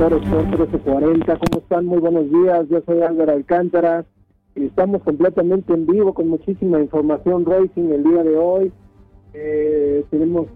Motores 0.00 0.26
por 0.30 0.46
1340. 0.46 1.36
¿Cómo 1.36 1.60
están? 1.60 1.84
Muy 1.84 1.98
buenos 1.98 2.30
días. 2.30 2.66
Yo 2.70 2.80
soy 2.86 3.02
Álvaro 3.02 3.32
Alcántara 3.32 4.06
estamos 4.54 5.02
completamente 5.02 5.74
en 5.74 5.86
vivo 5.86 6.14
con 6.14 6.28
muchísima 6.28 6.80
información 6.80 7.44
racing 7.44 7.90
el 7.92 8.04
día 8.04 8.22
de 8.22 8.36
hoy. 8.38 8.72
Eh, 9.34 10.02
tenemos 10.08 10.46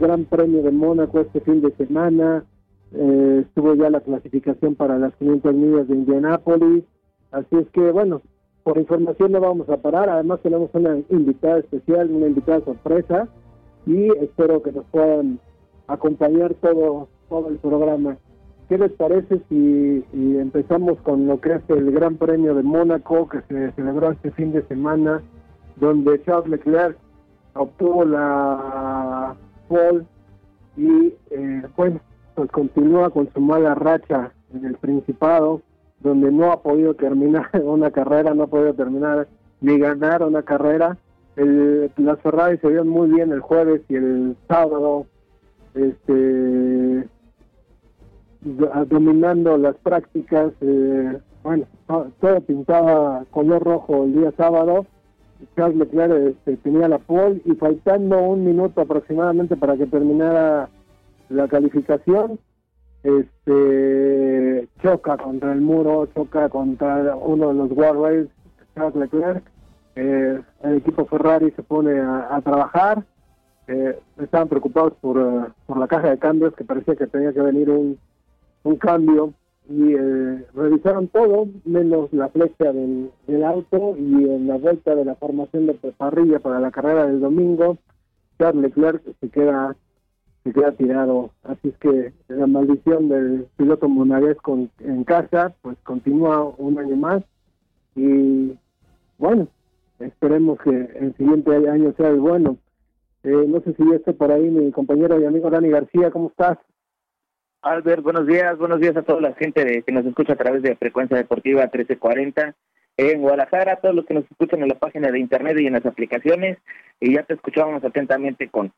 Gran 0.00 0.26
Premio 0.26 0.62
de 0.62 0.70
Mónaco 0.70 1.18
este 1.18 1.40
fin 1.40 1.60
de 1.60 1.72
semana. 1.72 2.44
Eh, 2.92 3.44
estuvo 3.48 3.74
ya 3.74 3.90
la 3.90 4.00
clasificación 4.00 4.76
para 4.76 4.96
las 4.96 5.12
500 5.16 5.54
millas 5.54 5.88
de 5.88 5.96
Indianápolis. 5.96 6.84
Así 7.32 7.56
es 7.56 7.68
que, 7.70 7.90
bueno, 7.90 8.22
por 8.62 8.78
información 8.78 9.32
no 9.32 9.40
vamos 9.40 9.68
a 9.70 9.78
parar. 9.78 10.08
Además 10.08 10.38
tenemos 10.40 10.70
una 10.72 11.00
invitada 11.10 11.58
especial, 11.58 12.12
una 12.12 12.28
invitada 12.28 12.60
sorpresa 12.60 13.26
y 13.86 14.06
espero 14.20 14.62
que 14.62 14.70
nos 14.70 14.84
puedan 14.84 15.40
acompañar 15.88 16.54
todo 16.54 17.08
todo 17.28 17.48
el 17.48 17.56
programa. 17.56 18.18
¿Qué 18.72 18.78
les 18.78 18.92
parece 18.92 19.38
si, 19.50 20.02
empezamos 20.14 20.98
con 21.02 21.26
lo 21.26 21.38
que 21.38 21.56
es 21.56 21.62
el 21.68 21.92
Gran 21.92 22.16
Premio 22.16 22.54
de 22.54 22.62
Mónaco 22.62 23.28
que 23.28 23.42
se 23.42 23.70
celebró 23.72 24.12
este 24.12 24.30
fin 24.30 24.50
de 24.50 24.62
semana, 24.62 25.20
donde 25.76 26.22
Charles 26.22 26.48
Leclerc 26.48 26.96
obtuvo 27.52 28.06
la 28.06 29.36
pole 29.68 30.06
y 30.78 31.12
eh, 31.32 31.62
bueno, 31.76 32.00
pues 32.34 32.50
continúa 32.50 33.10
con 33.10 33.30
su 33.34 33.42
mala 33.42 33.74
racha 33.74 34.32
en 34.54 34.64
el 34.64 34.76
Principado, 34.76 35.60
donde 36.00 36.32
no 36.32 36.50
ha 36.50 36.62
podido 36.62 36.94
terminar 36.94 37.50
una 37.62 37.90
carrera, 37.90 38.32
no 38.32 38.44
ha 38.44 38.46
podido 38.46 38.72
terminar 38.72 39.28
ni 39.60 39.78
ganar 39.78 40.22
una 40.22 40.44
carrera. 40.44 40.96
Las 41.36 42.20
Ferrari 42.20 42.56
se 42.56 42.68
vieron 42.68 42.88
muy 42.88 43.10
bien 43.10 43.32
el 43.32 43.40
jueves 43.40 43.82
y 43.90 43.96
el 43.96 44.34
sábado, 44.48 45.04
este 45.74 47.06
dominando 48.44 49.56
las 49.56 49.76
prácticas, 49.76 50.52
eh, 50.60 51.18
bueno, 51.42 51.66
todo 51.86 52.40
pintaba 52.40 53.24
color 53.30 53.62
rojo 53.62 54.04
el 54.04 54.14
día 54.14 54.32
sábado. 54.36 54.86
Charles 55.56 55.76
Leclerc 55.76 56.12
este, 56.12 56.56
tenía 56.58 56.88
la 56.88 56.98
pole 56.98 57.40
y 57.44 57.54
faltando 57.54 58.20
un 58.20 58.44
minuto 58.44 58.80
aproximadamente 58.80 59.56
para 59.56 59.76
que 59.76 59.86
terminara 59.86 60.68
la 61.28 61.48
calificación, 61.48 62.38
este 63.02 64.68
choca 64.82 65.16
contra 65.16 65.52
el 65.52 65.60
muro, 65.60 66.06
choca 66.14 66.48
contra 66.48 67.16
uno 67.16 67.48
de 67.48 67.54
los 67.54 67.70
guardrails, 67.70 68.30
Charles 68.74 68.94
Leclerc. 68.94 69.42
Eh, 69.94 70.40
el 70.62 70.76
equipo 70.76 71.04
Ferrari 71.06 71.50
se 71.52 71.62
pone 71.62 72.00
a, 72.00 72.40
trabajar. 72.42 73.04
Eh, 73.66 73.98
estaban 74.18 74.48
preocupados 74.48 74.94
por, 75.00 75.18
eh, 75.18 75.52
por 75.66 75.78
la 75.78 75.86
caja 75.88 76.10
de 76.10 76.18
cambios, 76.18 76.54
que 76.54 76.64
parecía 76.64 76.96
que 76.96 77.06
tenía 77.06 77.32
que 77.32 77.40
venir 77.40 77.70
un, 77.70 77.98
un 78.64 78.76
cambio 78.76 79.32
y 79.68 79.94
eh, 79.94 80.44
revisaron 80.54 81.08
todo, 81.08 81.48
menos 81.64 82.12
la 82.12 82.28
flecha 82.28 82.72
del, 82.72 83.10
auto 83.44 83.96
y 83.96 84.24
en 84.24 84.46
la 84.48 84.56
vuelta 84.56 84.94
de 84.94 85.04
la 85.04 85.14
formación 85.14 85.66
de 85.66 85.74
parrilla 85.74 86.40
para 86.40 86.60
la 86.60 86.70
carrera 86.70 87.06
del 87.06 87.20
domingo, 87.20 87.78
Charles 88.38 88.62
Leclerc 88.62 89.02
se 89.20 89.28
queda 89.28 89.76
se 90.44 90.52
queda 90.52 90.72
tirado. 90.72 91.30
Así 91.44 91.68
es 91.68 91.78
que 91.78 92.12
la 92.26 92.48
maldición 92.48 93.08
del 93.08 93.46
piloto 93.56 93.88
monaguesco 93.88 94.58
en 94.80 95.04
casa, 95.04 95.54
pues 95.62 95.78
continúa 95.84 96.52
un 96.58 96.78
año 96.78 96.96
más 96.96 97.22
y 97.94 98.58
bueno, 99.18 99.46
esperemos 100.00 100.58
que 100.60 100.70
el 100.70 101.14
siguiente 101.16 101.54
año 101.54 101.92
sea 101.96 102.08
el 102.08 102.20
bueno. 102.20 102.56
Eh, 103.22 103.44
no 103.46 103.60
sé 103.60 103.72
si 103.74 103.88
ya 103.88 103.96
está 103.96 104.12
por 104.12 104.32
ahí 104.32 104.50
mi 104.50 104.72
compañero 104.72 105.20
y 105.20 105.24
amigo 105.24 105.48
Dani 105.48 105.68
García, 105.68 106.10
¿cómo 106.10 106.28
estás? 106.28 106.58
Albert, 107.62 108.02
buenos 108.02 108.26
días, 108.26 108.58
buenos 108.58 108.80
días 108.80 108.96
a 108.96 109.02
toda 109.02 109.20
la 109.20 109.34
gente 109.34 109.84
que 109.86 109.92
nos 109.92 110.04
escucha 110.04 110.32
a 110.32 110.36
través 110.36 110.62
de 110.62 110.74
Frecuencia 110.74 111.16
Deportiva 111.16 111.62
1340 111.62 112.56
en 112.96 113.20
Guadalajara, 113.20 113.74
a 113.74 113.76
todos 113.76 113.94
los 113.94 114.04
que 114.04 114.14
nos 114.14 114.24
escuchan 114.28 114.62
en 114.62 114.68
la 114.68 114.74
página 114.74 115.12
de 115.12 115.20
internet 115.20 115.56
y 115.60 115.68
en 115.68 115.74
las 115.74 115.86
aplicaciones, 115.86 116.58
y 116.98 117.14
ya 117.14 117.22
te 117.22 117.34
escuchábamos 117.34 117.84
atentamente 117.84 118.48
con, 118.48 118.72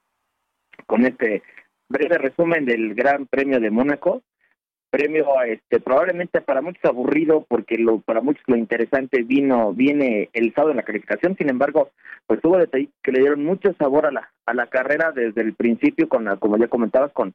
con 0.84 1.06
este 1.06 1.42
breve 1.88 2.18
resumen 2.18 2.66
del 2.66 2.94
Gran 2.94 3.24
Premio 3.26 3.58
de 3.58 3.70
Mónaco, 3.70 4.20
premio 4.90 5.26
este 5.46 5.80
probablemente 5.80 6.42
para 6.42 6.60
muchos 6.60 6.84
aburrido 6.84 7.46
porque 7.48 7.78
lo 7.78 8.00
para 8.00 8.20
muchos 8.20 8.44
lo 8.46 8.56
interesante 8.56 9.22
vino 9.22 9.72
viene 9.72 10.28
el 10.34 10.54
sábado 10.54 10.70
en 10.70 10.76
la 10.76 10.84
calificación 10.84 11.36
sin 11.36 11.50
embargo 11.50 11.90
pues 12.28 12.40
tuvo 12.40 12.58
detalles 12.58 12.90
que 13.02 13.10
le 13.10 13.18
dieron 13.18 13.44
mucho 13.44 13.74
sabor 13.76 14.06
a 14.06 14.12
la 14.12 14.30
a 14.46 14.54
la 14.54 14.68
carrera 14.68 15.10
desde 15.10 15.40
el 15.40 15.54
principio 15.54 16.08
con 16.08 16.26
la, 16.26 16.36
como 16.36 16.58
ya 16.58 16.68
comentabas 16.68 17.10
con 17.10 17.34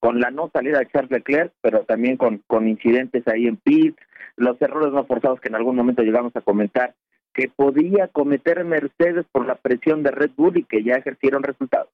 con 0.00 0.18
la 0.18 0.30
no 0.30 0.50
salida 0.52 0.78
de 0.78 0.88
Charles 0.88 1.10
Leclerc, 1.10 1.52
pero 1.60 1.84
también 1.84 2.16
con, 2.16 2.68
incidentes 2.68 3.26
ahí 3.28 3.46
en 3.46 3.56
pit, 3.56 3.96
los 4.36 4.60
errores 4.60 4.92
no 4.92 5.04
forzados 5.04 5.40
que 5.40 5.48
en 5.48 5.54
algún 5.54 5.76
momento 5.76 6.02
llegamos 6.02 6.34
a 6.34 6.40
comentar 6.40 6.94
que 7.34 7.48
podía 7.54 8.08
cometer 8.08 8.64
Mercedes 8.64 9.26
por 9.30 9.46
la 9.46 9.54
presión 9.54 10.02
de 10.02 10.10
Red 10.10 10.32
Bull 10.36 10.56
y 10.56 10.64
que 10.64 10.82
ya 10.82 10.94
ejercieron 10.94 11.42
resultados. 11.42 11.88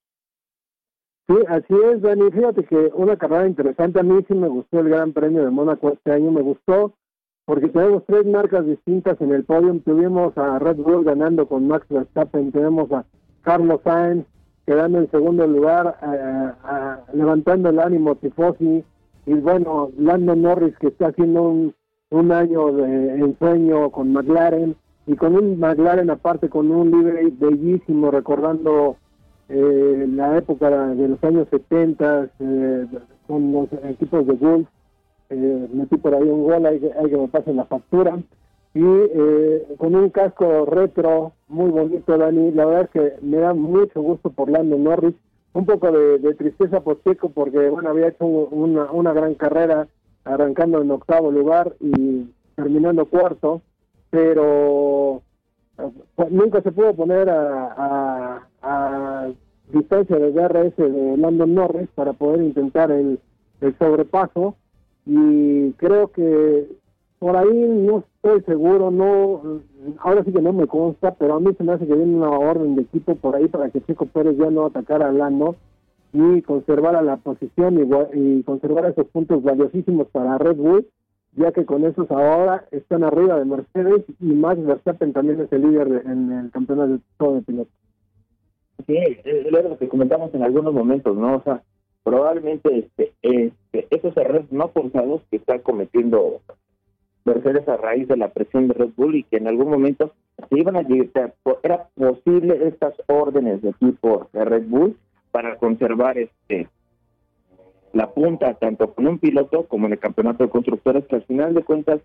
Sí, 1.27 1.35
así 1.49 1.75
es, 1.93 2.01
Dani. 2.01 2.31
Fíjate 2.31 2.65
que 2.65 2.77
una 2.95 3.17
carrera 3.17 3.47
interesante. 3.47 4.01
A 4.01 4.05
mí 4.05 4.25
sí 4.29 4.35
me 4.35 4.49
gustó 4.49 4.81
el 4.81 4.89
Gran 4.89 5.13
Premio 5.13 5.45
de 5.45 5.51
Mónaco 5.51 5.93
este 5.93 6.13
año. 6.13 6.31
Me 6.31 6.41
gustó 6.41 6.95
porque 7.45 7.69
tenemos 7.69 8.05
tres 8.07 8.25
marcas 8.25 8.65
distintas 8.65 9.21
en 9.21 9.33
el 9.33 9.45
podio. 9.45 9.79
Tuvimos 9.81 10.39
a 10.39 10.59
Red 10.61 10.77
Bull 10.77 11.05
ganando 11.05 11.47
con 11.47 11.67
Max 11.67 11.87
Verstappen, 11.89 12.53
tenemos 12.53 12.91
a 12.93 13.05
Carlos 13.43 13.81
Sainz 13.85 14.25
quedando 14.67 14.99
en 14.99 15.11
segundo 15.11 15.47
lugar, 15.47 15.97
eh, 16.03 16.97
levantando 17.15 17.71
el 17.71 17.79
ánimo 17.79 18.17
Tifosi, 18.17 18.85
y 19.27 19.35
bueno, 19.35 19.91
Lando 19.99 20.35
Norris 20.37 20.77
que 20.79 20.89
está 20.89 21.09
haciendo 21.09 21.43
un, 21.43 21.75
un 22.11 22.33
año 22.33 22.73
de 22.73 23.15
ensueño 23.21 23.91
con 23.91 24.13
McLaren, 24.13 24.77
y 25.07 25.15
con 25.15 25.37
un 25.37 25.59
McLaren 25.59 26.11
aparte 26.11 26.49
con 26.49 26.71
un 26.71 26.91
libre 26.91 27.33
bellísimo, 27.39 28.11
recordando 28.11 28.97
eh, 29.49 30.07
la 30.09 30.37
época 30.37 30.69
de 30.71 31.09
los 31.09 31.23
años 31.23 31.47
70 31.51 32.31
eh, 32.41 32.87
con 33.29 33.53
los 33.53 33.69
equipos 33.85 34.27
de 34.27 34.33
Wolf, 34.33 34.69
eh, 35.31 35.69
metí 35.73 35.97
por 35.97 36.15
ahí 36.15 36.29
un 36.29 36.45
gol, 36.45 36.67
hay, 36.67 36.81
hay 37.01 37.11
que 37.11 37.17
me 37.17 37.29
pasen 37.29 37.57
la 37.57 37.65
factura. 37.65 38.19
Y 38.77 38.85
eh, 38.85 39.67
con 39.79 39.95
un 39.95 40.11
casco 40.11 40.67
retro 40.67 41.33
muy 41.49 41.71
bonito, 41.71 42.19
Dani. 42.19 42.51
La 42.51 42.67
verdad 42.67 42.83
es 42.83 42.91
que 42.91 43.25
me 43.25 43.39
da 43.39 43.55
mucho 43.55 44.03
gusto 44.03 44.29
por 44.29 44.51
Lando 44.51 44.77
Norris. 44.77 45.15
Un 45.55 45.65
poco 45.65 45.91
de, 45.91 46.35
tristeza 46.35 46.83
por 46.83 47.03
Checo 47.03 47.31
porque, 47.31 47.71
bueno, 47.71 47.89
había 47.89 48.09
hecho 48.09 48.27
una, 48.27 48.93
una 48.93 49.15
gran 49.15 49.35
carrera 49.35 49.89
arrancando 50.25 50.83
en 50.83 50.91
octavo 50.91 51.31
lugar 51.31 51.75
y 51.81 52.27
terminando 52.55 53.07
cuarto, 53.07 53.63
pero 54.11 55.23
pues, 56.15 56.31
nunca 56.31 56.61
se 56.61 56.73
pudo 56.73 56.95
poner 56.95 57.31
a, 57.31 58.47
a, 58.61 59.29
distancia 59.73 60.17
de 60.19 60.33
DRS 60.33 60.77
de 60.77 61.17
Lando 61.17 61.47
Norris 61.47 61.89
para 61.95 62.13
poder 62.13 62.43
intentar 62.43 62.91
el, 62.91 63.19
el 63.63 63.79
sobrepaso 63.79 64.55
y 65.07 65.73
creo 65.73 66.13
que 66.13 66.69
por 67.19 67.37
ahí 67.37 67.53
no 67.53 68.05
estoy 68.17 68.43
seguro, 68.43 68.91
no, 68.91 69.61
ahora 69.99 70.23
sí 70.25 70.33
que 70.33 70.43
no 70.43 70.53
me 70.53 70.67
consta, 70.67 71.15
pero 71.15 71.35
a 71.35 71.41
mí 71.41 71.53
se 71.57 71.65
me 71.65 71.73
hace 71.73 71.87
que 71.87 71.95
viene 71.95 72.17
una 72.17 72.31
orden 72.31 72.77
de 72.77 72.83
equipo 72.83 73.15
por 73.17 73.37
ahí 73.37 73.49
para 73.49 73.71
que 73.71 73.81
Chico 73.83 74.07
Pérez 74.07 74.37
ya 74.37 74.51
no 74.51 74.67
atacara 74.67 75.09
a 75.09 75.13
Lando 75.13 75.57
y 76.13 76.43
conservara 76.43 77.03
la 77.03 77.17
posición 77.17 77.79
y, 77.79 78.19
y 78.19 78.43
conservar 78.43 78.87
esos 78.87 79.07
puntos 79.09 79.43
valiosísimos 79.43 80.09
para 80.09 80.39
Red 80.39 80.57
Bull, 80.57 80.87
ya 81.37 81.53
que 81.53 81.65
con 81.65 81.85
esos 81.85 82.11
ahora 82.11 82.65
están 82.71 83.05
arriba 83.05 83.39
de 83.39 83.45
Mercedes 83.45 84.05
y 84.21 84.27
Max 84.27 84.65
Verstappen 84.65 85.13
también 85.13 85.41
es 85.41 85.53
el 85.53 85.63
líder 85.63 86.03
en 86.07 86.33
el 86.33 86.51
campeonato 86.51 86.95
de 86.95 87.01
todo 87.19 87.35
de 87.35 87.43
pilotos. 87.43 87.75
Sí, 88.87 88.97
es 89.25 89.51
lo 89.51 89.79
que 89.79 89.89
comentamos 89.89 90.35
en 90.35 90.43
algunos 90.43 90.73
momentos, 90.73 91.17
¿no? 91.17 91.37
O 91.37 91.43
sea, 91.43 91.63
probablemente 92.05 92.79
este, 92.79 93.13
este, 93.23 93.87
esos 93.91 94.17
errores 94.17 94.51
no 94.53 94.69
forzados 94.69 95.23
que 95.31 95.39
está 95.39 95.59
cometiendo 95.59 96.41
Mercedes 97.27 97.69
a 97.69 97.77
raíz 97.77 98.07
de 98.07 98.17
la 98.17 98.29
presión 98.29 98.69
de 98.69 98.75
Red 98.75 98.91
Bull 98.97 99.17
y 99.17 99.25
que 99.25 99.39
en 99.39 99.49
algún 99.49 99.69
momento 99.69 100.13
se 100.49 100.59
iban 100.59 100.77
a 100.77 100.83
llegar, 100.83 101.35
era 101.63 101.89
posible 101.97 102.69
estas 102.69 102.95
órdenes 103.09 103.61
de 103.63 103.73
tipo 103.75 104.29
de 104.33 104.45
Red 104.45 104.67
Bull 104.69 104.97
para 105.33 105.57
conservar 105.57 106.17
este 106.19 106.69
la 107.93 108.11
punta 108.11 108.55
tanto 108.55 108.93
con 108.93 109.07
un 109.09 109.19
piloto 109.19 109.65
como 109.67 109.87
en 109.87 109.95
el 109.95 109.99
campeonato 109.99 110.45
de 110.45 110.51
constructores 110.51 111.05
que 111.07 111.17
al 111.17 111.25
final 111.25 111.55
de 111.55 111.65
cuentas 111.65 112.01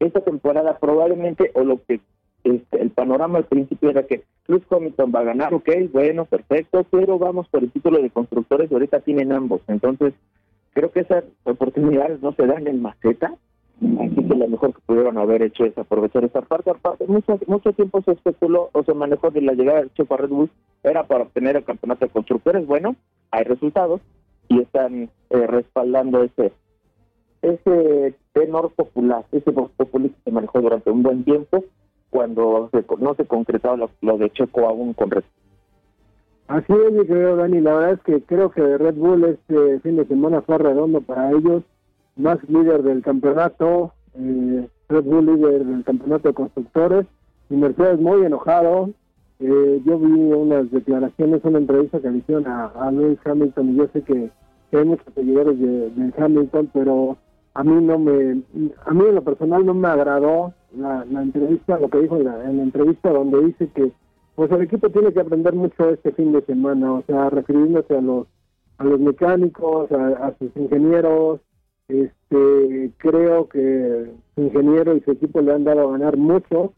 esta 0.00 0.20
temporada 0.20 0.78
probablemente 0.78 1.50
o 1.54 1.62
lo 1.62 1.80
que 1.84 2.00
este, 2.42 2.80
el 2.80 2.90
panorama 2.90 3.38
al 3.38 3.44
principio 3.44 3.90
era 3.90 4.06
que 4.06 4.24
Lewis 4.48 4.64
Hamilton 4.70 5.12
va 5.14 5.20
a 5.20 5.24
ganar, 5.24 5.54
ok, 5.54 5.68
bueno, 5.92 6.24
perfecto, 6.24 6.84
pero 6.90 7.18
vamos 7.18 7.48
por 7.48 7.62
el 7.62 7.70
título 7.70 8.00
de 8.02 8.10
constructores, 8.10 8.72
ahorita 8.72 9.00
tienen 9.00 9.30
ambos, 9.30 9.60
entonces 9.68 10.14
creo 10.72 10.90
que 10.90 11.00
esas 11.00 11.24
oportunidades 11.44 12.20
no 12.22 12.32
se 12.32 12.46
dan 12.46 12.66
en 12.66 12.80
maceta, 12.80 13.34
así 13.80 14.14
que 14.14 14.34
lo 14.34 14.48
mejor 14.48 14.74
que 14.74 14.80
pudieron 14.86 15.18
haber 15.18 15.42
hecho 15.42 15.64
es 15.64 15.76
aprovechar 15.78 16.24
esa 16.24 16.42
parte, 16.42 16.70
aparte 16.70 17.06
mucho, 17.06 17.38
mucho 17.46 17.72
tiempo 17.72 18.02
se 18.02 18.12
especuló 18.12 18.70
o 18.72 18.82
se 18.82 18.94
manejó 18.94 19.30
de 19.30 19.42
la 19.42 19.54
llegada 19.54 19.80
del 19.80 19.92
Checo 19.94 20.14
a 20.14 20.18
Red 20.18 20.28
Bull, 20.28 20.50
era 20.82 21.04
para 21.04 21.24
obtener 21.24 21.56
el 21.56 21.64
campeonato 21.64 22.06
de 22.06 22.12
constructores, 22.12 22.66
bueno, 22.66 22.96
hay 23.30 23.44
resultados 23.44 24.00
y 24.48 24.60
están 24.60 25.10
eh, 25.30 25.46
respaldando 25.46 26.22
ese 26.22 26.52
ese 27.42 28.14
tenor 28.34 28.70
popular, 28.72 29.24
ese 29.32 29.50
voz 29.50 29.70
populista 29.72 30.18
que 30.18 30.30
se 30.30 30.34
manejó 30.34 30.60
durante 30.60 30.90
un 30.90 31.02
buen 31.02 31.24
tiempo 31.24 31.64
cuando 32.10 32.68
no 32.98 33.14
se 33.14 33.24
concretaba 33.24 33.88
lo, 34.00 34.18
de 34.18 34.30
Checo 34.30 34.66
aún 34.66 34.92
con 34.92 35.10
Red 35.10 35.24
Así 36.48 36.72
es, 36.72 36.92
mi 36.92 37.06
querido 37.06 37.36
Dani. 37.36 37.60
La 37.60 37.74
verdad 37.74 37.92
es 37.92 38.00
que 38.00 38.22
creo 38.22 38.50
que 38.50 38.76
Red 38.76 38.96
Bull 38.96 39.24
este 39.24 39.78
fin 39.80 39.96
de 39.96 40.04
semana 40.06 40.42
fue 40.42 40.58
redondo 40.58 41.00
para 41.00 41.30
ellos. 41.30 41.62
Más 42.20 42.38
líder 42.48 42.82
del 42.82 43.02
campeonato, 43.02 43.92
eh, 44.14 44.68
Red 44.88 45.04
Bull 45.04 45.26
líder 45.26 45.64
del 45.64 45.84
campeonato 45.84 46.28
de 46.28 46.34
constructores 46.34 47.06
y 47.48 47.54
Mercedes 47.54 48.00
muy 48.00 48.24
enojado. 48.24 48.90
Eh, 49.38 49.80
yo 49.86 49.98
vi 49.98 50.12
unas 50.12 50.70
declaraciones, 50.70 51.40
una 51.44 51.58
entrevista 51.58 52.00
que 52.00 52.10
le 52.10 52.18
hicieron 52.18 52.46
a, 52.46 52.90
Lewis 52.92 53.18
Hamilton 53.24 53.70
y 53.70 53.76
yo 53.76 53.88
sé 53.92 54.02
que, 54.02 54.30
hay 54.72 54.84
muchos 54.84 55.12
seguidores 55.14 55.58
de, 55.58 55.90
de 55.90 56.12
Hamilton, 56.16 56.70
pero 56.72 57.16
a 57.54 57.64
mí 57.64 57.82
no 57.82 57.98
me, 57.98 58.42
a 58.86 58.94
mí 58.94 59.04
en 59.08 59.14
lo 59.14 59.24
personal 59.24 59.64
no 59.66 59.74
me 59.74 59.88
agradó 59.88 60.52
la, 60.76 61.04
entrevista, 61.22 61.78
lo 61.78 61.88
que 61.88 61.98
dijo 62.02 62.16
en 62.16 62.24
la, 62.24 62.44
entrevista 62.44 63.10
donde 63.10 63.44
dice 63.46 63.68
que 63.74 63.92
pues 64.36 64.50
el 64.52 64.62
equipo 64.62 64.88
tiene 64.90 65.12
que 65.12 65.20
aprender 65.20 65.54
mucho 65.54 65.90
este 65.90 66.12
fin 66.12 66.32
de 66.32 66.42
semana, 66.42 66.92
o 66.92 67.02
sea, 67.06 67.30
refiriéndose 67.30 67.96
a 67.96 68.00
los 68.00 68.26
a 68.78 68.84
los 68.84 68.98
mecánicos, 68.98 69.92
a, 69.92 70.32
sus 70.38 70.56
ingenieros, 70.56 71.40
este 71.90 72.90
creo 72.98 73.48
que 73.48 74.10
su 74.34 74.42
ingeniero 74.42 74.96
y 74.96 75.00
su 75.00 75.12
equipo 75.12 75.40
le 75.40 75.52
han 75.52 75.64
dado 75.64 75.88
a 75.88 75.92
ganar 75.92 76.16
mucho 76.16 76.72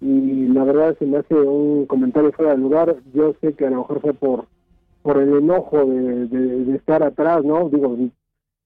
y 0.00 0.46
la 0.48 0.64
verdad 0.64 0.96
se 0.98 1.06
me 1.06 1.18
hace 1.18 1.34
un 1.34 1.86
comentario 1.86 2.32
fuera 2.32 2.52
de 2.52 2.58
lugar, 2.58 2.96
yo 3.14 3.34
sé 3.40 3.54
que 3.54 3.66
a 3.66 3.70
lo 3.70 3.78
mejor 3.78 4.00
fue 4.00 4.14
por 4.14 4.46
por 5.02 5.18
el 5.18 5.36
enojo 5.36 5.84
de, 5.84 6.26
de 6.28 6.76
estar 6.76 7.02
atrás, 7.02 7.44
¿no? 7.44 7.68
Digo, 7.68 7.94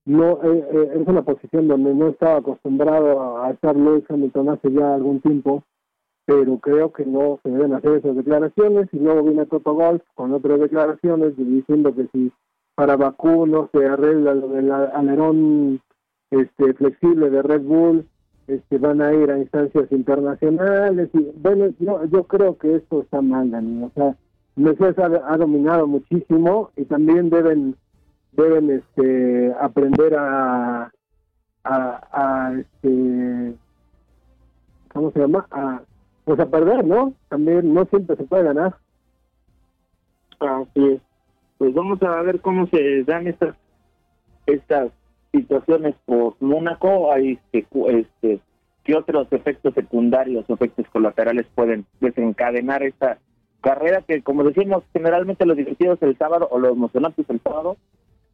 no 0.08 0.42
eh, 0.42 0.64
eh, 0.72 0.90
es 1.02 1.06
una 1.06 1.20
posición 1.20 1.68
donde 1.68 1.94
no 1.94 2.08
estaba 2.08 2.38
acostumbrado 2.38 3.42
a 3.42 3.50
estar 3.50 3.76
Lewis 3.76 4.04
Hamilton 4.08 4.48
hace 4.48 4.72
ya 4.72 4.94
algún 4.94 5.20
tiempo, 5.20 5.64
pero 6.24 6.56
creo 6.58 6.92
que 6.94 7.04
no 7.04 7.38
se 7.42 7.50
deben 7.50 7.74
hacer 7.74 7.96
esas 7.96 8.16
declaraciones 8.16 8.88
y 8.92 9.00
luego 9.00 9.22
viene 9.22 9.44
Toto 9.44 9.74
Golf 9.74 10.02
con 10.14 10.32
otras 10.32 10.60
declaraciones 10.60 11.36
diciendo 11.36 11.94
que 11.94 12.08
si 12.10 12.32
para 12.74 12.96
Bakú 12.96 13.46
no 13.46 13.68
se 13.70 13.84
arregla 13.84 14.34
del 14.34 14.72
alerón 14.72 15.82
este 16.30 16.74
flexible 16.74 17.30
de 17.30 17.42
Red 17.42 17.62
Bull, 17.62 18.06
este 18.46 18.78
van 18.78 19.00
a 19.02 19.12
ir 19.12 19.30
a 19.30 19.38
instancias 19.38 19.90
internacionales 19.92 21.10
y 21.12 21.30
bueno, 21.36 21.66
yo, 21.78 22.04
yo 22.06 22.24
creo 22.24 22.56
que 22.58 22.76
esto 22.76 23.02
está 23.02 23.20
mal, 23.20 23.50
Dani, 23.50 23.84
o 23.84 23.90
sea, 23.94 24.16
Mercedes 24.56 24.98
ha 24.98 25.36
dominado 25.36 25.86
muchísimo 25.86 26.70
y 26.76 26.84
también 26.84 27.30
deben 27.30 27.76
deben 28.32 28.70
este 28.70 29.52
aprender 29.60 30.14
a 30.16 30.90
a, 31.64 32.52
este 32.58 33.54
cómo 34.92 35.10
se 35.12 35.20
llama 35.20 35.46
a 35.50 35.82
pues 36.24 36.40
a 36.40 36.46
perder 36.46 36.84
no 36.84 37.12
también 37.28 37.72
no 37.72 37.84
siempre 37.86 38.16
se 38.16 38.24
puede 38.24 38.44
ganar. 38.44 38.76
Así 40.40 40.86
es. 40.86 41.00
Pues 41.58 41.74
vamos 41.74 42.00
a 42.02 42.22
ver 42.22 42.40
cómo 42.40 42.66
se 42.68 43.04
dan 43.04 43.26
estas 43.26 43.56
estas 44.46 44.92
situaciones 45.32 45.94
por 46.04 46.36
Mónaco 46.40 47.12
hay 47.12 47.38
este, 47.52 47.66
este 47.88 48.40
qué 48.84 48.94
otros 48.94 49.28
efectos 49.30 49.74
secundarios 49.74 50.48
efectos 50.48 50.86
colaterales 50.90 51.46
pueden 51.54 51.84
desencadenar 52.00 52.82
esta 52.82 53.18
carrera 53.60 54.02
que 54.02 54.22
como 54.22 54.44
decimos 54.44 54.84
generalmente 54.92 55.44
lo 55.44 55.54
divertido 55.54 55.94
es 55.94 56.02
el 56.02 56.16
sábado 56.16 56.48
o 56.50 56.58
lo 56.58 56.70
emocionante 56.70 57.22
es 57.22 57.30
el 57.30 57.40
sábado 57.40 57.76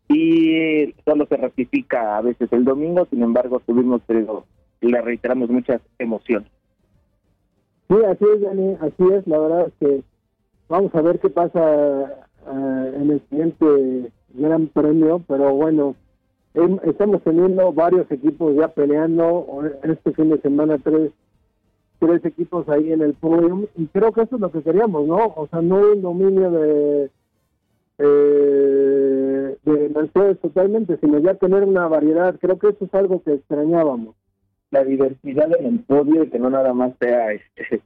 y 0.08 0.94
solo 1.04 1.26
se 1.26 1.36
ratifica 1.36 2.18
a 2.18 2.20
veces 2.20 2.52
el 2.52 2.64
domingo, 2.64 3.06
sin 3.10 3.22
embargo 3.22 3.60
tuvimos, 3.60 4.02
pero 4.06 4.44
le 4.80 5.00
reiteramos 5.00 5.48
muchas 5.48 5.80
emociones. 5.98 6.50
Sí, 7.88 7.96
así 8.06 8.24
es, 8.34 8.40
Dani, 8.40 8.76
así 8.80 9.04
es, 9.12 9.26
la 9.26 9.38
verdad 9.38 9.66
es 9.68 9.72
que 9.80 10.02
vamos 10.68 10.94
a 10.94 11.02
ver 11.02 11.18
qué 11.20 11.30
pasa 11.30 12.04
eh, 12.04 12.92
en 12.96 13.10
el 13.10 13.22
siguiente 13.28 14.12
gran 14.34 14.66
premio, 14.68 15.22
pero 15.26 15.54
bueno, 15.54 15.94
estamos 16.54 17.23
teniendo 17.23 17.73
varios 17.73 18.11
equipos 18.11 18.54
ya 18.54 18.68
peleando, 18.68 19.62
este 19.82 20.12
fin 20.12 20.30
de 20.30 20.40
semana 20.40 20.78
tres 20.78 21.12
tres 21.99 22.25
equipos 22.25 22.68
ahí 22.68 22.92
en 22.92 23.02
el 23.02 23.14
podium 23.14 23.66
y 23.76 23.87
creo 23.87 24.12
que 24.12 24.23
eso 24.23 24.37
es 24.37 24.40
lo 24.40 24.50
que 24.50 24.62
queríamos, 24.62 25.06
¿no? 25.06 25.32
O 25.37 25.49
sea, 25.50 25.62
no 25.62 25.76
un 25.76 26.02
dominio 26.02 26.50
de 26.50 27.11
eh, 27.99 29.56
de 29.62 29.88
Mercedes 29.88 30.40
totalmente, 30.40 30.99
sino 30.99 31.18
ya 31.18 31.34
tener 31.34 31.64
una 31.64 31.87
variedad. 31.88 32.37
Creo 32.40 32.58
que 32.58 32.68
eso 32.68 32.84
es 32.84 32.94
algo 32.94 33.23
que 33.23 33.34
extrañábamos. 33.34 34.14
La 34.70 34.84
diversidad 34.84 35.49
en 35.58 35.66
el 35.66 35.78
podio, 35.80 36.28
que 36.30 36.38
no 36.38 36.50
nada 36.50 36.75
más 36.75 36.92
sea 36.99 37.32
este 37.32 37.80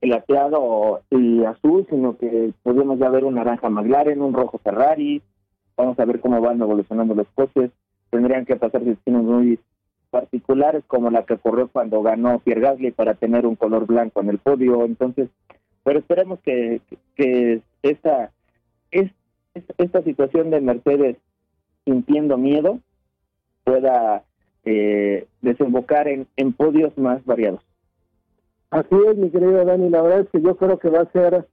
plateado 0.00 1.02
y 1.10 1.44
azul, 1.44 1.86
sino 1.90 2.16
que 2.16 2.52
podemos 2.62 2.98
ya 2.98 3.10
ver 3.10 3.24
un 3.24 3.34
naranja 3.34 3.68
McLaren, 3.68 4.22
un 4.22 4.32
rojo 4.32 4.58
Ferrari. 4.58 5.20
Vamos 5.76 5.98
a 5.98 6.04
ver 6.04 6.20
cómo 6.20 6.40
van 6.40 6.60
evolucionando 6.60 7.14
los 7.14 7.26
coches. 7.34 7.70
Tendrían 8.10 8.46
que 8.46 8.56
pasar 8.56 8.82
destinos 8.82 9.22
muy 9.24 9.60
particulares, 10.10 10.84
como 10.86 11.10
la 11.10 11.24
que 11.24 11.34
ocurrió 11.34 11.68
cuando 11.68 12.02
ganó 12.02 12.38
Pierre 12.38 12.62
Gasly 12.62 12.92
para 12.92 13.14
tener 13.14 13.46
un 13.46 13.56
color 13.56 13.86
blanco 13.86 14.20
en 14.20 14.30
el 14.30 14.38
podio. 14.38 14.84
Entonces, 14.84 15.28
pero 15.84 15.98
esperemos 15.98 16.38
que, 16.40 16.80
que 17.14 17.60
esta, 17.82 18.30
esta 18.90 20.02
situación 20.02 20.50
de 20.50 20.60
Mercedes 20.60 21.16
sintiendo 21.84 22.36
miedo 22.38 22.80
pueda 23.64 24.22
eh, 24.64 25.26
desembocar 25.40 26.08
en, 26.08 26.26
en 26.36 26.52
podios 26.52 26.96
más 26.98 27.24
variados. 27.24 27.60
Así 28.70 28.94
es, 29.08 29.16
mi 29.16 29.30
querido 29.30 29.64
Dani, 29.64 29.88
la 29.88 30.02
verdad 30.02 30.20
es 30.20 30.28
que 30.30 30.42
yo 30.42 30.56
creo 30.56 30.78
que 30.78 30.90
va 30.90 31.00
a 31.00 31.12
ser 31.12 31.46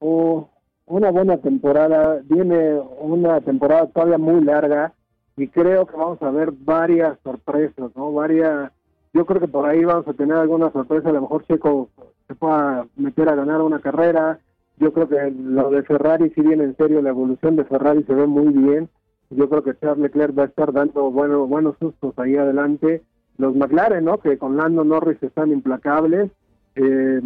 una 0.00 1.10
buena 1.10 1.38
temporada, 1.38 2.20
viene 2.24 2.80
una 2.98 3.40
temporada 3.40 3.86
todavía 3.86 4.18
muy 4.18 4.42
larga 4.42 4.92
y 5.36 5.48
creo 5.48 5.86
que 5.86 5.96
vamos 5.96 6.20
a 6.22 6.30
ver 6.30 6.50
varias 6.52 7.18
sorpresas, 7.22 7.90
¿no? 7.94 8.12
Varias 8.12 8.72
yo 9.12 9.24
creo 9.24 9.40
que 9.40 9.48
por 9.48 9.66
ahí 9.66 9.84
vamos 9.84 10.06
a 10.08 10.12
tener 10.12 10.36
alguna 10.36 10.70
sorpresa, 10.72 11.08
a 11.08 11.12
lo 11.12 11.22
mejor 11.22 11.44
Checo 11.46 11.88
se 12.26 12.34
pueda 12.34 12.86
meter 12.96 13.28
a 13.28 13.34
ganar 13.34 13.62
una 13.62 13.80
carrera, 13.80 14.40
yo 14.78 14.92
creo 14.92 15.08
que 15.08 15.30
lo 15.30 15.70
de 15.70 15.82
Ferrari 15.84 16.30
si 16.30 16.42
viene 16.42 16.64
en 16.64 16.76
serio, 16.76 17.00
la 17.00 17.10
evolución 17.10 17.56
de 17.56 17.64
Ferrari 17.64 18.02
se 18.04 18.14
ve 18.14 18.26
muy 18.26 18.52
bien, 18.52 18.90
yo 19.30 19.48
creo 19.48 19.62
que 19.62 19.76
Charles 19.78 19.98
Leclerc 19.98 20.38
va 20.38 20.44
a 20.44 20.46
estar 20.46 20.72
dando 20.72 21.10
bueno, 21.10 21.46
buenos 21.46 21.76
sustos 21.78 22.18
ahí 22.18 22.36
adelante, 22.36 23.02
los 23.38 23.54
McLaren, 23.54 24.04
¿no? 24.04 24.18
Que 24.18 24.38
con 24.38 24.56
Lando 24.56 24.84
Norris 24.84 25.22
están 25.22 25.50
implacables, 25.50 26.30
eh, 26.74 27.22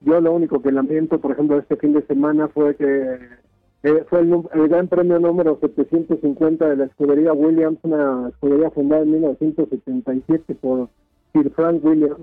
yo 0.00 0.20
lo 0.20 0.32
único 0.32 0.62
que 0.62 0.72
lamento, 0.72 1.20
por 1.20 1.32
ejemplo, 1.32 1.58
este 1.58 1.76
fin 1.76 1.92
de 1.92 2.06
semana 2.06 2.48
fue 2.48 2.74
que 2.76 3.18
eh, 3.84 4.04
fue 4.08 4.20
el, 4.20 4.68
gran 4.68 4.86
premio 4.86 5.18
número 5.18 5.58
750 5.60 6.68
de 6.68 6.76
la 6.76 6.84
escudería 6.84 7.32
Williams, 7.32 7.78
una 7.82 8.28
escudería 8.28 8.70
fundada 8.70 9.02
en 9.02 9.12
1977 9.12 10.54
por 10.54 10.88
Sir 11.32 11.50
Frank 11.50 11.84
Williams, 11.84 12.20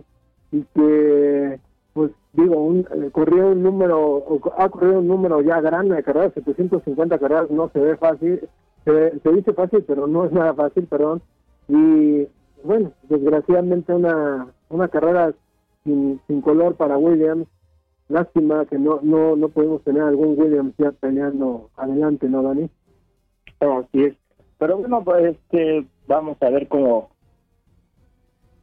y 0.54 0.64
que, 0.74 1.60
pues 1.94 2.12
digo, 2.32 2.64
un, 2.64 2.80
eh, 2.80 3.10
corrió 3.12 3.50
un 3.50 3.62
número, 3.62 4.24
ha 4.58 4.70
corrido 4.70 5.00
un 5.00 5.08
número 5.08 5.42
ya 5.42 5.60
grande 5.60 5.96
de 5.96 6.04
carreras, 6.04 6.34
750 6.34 7.20
carreras 7.20 7.52
no 7.52 7.70
se 7.74 7.80
ve 7.80 7.98
fácil, 7.98 8.40
se, 8.86 9.32
dice 9.34 9.54
fácil, 9.54 9.84
pero 9.86 10.08
no 10.08 10.26
es 10.26 10.32
nada 10.32 10.54
fácil, 10.54 10.86
perdón, 10.86 11.22
y 11.68 12.26
bueno, 12.64 12.94
desgraciadamente 13.10 13.94
una, 13.94 14.48
una 14.70 14.88
carrera 14.88 15.34
sin 15.84 16.42
color 16.42 16.76
para 16.76 16.98
Williams, 16.98 17.48
Lástima 18.10 18.66
que 18.66 18.78
no 18.78 19.00
no 19.02 19.36
no 19.36 19.50
podemos 19.50 19.84
tener 19.84 20.02
algún 20.02 20.38
Williams 20.38 20.74
ya 20.78 20.92
peleando 20.92 21.70
adelante, 21.78 22.28
¿no, 22.28 22.44
Dani? 22.44 22.70
Así 23.60 24.04
es. 24.04 24.16
Pero 24.58 24.78
bueno, 24.78 25.04
pues 25.04 25.36
este, 25.38 25.86
vamos 26.08 26.38
a 26.42 26.50
ver 26.50 26.68
cómo 26.68 27.10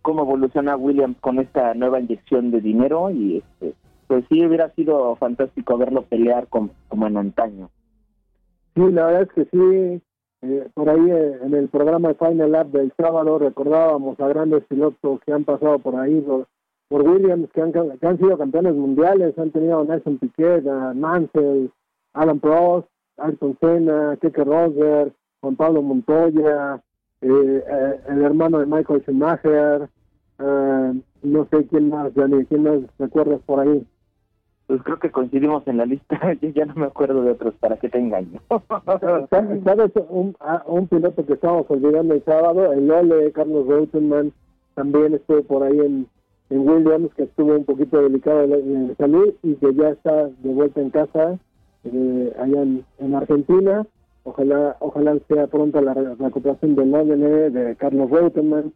cómo 0.02 0.22
evoluciona 0.22 0.76
Williams 0.76 1.16
con 1.20 1.38
esta 1.38 1.74
nueva 1.74 2.00
inyección 2.00 2.50
de 2.50 2.60
dinero 2.60 3.10
y 3.10 3.38
este 3.38 3.74
pues 4.06 4.24
sí 4.28 4.44
hubiera 4.44 4.70
sido 4.74 5.16
fantástico 5.16 5.78
verlo 5.78 6.02
pelear 6.02 6.48
como 6.48 6.70
en 7.06 7.16
antaño. 7.16 7.70
Sí, 8.76 8.82
la 8.92 9.06
verdad 9.06 9.22
es 9.22 9.32
que 9.32 9.44
sí. 9.46 10.02
Eh, 10.42 10.68
por 10.74 10.90
ahí 10.90 11.10
eh, 11.10 11.38
en 11.42 11.54
el 11.54 11.68
programa 11.68 12.08
de 12.08 12.14
Final 12.14 12.52
Lap 12.52 12.68
del 12.68 12.92
sábado 12.96 13.38
recordábamos 13.38 14.20
a 14.20 14.28
grandes 14.28 14.64
pilotos 14.66 15.20
que 15.24 15.32
han 15.32 15.44
pasado 15.44 15.78
por 15.78 15.96
ahí, 15.96 16.20
los, 16.20 16.46
por 16.88 17.02
Williams, 17.02 17.48
que 17.52 17.60
han, 17.60 17.72
que 17.72 18.06
han 18.06 18.18
sido 18.18 18.38
campeones 18.38 18.74
mundiales, 18.74 19.38
han 19.38 19.50
tenido 19.50 19.80
a 19.80 19.84
Nelson 19.84 20.18
Piquet, 20.18 20.66
a 20.66 20.94
Mansell, 20.94 21.70
Alan 22.12 22.40
Prost, 22.40 22.88
Ayrton 23.18 23.56
Senna, 23.60 24.16
Keke 24.20 24.44
Rosberg, 24.44 25.12
Juan 25.40 25.56
Pablo 25.56 25.82
Montoya, 25.82 26.80
eh, 27.20 27.64
eh, 27.66 28.00
el 28.08 28.22
hermano 28.22 28.58
de 28.58 28.66
Michael 28.66 29.02
Schumacher, 29.02 29.88
eh, 30.38 31.02
no 31.22 31.48
sé 31.50 31.66
quién 31.66 31.88
más, 31.88 32.14
Dani, 32.14 32.44
quién 32.44 32.62
más 32.62 32.80
recuerdas 32.98 33.40
por 33.46 33.60
ahí. 33.60 33.86
Pues 34.66 34.82
creo 34.82 34.98
que 34.98 35.10
coincidimos 35.10 35.66
en 35.66 35.78
la 35.78 35.86
lista, 35.86 36.32
yo 36.40 36.48
ya 36.50 36.66
no 36.66 36.74
me 36.74 36.86
acuerdo 36.86 37.22
de 37.22 37.32
otros, 37.32 37.54
para 37.54 37.76
que 37.76 37.88
te 37.88 37.98
engaño. 37.98 38.40
¿Sabes 39.30 39.92
un, 40.08 40.36
un 40.66 40.88
piloto 40.88 41.24
que 41.24 41.34
estábamos 41.34 41.66
olvidando 41.68 42.14
el 42.14 42.24
sábado? 42.24 42.72
El 42.72 42.90
Ole, 42.90 43.32
Carlos 43.32 43.66
Reutemann, 43.66 44.32
también 44.74 45.14
estuvo 45.14 45.42
por 45.42 45.62
ahí 45.62 45.78
en, 45.78 46.08
en 46.50 46.68
Williams, 46.68 47.12
que 47.14 47.24
estuvo 47.24 47.56
un 47.56 47.64
poquito 47.64 48.00
delicado 48.02 48.46
de, 48.46 48.94
salud 48.96 49.34
y 49.42 49.54
que 49.54 49.74
ya 49.74 49.90
está 49.90 50.28
de 50.28 50.54
vuelta 50.54 50.80
en 50.80 50.90
casa 50.90 51.38
eh, 51.84 52.32
allá 52.38 52.62
en, 52.62 53.14
Argentina. 53.14 53.86
Ojalá 54.24 54.76
ojalá 54.80 55.16
sea 55.28 55.46
pronta 55.46 55.80
la 55.80 55.94
recuperación 55.94 56.74
del 56.74 56.92
ODN 56.94 57.52
de 57.52 57.76
Carlos 57.76 58.10
Reutemann, 58.10 58.72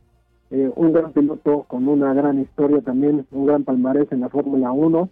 eh, 0.51 0.71
un 0.77 0.93
gran 0.93 1.13
piloto 1.13 1.65
con 1.67 1.89
una 1.89 2.15
gran 2.15 2.41
historia 2.41 2.81
también, 2.81 3.27
un 3.33 3.47
gran 3.47 3.65
palmarés 3.65 4.11
en 4.13 4.21
la 4.21 4.29
Fórmula 4.29 4.71
1. 4.71 5.09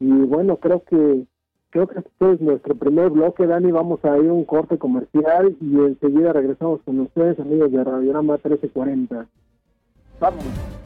Y 0.00 0.10
bueno, 0.10 0.56
creo 0.56 0.82
que 0.84 1.24
creo 1.70 1.86
que 1.88 1.98
este 1.98 2.32
es 2.32 2.40
nuestro 2.40 2.74
primer 2.74 3.10
bloque, 3.10 3.46
Dani. 3.46 3.70
Vamos 3.70 4.04
a 4.04 4.18
ir 4.18 4.28
a 4.28 4.32
un 4.32 4.44
corte 4.44 4.78
comercial 4.78 5.56
y 5.60 5.76
enseguida 5.76 6.32
regresamos 6.32 6.80
con 6.82 7.00
ustedes, 7.00 7.38
amigos 7.38 7.70
de 7.70 7.84
Radiograma 7.84 8.34
1340. 8.34 9.26
Vamos. 10.20 10.85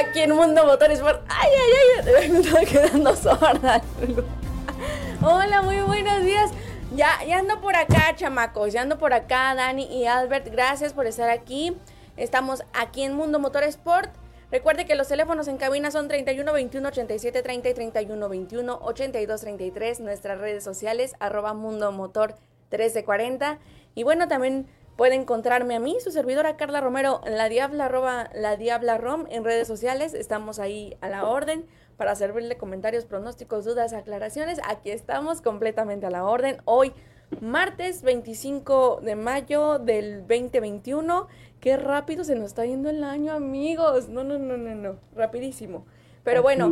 aquí 0.00 0.20
en 0.20 0.34
Mundo 0.34 0.64
Motores 0.64 1.00
por... 1.00 1.22
¡Ay, 1.28 1.50
ay, 1.50 2.14
ay! 2.16 2.30
Me 2.30 2.38
estaba 2.40 2.64
quedando 2.64 3.14
sorda. 3.16 3.82
Hola, 5.22 5.62
muy 5.62 5.80
buenos 5.80 6.22
días. 6.22 6.50
Ya, 6.94 7.22
ya 7.26 7.38
ando 7.38 7.60
por 7.60 7.76
acá, 7.76 8.14
chamacos. 8.16 8.72
Ya 8.72 8.82
ando 8.82 8.98
por 8.98 9.12
acá, 9.12 9.54
Dani 9.54 9.84
y 9.84 10.06
Albert. 10.06 10.48
Gracias 10.50 10.92
por 10.92 11.06
estar 11.06 11.28
aquí. 11.30 11.76
Estamos 12.16 12.64
aquí 12.72 13.02
en 13.02 13.14
Mundo 13.14 13.38
Motorsport. 13.38 14.10
Recuerde 14.50 14.84
que 14.84 14.96
los 14.96 15.06
teléfonos 15.06 15.46
en 15.46 15.58
cabina 15.58 15.90
son 15.90 16.08
31 16.08 16.52
21 16.52 16.88
87 16.88 17.42
30 17.42 17.68
y 17.68 17.74
31 17.74 18.28
21 18.28 18.78
82 18.82 19.40
33. 19.40 20.00
Nuestras 20.00 20.38
redes 20.38 20.64
sociales, 20.64 21.14
arroba 21.20 21.54
Mundo 21.54 21.92
Motor 21.92 22.34
1340. 22.70 23.58
Y 23.94 24.02
bueno, 24.02 24.26
también 24.28 24.66
Puede 25.00 25.14
encontrarme 25.14 25.76
a 25.76 25.80
mí, 25.80 25.96
su 25.98 26.10
servidora 26.10 26.58
Carla 26.58 26.82
Romero, 26.82 27.22
la 27.24 27.48
Diabla, 27.48 27.86
arroba, 27.86 28.28
la 28.34 28.58
Diabla 28.58 28.98
Rom 28.98 29.24
en 29.30 29.44
redes 29.44 29.66
sociales. 29.66 30.12
Estamos 30.12 30.58
ahí 30.58 30.94
a 31.00 31.08
la 31.08 31.26
orden 31.26 31.64
para 31.96 32.14
servirle 32.14 32.58
comentarios, 32.58 33.06
pronósticos, 33.06 33.64
dudas, 33.64 33.94
aclaraciones. 33.94 34.60
Aquí 34.68 34.90
estamos 34.90 35.40
completamente 35.40 36.04
a 36.04 36.10
la 36.10 36.26
orden. 36.26 36.58
Hoy, 36.66 36.92
martes 37.40 38.02
25 38.02 39.00
de 39.02 39.16
mayo 39.16 39.78
del 39.78 40.26
2021. 40.26 41.28
Qué 41.60 41.78
rápido 41.78 42.22
se 42.22 42.34
nos 42.34 42.48
está 42.48 42.66
yendo 42.66 42.90
el 42.90 43.02
año, 43.02 43.32
amigos. 43.32 44.10
No, 44.10 44.22
no, 44.22 44.38
no, 44.38 44.58
no, 44.58 44.74
no. 44.74 44.96
Rapidísimo. 45.16 45.86
Pero 46.24 46.42
bueno, 46.42 46.70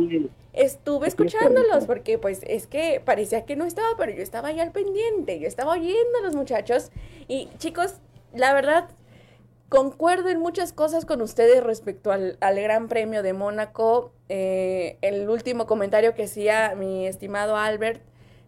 estuve 0.53 1.07
escuchándolos 1.07 1.85
porque 1.85 2.19
pues 2.19 2.41
es 2.45 2.67
que 2.67 3.01
parecía 3.03 3.45
que 3.45 3.55
no 3.55 3.65
estaba, 3.65 3.87
pero 3.97 4.11
yo 4.11 4.21
estaba 4.21 4.49
ahí 4.49 4.59
al 4.59 4.71
pendiente, 4.71 5.39
yo 5.39 5.47
estaba 5.47 5.71
oyendo 5.71 6.19
a 6.19 6.21
los 6.21 6.35
muchachos. 6.35 6.91
Y 7.27 7.49
chicos, 7.57 7.95
la 8.33 8.53
verdad, 8.53 8.89
concuerdo 9.69 10.29
en 10.29 10.39
muchas 10.39 10.73
cosas 10.73 11.05
con 11.05 11.21
ustedes 11.21 11.63
respecto 11.63 12.11
al, 12.11 12.37
Gran 12.41 12.87
Premio 12.87 13.23
de 13.23 13.33
Mónaco. 13.33 14.11
Eh, 14.27 14.97
el 15.01 15.29
último 15.29 15.67
comentario 15.67 16.15
que 16.15 16.23
hacía 16.23 16.75
mi 16.75 17.07
estimado 17.07 17.55
Albert 17.55 18.01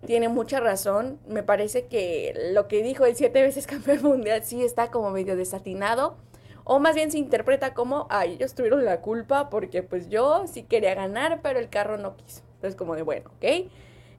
tiene 0.06 0.30
mucha 0.30 0.60
razón. 0.60 1.20
Me 1.28 1.44
parece 1.44 1.86
que 1.86 2.34
lo 2.54 2.68
que 2.68 2.84
dijo 2.84 3.06
el 3.06 3.16
siete 3.16 3.42
veces 3.42 3.68
campeón 3.68 4.02
mundial 4.04 4.44
sí 4.44 4.64
está 4.64 4.92
como 4.92 5.12
medio 5.12 5.36
desatinado. 5.36 6.18
O 6.64 6.80
más 6.80 6.94
bien 6.96 7.12
se 7.12 7.18
interpreta 7.18 7.74
como, 7.74 8.08
ay, 8.10 8.34
ellos 8.34 8.54
tuvieron 8.54 8.86
la 8.86 9.02
culpa 9.02 9.50
porque 9.50 9.82
pues 9.82 10.10
yo 10.10 10.46
sí 10.48 10.64
quería 10.64 10.94
ganar, 10.94 11.42
pero 11.42 11.60
el 11.60 11.70
carro 11.70 11.98
no 11.98 12.16
quiso. 12.16 12.42
Entonces 12.56 12.76
como 12.76 12.96
de, 12.96 13.02
bueno, 13.02 13.32
¿ok? 13.36 13.70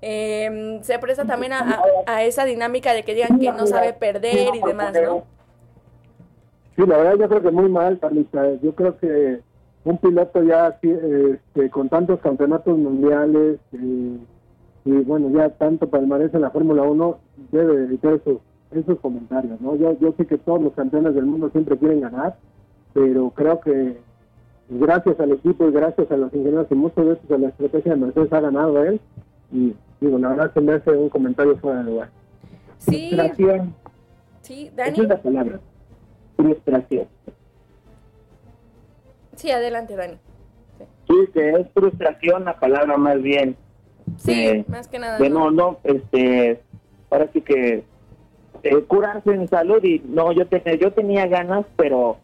Em, 0.00 0.82
se 0.82 0.98
presta 0.98 1.24
también 1.24 1.52
a, 1.52 1.80
a, 2.06 2.24
esa 2.24 2.44
dinámica 2.44 2.92
de 2.92 3.04
que 3.04 3.14
digan 3.14 3.38
que 3.38 3.52
no 3.52 3.68
sabe 3.68 3.92
perder 3.92 4.56
y 4.56 4.60
demás, 4.60 4.92
¿no? 5.00 5.24
Sí, 6.76 6.86
la 6.86 6.96
verdad 6.96 7.18
yo 7.18 7.28
creo 7.28 7.42
que 7.42 7.50
muy 7.50 7.68
mal, 7.68 7.98
Carlita. 7.98 8.54
Yo 8.62 8.74
creo 8.74 8.96
que 8.98 9.40
un 9.84 9.98
piloto 9.98 10.42
ya 10.42 10.78
este, 10.80 11.70
con 11.70 11.88
tantos 11.88 12.20
campeonatos 12.20 12.78
mundiales 12.78 13.58
eh, 13.72 14.16
y 14.84 14.90
bueno, 14.90 15.30
ya 15.30 15.50
tanto 15.50 15.88
palmarés 15.88 16.32
en 16.34 16.40
la 16.40 16.50
Fórmula 16.50 16.82
1, 16.82 17.18
debe 17.52 17.84
evitar 17.84 18.14
esos, 18.14 18.38
esos 18.72 18.98
comentarios, 19.00 19.60
¿no? 19.60 19.76
Yo, 19.76 19.96
yo 20.00 20.12
sé 20.16 20.26
que 20.26 20.38
todos 20.38 20.62
los 20.62 20.72
campeones 20.72 21.14
del 21.14 21.26
mundo 21.26 21.50
siempre 21.50 21.76
quieren 21.76 22.00
ganar, 22.00 22.36
pero 22.92 23.30
creo 23.30 23.60
que 23.60 23.98
gracias 24.68 25.20
al 25.20 25.32
equipo 25.32 25.68
y 25.68 25.72
gracias 25.72 26.10
a 26.10 26.16
los 26.16 26.32
ingenieros 26.32 26.66
y 26.70 26.74
muchas 26.74 27.04
veces 27.04 27.30
a 27.30 27.38
la 27.38 27.48
estrategia 27.48 27.92
de 27.92 27.98
Mercedes 27.98 28.32
ha 28.32 28.40
ganado 28.40 28.82
él 28.82 29.00
y 29.52 29.74
digo, 30.00 30.18
la 30.18 30.30
verdad 30.30 30.52
se 30.54 30.60
me 30.60 30.72
hace 30.72 30.90
un 30.90 31.10
comentario 31.10 31.56
fuera 31.58 31.78
de 31.78 31.90
lugar. 31.90 32.08
Sí. 32.78 33.10
Sí, 34.40 34.70
Dani. 34.74 34.92
Esa 34.92 35.02
es 35.02 35.08
la 35.08 35.22
palabra 35.22 35.60
frustración. 36.42 37.06
Sí, 39.36 39.50
adelante, 39.50 39.96
Dani. 39.96 40.18
Sí. 41.08 41.14
que 41.32 41.50
es 41.50 41.66
frustración 41.74 42.44
la 42.44 42.58
palabra 42.58 42.96
más 42.96 43.20
bien. 43.22 43.56
Sí, 44.16 44.64
más 44.68 44.88
que 44.88 44.98
nada. 44.98 45.18
Que 45.18 45.30
no, 45.30 45.78
este, 45.84 46.60
ahora 47.10 47.28
sí 47.32 47.40
que 47.40 47.84
eh, 48.62 48.82
curarse 48.86 49.30
en 49.30 49.48
salud 49.48 49.82
y 49.82 50.00
no, 50.06 50.32
yo, 50.32 50.46
tenía 50.46 50.74
yo 50.74 50.92
tenía 50.92 51.26
ganas, 51.26 51.66
pero 51.76 52.18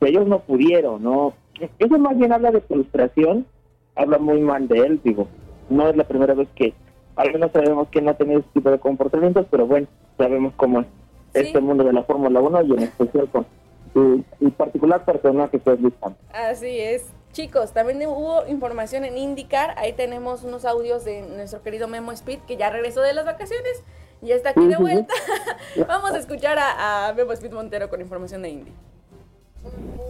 ellos 0.00 0.26
no 0.26 0.40
pudieron, 0.40 1.02
¿no? 1.02 1.34
Eso 1.78 1.98
más 1.98 2.16
bien 2.16 2.32
habla 2.32 2.50
de 2.50 2.60
frustración, 2.60 3.46
habla 3.94 4.18
muy 4.18 4.40
mal 4.40 4.66
de 4.68 4.78
él, 4.78 5.00
digo. 5.04 5.28
No 5.68 5.88
es 5.88 5.96
la 5.96 6.04
primera 6.04 6.34
vez 6.34 6.48
que, 6.54 6.74
al 7.16 7.32
menos 7.32 7.52
sabemos 7.52 7.88
que 7.88 8.00
no 8.00 8.10
ha 8.10 8.14
tenido 8.14 8.40
ese 8.40 8.48
tipo 8.54 8.70
de 8.70 8.78
comportamientos, 8.78 9.46
pero 9.50 9.66
bueno, 9.66 9.86
sabemos 10.16 10.52
cómo 10.56 10.80
es 10.80 10.86
este 11.34 11.60
mundo 11.60 11.84
de 11.84 11.92
la 11.92 12.02
Fórmula 12.04 12.40
1 12.40 12.62
y 12.62 12.72
en 12.72 12.78
especial 12.80 13.28
con 13.30 13.46
su, 13.92 14.24
particular 14.56 15.04
personaje 15.04 15.58
que 15.58 15.72
es 15.72 15.80
Luis 15.80 15.94
Así 16.32 16.78
es. 16.78 17.06
Chicos, 17.32 17.72
también 17.72 18.04
hubo 18.08 18.46
información 18.48 19.04
en 19.04 19.16
IndyCar, 19.16 19.78
ahí 19.78 19.92
tenemos 19.92 20.42
unos 20.42 20.64
audios 20.64 21.04
de 21.04 21.22
nuestro 21.22 21.62
querido 21.62 21.86
Memo 21.86 22.10
Speed, 22.10 22.40
que 22.40 22.56
ya 22.56 22.70
regresó 22.70 23.02
de 23.02 23.14
las 23.14 23.24
vacaciones, 23.24 23.84
ya 24.20 24.34
está 24.34 24.50
aquí 24.50 24.66
de 24.66 24.76
vuelta. 24.76 25.14
Vamos 25.88 26.10
a 26.10 26.18
escuchar 26.18 26.58
a, 26.58 27.08
a 27.08 27.14
Memo 27.14 27.32
Speed 27.32 27.52
Montero 27.52 27.88
con 27.88 28.00
información 28.00 28.42
de 28.42 28.48
Indy. 28.48 28.72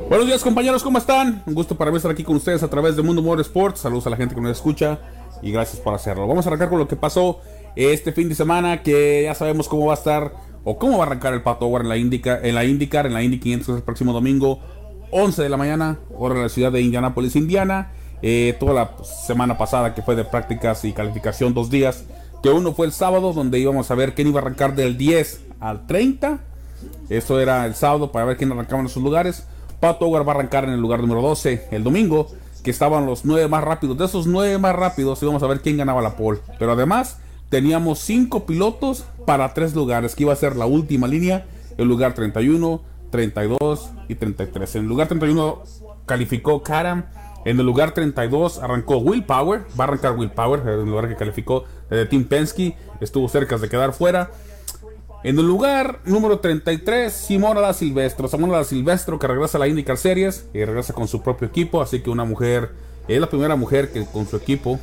Buenos 0.08 0.26
días 0.26 0.42
compañeros, 0.42 0.82
¿cómo 0.82 0.96
están? 0.98 1.42
Un 1.46 1.54
gusto 1.54 1.76
para 1.76 1.90
mí 1.90 1.98
estar 1.98 2.10
aquí 2.10 2.24
con 2.24 2.36
ustedes 2.36 2.62
a 2.62 2.68
través 2.68 2.96
de 2.96 3.02
Mundo 3.02 3.20
Motor 3.20 3.42
Sports. 3.42 3.80
Saludos 3.80 4.06
a 4.06 4.10
la 4.10 4.16
gente 4.16 4.34
que 4.34 4.40
nos 4.40 4.52
escucha 4.52 4.98
y 5.42 5.52
gracias 5.52 5.80
por 5.80 5.94
hacerlo. 5.94 6.26
Vamos 6.26 6.46
a 6.46 6.48
arrancar 6.48 6.68
con 6.68 6.78
lo 6.78 6.88
que 6.88 6.96
pasó 6.96 7.40
este 7.76 8.12
fin 8.12 8.28
de 8.28 8.34
semana, 8.34 8.82
que 8.82 9.24
ya 9.24 9.34
sabemos 9.34 9.68
cómo 9.68 9.86
va 9.86 9.92
a 9.92 9.96
estar 9.96 10.32
o 10.64 10.78
cómo 10.78 10.98
va 10.98 11.04
a 11.04 11.06
arrancar 11.06 11.34
el 11.34 11.42
Pato 11.42 11.66
Howard 11.66 11.82
en 11.82 11.88
la 11.88 11.96
IndyCar, 11.96 12.44
en 12.44 12.54
la 12.54 12.62
en 12.62 13.14
la 13.14 13.22
Indy 13.22 13.38
500 13.38 13.76
el 13.76 13.82
próximo 13.82 14.12
domingo, 14.12 14.60
11 15.10 15.42
de 15.42 15.48
la 15.48 15.56
mañana, 15.56 15.98
hora 16.16 16.34
de 16.34 16.42
la 16.42 16.48
ciudad 16.48 16.72
de 16.72 16.80
Indianapolis, 16.80 17.36
Indiana. 17.36 17.92
Eh, 18.22 18.54
toda 18.60 18.74
la 18.74 18.90
semana 19.04 19.56
pasada 19.56 19.94
que 19.94 20.02
fue 20.02 20.14
de 20.14 20.24
prácticas 20.24 20.84
y 20.84 20.92
calificación 20.92 21.54
dos 21.54 21.70
días, 21.70 22.04
que 22.42 22.50
uno 22.50 22.74
fue 22.74 22.86
el 22.86 22.92
sábado 22.92 23.32
donde 23.32 23.58
íbamos 23.58 23.90
a 23.90 23.94
ver 23.94 24.14
quién 24.14 24.28
iba 24.28 24.40
a 24.40 24.42
arrancar 24.42 24.74
del 24.74 24.98
10 24.98 25.40
al 25.58 25.86
30. 25.86 26.40
Eso 27.08 27.40
era 27.40 27.66
el 27.66 27.74
sábado 27.74 28.12
para 28.12 28.26
ver 28.26 28.36
quién 28.36 28.52
arrancaba 28.52 28.82
en 28.82 28.88
sus 28.88 29.02
lugares. 29.02 29.46
Pato 29.80 30.06
Howard 30.06 30.28
va 30.28 30.32
a 30.32 30.34
arrancar 30.36 30.64
en 30.64 30.70
el 30.70 30.80
lugar 30.80 31.00
número 31.00 31.22
12 31.22 31.68
el 31.70 31.82
domingo, 31.82 32.28
que 32.62 32.70
estaban 32.70 33.06
los 33.06 33.24
nueve 33.24 33.48
más 33.48 33.64
rápidos. 33.64 33.96
De 33.96 34.04
esos 34.04 34.26
nueve 34.26 34.58
más 34.58 34.76
rápidos 34.76 35.22
íbamos 35.22 35.42
a 35.42 35.46
ver 35.46 35.60
quién 35.60 35.78
ganaba 35.78 36.02
la 36.02 36.16
pole. 36.16 36.40
Pero 36.58 36.72
además 36.72 37.18
teníamos 37.50 37.98
cinco 37.98 38.46
pilotos 38.46 39.04
para 39.26 39.52
tres 39.52 39.74
lugares, 39.74 40.14
que 40.14 40.22
iba 40.22 40.32
a 40.32 40.36
ser 40.36 40.56
la 40.56 40.64
última 40.64 41.06
línea, 41.06 41.46
el 41.76 41.88
lugar 41.88 42.14
31, 42.14 42.80
32 43.10 43.90
y 44.08 44.14
33. 44.14 44.76
En 44.76 44.82
el 44.82 44.88
lugar 44.88 45.08
31 45.08 45.62
calificó 46.06 46.62
Karam. 46.62 47.06
En 47.44 47.58
el 47.58 47.66
lugar 47.66 47.92
32 47.92 48.58
arrancó 48.58 48.98
Will 48.98 49.24
Power. 49.24 49.62
Va 49.78 49.84
a 49.84 49.88
arrancar 49.88 50.16
Will 50.16 50.30
Power, 50.30 50.60
en 50.60 50.68
el 50.68 50.84
lugar 50.84 51.08
que 51.08 51.16
calificó 51.16 51.64
de 51.90 52.06
Tim 52.06 52.24
Penske. 52.24 52.76
Estuvo 53.00 53.28
cerca 53.28 53.58
de 53.58 53.68
quedar 53.68 53.92
fuera. 53.92 54.30
En 55.22 55.38
el 55.38 55.46
lugar 55.46 56.00
número 56.04 56.38
33, 56.38 57.12
Simona 57.12 57.60
da 57.60 57.74
Silvestro. 57.74 58.28
Simona 58.28 58.58
da 58.58 58.64
Silvestro 58.64 59.18
que 59.18 59.26
regresa 59.26 59.58
a 59.58 59.60
la 59.60 59.68
IndyCar 59.68 59.96
Series 59.96 60.46
y 60.54 60.64
regresa 60.64 60.92
con 60.92 61.08
su 61.08 61.22
propio 61.22 61.48
equipo. 61.48 61.82
Así 61.82 62.00
que 62.00 62.10
una 62.10 62.24
mujer, 62.24 62.70
es 63.08 63.20
la 63.20 63.28
primera 63.28 63.56
mujer 63.56 63.90
que 63.90 64.04
con 64.06 64.26
su 64.26 64.36
equipo 64.36 64.78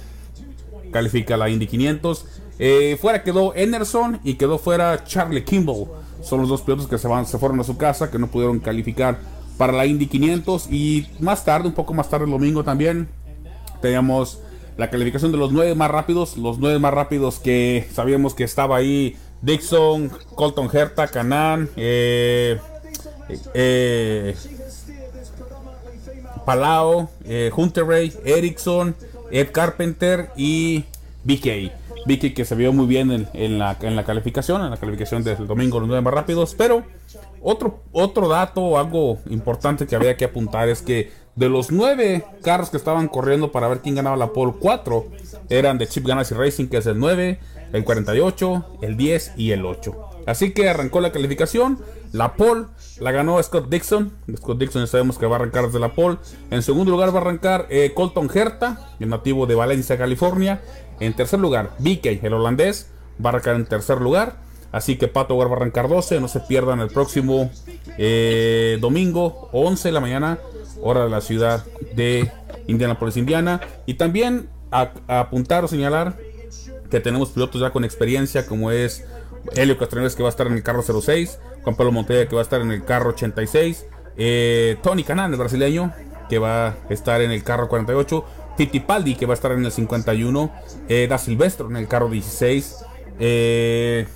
califica 0.92 1.38
la 1.38 1.50
Indy 1.50 1.68
500. 1.68 2.26
Eh, 2.60 2.98
fuera 3.00 3.24
quedó 3.24 3.54
Enerson 3.56 4.20
y 4.24 4.36
quedó 4.36 4.58
fuera 4.58 5.04
Charlie 5.04 5.44
Kimball. 5.44 5.88
Son 6.22 6.40
los 6.42 6.50
dos 6.50 6.62
pilotos 6.62 6.88
que 6.88 6.98
se, 6.98 7.08
van, 7.08 7.26
se 7.26 7.38
fueron 7.38 7.60
a 7.60 7.64
su 7.64 7.78
casa, 7.78 8.10
que 8.10 8.18
no 8.18 8.28
pudieron 8.28 8.60
calificar 8.60 9.20
para 9.58 9.74
la 9.74 9.86
Indy 9.86 10.08
500. 10.08 10.68
Y 10.72 11.08
más 11.20 11.46
tarde, 11.46 11.68
un 11.68 11.74
poco 11.74 11.94
más 11.94 12.10
tarde 12.10 12.26
el 12.26 12.32
domingo 12.32 12.64
también, 12.64 13.08
teníamos 13.82 14.40
la 14.78 14.90
calificación 14.90 15.32
de 15.32 15.38
los 15.38 15.52
nueve 15.52 15.76
más 15.76 15.92
rápidos. 15.92 16.38
Los 16.38 16.60
nueve 16.60 16.80
más 16.80 16.94
rápidos 16.94 17.40
que 17.40 17.88
sabíamos 17.94 18.34
que 18.34 18.44
estaba 18.44 18.78
ahí 18.78 19.16
Dixon, 19.42 20.10
Colton 20.36 20.70
Herta, 20.72 21.08
Canan, 21.08 21.70
eh, 21.76 22.60
eh, 23.54 24.36
Palau, 26.46 27.10
eh, 27.26 27.52
Hunter 27.56 27.86
Ray, 27.86 28.14
Erickson, 28.24 28.96
Ed 29.32 29.52
Carpenter 29.52 30.30
y 30.36 30.86
BK. 31.24 31.87
BK 32.08 32.34
que 32.34 32.46
se 32.46 32.56
vio 32.56 32.74
muy 32.74 32.88
bien 32.88 33.28
en, 33.34 33.60
la, 33.60 33.78
en 33.82 33.96
la 33.96 34.04
calificación, 34.04 34.62
en 34.62 34.70
la 34.70 34.78
calificación 34.78 35.24
del 35.24 35.46
domingo, 35.46 35.80
los 35.80 35.88
nueve 35.88 36.02
más 36.02 36.14
rápidos. 36.14 36.56
Pero 36.58 36.84
otro, 37.42 37.82
otro 37.92 38.28
dato, 38.28 38.78
algo 38.78 39.20
importante 39.30 39.86
que 39.86 39.96
había 39.96 40.16
que 40.18 40.26
apuntar 40.26 40.70
es 40.70 40.82
que 40.82 41.12
de 41.36 41.50
los 41.50 41.72
nueve 41.72 42.26
carros 42.42 42.70
que 42.70 42.78
estaban 42.78 43.08
corriendo 43.08 43.52
para 43.52 43.68
ver 43.68 43.82
quién 43.82 43.96
ganaba 43.96 44.18
la 44.18 44.34
pole, 44.34 44.54
cuatro 44.60 45.06
eran 45.50 45.78
de 45.78 45.88
Chip 45.88 46.06
Ganassi 46.08 46.34
Racing, 46.34 46.68
que 46.68 46.78
es 46.78 46.86
el 46.88 46.98
9 46.98 47.40
el 47.74 47.84
48, 47.84 48.80
el 48.82 48.98
10 48.98 49.34
y 49.38 49.52
el 49.52 49.66
8. 49.66 50.08
Así 50.28 50.52
que 50.52 50.70
arrancó 50.70 51.00
la 51.00 51.12
calificación. 51.12 51.80
La 52.12 52.36
pole 52.36 52.66
la 53.00 53.12
ganó 53.12 53.42
Scott 53.42 53.70
Dixon. 53.70 54.12
Scott 54.36 54.60
Dixon 54.60 54.84
ya 54.84 54.88
sabemos 54.88 55.18
que 55.18 55.26
va 55.26 55.38
a 55.38 55.40
arrancar 55.40 55.66
desde 55.66 55.80
la 55.80 55.94
pole. 55.94 56.18
En 56.52 56.62
segundo 56.62 56.92
lugar 56.92 57.14
va 57.14 57.20
a 57.20 57.22
arrancar 57.22 57.66
eh, 57.70 57.94
Colton 57.96 58.30
Herta, 58.34 58.92
el 59.00 59.10
nativo 59.10 59.46
de 59.46 59.56
Valencia, 59.56 59.98
California. 59.98 60.62
En 61.00 61.16
tercer 61.16 61.40
lugar, 61.40 61.72
BK, 61.80 62.24
el 62.24 62.34
holandés, 62.34 62.90
va 63.24 63.30
a 63.30 63.34
arrancar 63.34 63.56
en 63.56 63.66
tercer 63.66 64.02
lugar. 64.02 64.36
Así 64.74 64.98
que 64.98 65.08
Pato 65.08 65.38
va 65.38 65.46
a 65.46 65.48
arrancar 65.48 65.88
12. 65.88 66.20
No 66.20 66.28
se 66.28 66.42
pierdan 66.42 66.82
el 66.82 66.90
próximo 66.90 67.50
eh, 67.98 68.78
domingo, 68.82 69.50
11 69.54 69.88
de 69.88 69.92
la 69.94 70.02
mañana, 70.02 70.40
hora 70.82 71.06
de 71.06 71.10
la 71.10 71.22
ciudad 71.22 71.64
de 71.96 72.30
Indianapolis, 72.68 73.16
Indiana. 73.16 73.62
Y 73.86 73.94
también 73.94 74.50
a 74.72 74.92
apuntar 75.08 75.64
o 75.64 75.70
señalar 75.70 76.18
que 76.90 77.00
tenemos 77.00 77.30
pilotos 77.30 77.62
ya 77.62 77.72
con 77.72 77.84
experiencia, 77.84 78.46
como 78.46 78.72
es 78.72 79.06
Helio 79.56 79.78
Castaneves 79.78 80.16
que 80.16 80.24
va 80.24 80.30
a 80.30 80.32
estar 80.32 80.48
en 80.48 80.54
el 80.54 80.64
carro 80.64 80.82
06, 80.82 81.40
Juan 81.64 81.76
Pablo 81.76 81.92
Montoya 81.92 82.28
que 82.28 82.36
va 82.36 82.42
a 82.42 82.44
estar 82.44 82.62
en 82.62 82.72
el 82.72 82.84
carro 82.84 83.10
86, 83.10 83.86
eh, 84.18 84.78
Tony 84.82 85.04
Canan, 85.04 85.32
el 85.32 85.40
brasileño, 85.40 85.94
que 86.30 86.40
va 86.40 86.68
a 86.68 86.76
estar 86.90 87.22
en 87.22 87.32
el 87.32 87.44
carro 87.44 87.70
48, 87.70 88.26
Fittipaldi 88.58 89.16
que 89.16 89.26
va 89.26 89.34
a 89.34 89.36
estar 89.36 89.52
en 89.52 89.64
el 89.64 89.72
51, 89.72 90.52
eh, 90.90 91.08
Da 91.10 91.18
Silvestro 91.18 91.70
en 91.70 91.78
el 91.78 91.88
carro 91.88 92.10
16, 92.10 92.78
eh, 93.20 94.08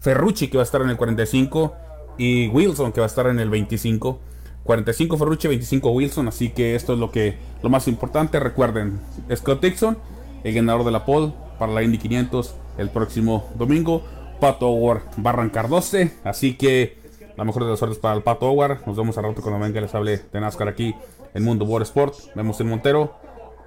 Ferrucci 0.00 0.48
que 0.48 0.58
va 0.58 0.62
a 0.62 0.64
estar 0.64 0.82
en 0.82 0.90
el 0.90 0.96
45 0.96 1.74
y 2.18 2.48
Wilson 2.48 2.92
que 2.92 3.00
va 3.00 3.06
a 3.06 3.08
estar 3.08 3.26
en 3.26 3.40
el 3.40 3.50
25. 3.50 4.20
45 4.64 5.16
Ferrucci, 5.16 5.48
25 5.48 5.90
Wilson, 5.90 6.28
así 6.28 6.50
que 6.50 6.74
esto 6.74 6.92
es 6.92 6.98
lo 6.98 7.10
que 7.10 7.38
lo 7.62 7.70
más 7.70 7.88
importante. 7.88 8.38
Recuerden, 8.38 9.00
Scott 9.34 9.62
Dixon, 9.62 9.96
el 10.44 10.54
ganador 10.54 10.84
de 10.84 10.90
la 10.90 11.06
pole, 11.06 11.32
para 11.58 11.72
la 11.72 11.82
Indy 11.82 11.98
500 11.98 12.54
el 12.78 12.90
próximo 12.90 13.48
domingo. 13.56 14.02
Pato 14.40 14.68
Howard 14.68 15.02
va 15.24 15.30
a 15.30 15.34
arrancar 15.34 15.68
12, 15.68 16.12
así 16.24 16.56
que 16.56 16.96
la 17.36 17.44
mejor 17.44 17.64
de 17.64 17.70
las 17.70 17.78
suertes 17.78 17.98
para 17.98 18.14
el 18.14 18.22
Pato 18.22 18.50
Howard. 18.50 18.86
Nos 18.86 18.96
vemos 18.96 19.16
al 19.18 19.24
rato 19.24 19.42
cuando 19.42 19.60
venga 19.60 19.80
les 19.80 19.94
hable 19.94 20.18
de 20.32 20.40
NASCAR 20.40 20.68
aquí 20.68 20.94
en 21.34 21.44
Mundo 21.44 21.64
World 21.64 21.86
Sport. 21.86 22.14
Vemos 22.34 22.60
en 22.60 22.68
Montero. 22.68 23.14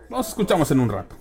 Nos 0.10 0.30
escuchamos 0.30 0.70
en 0.72 0.80
un 0.80 0.90
rato. 0.90 1.16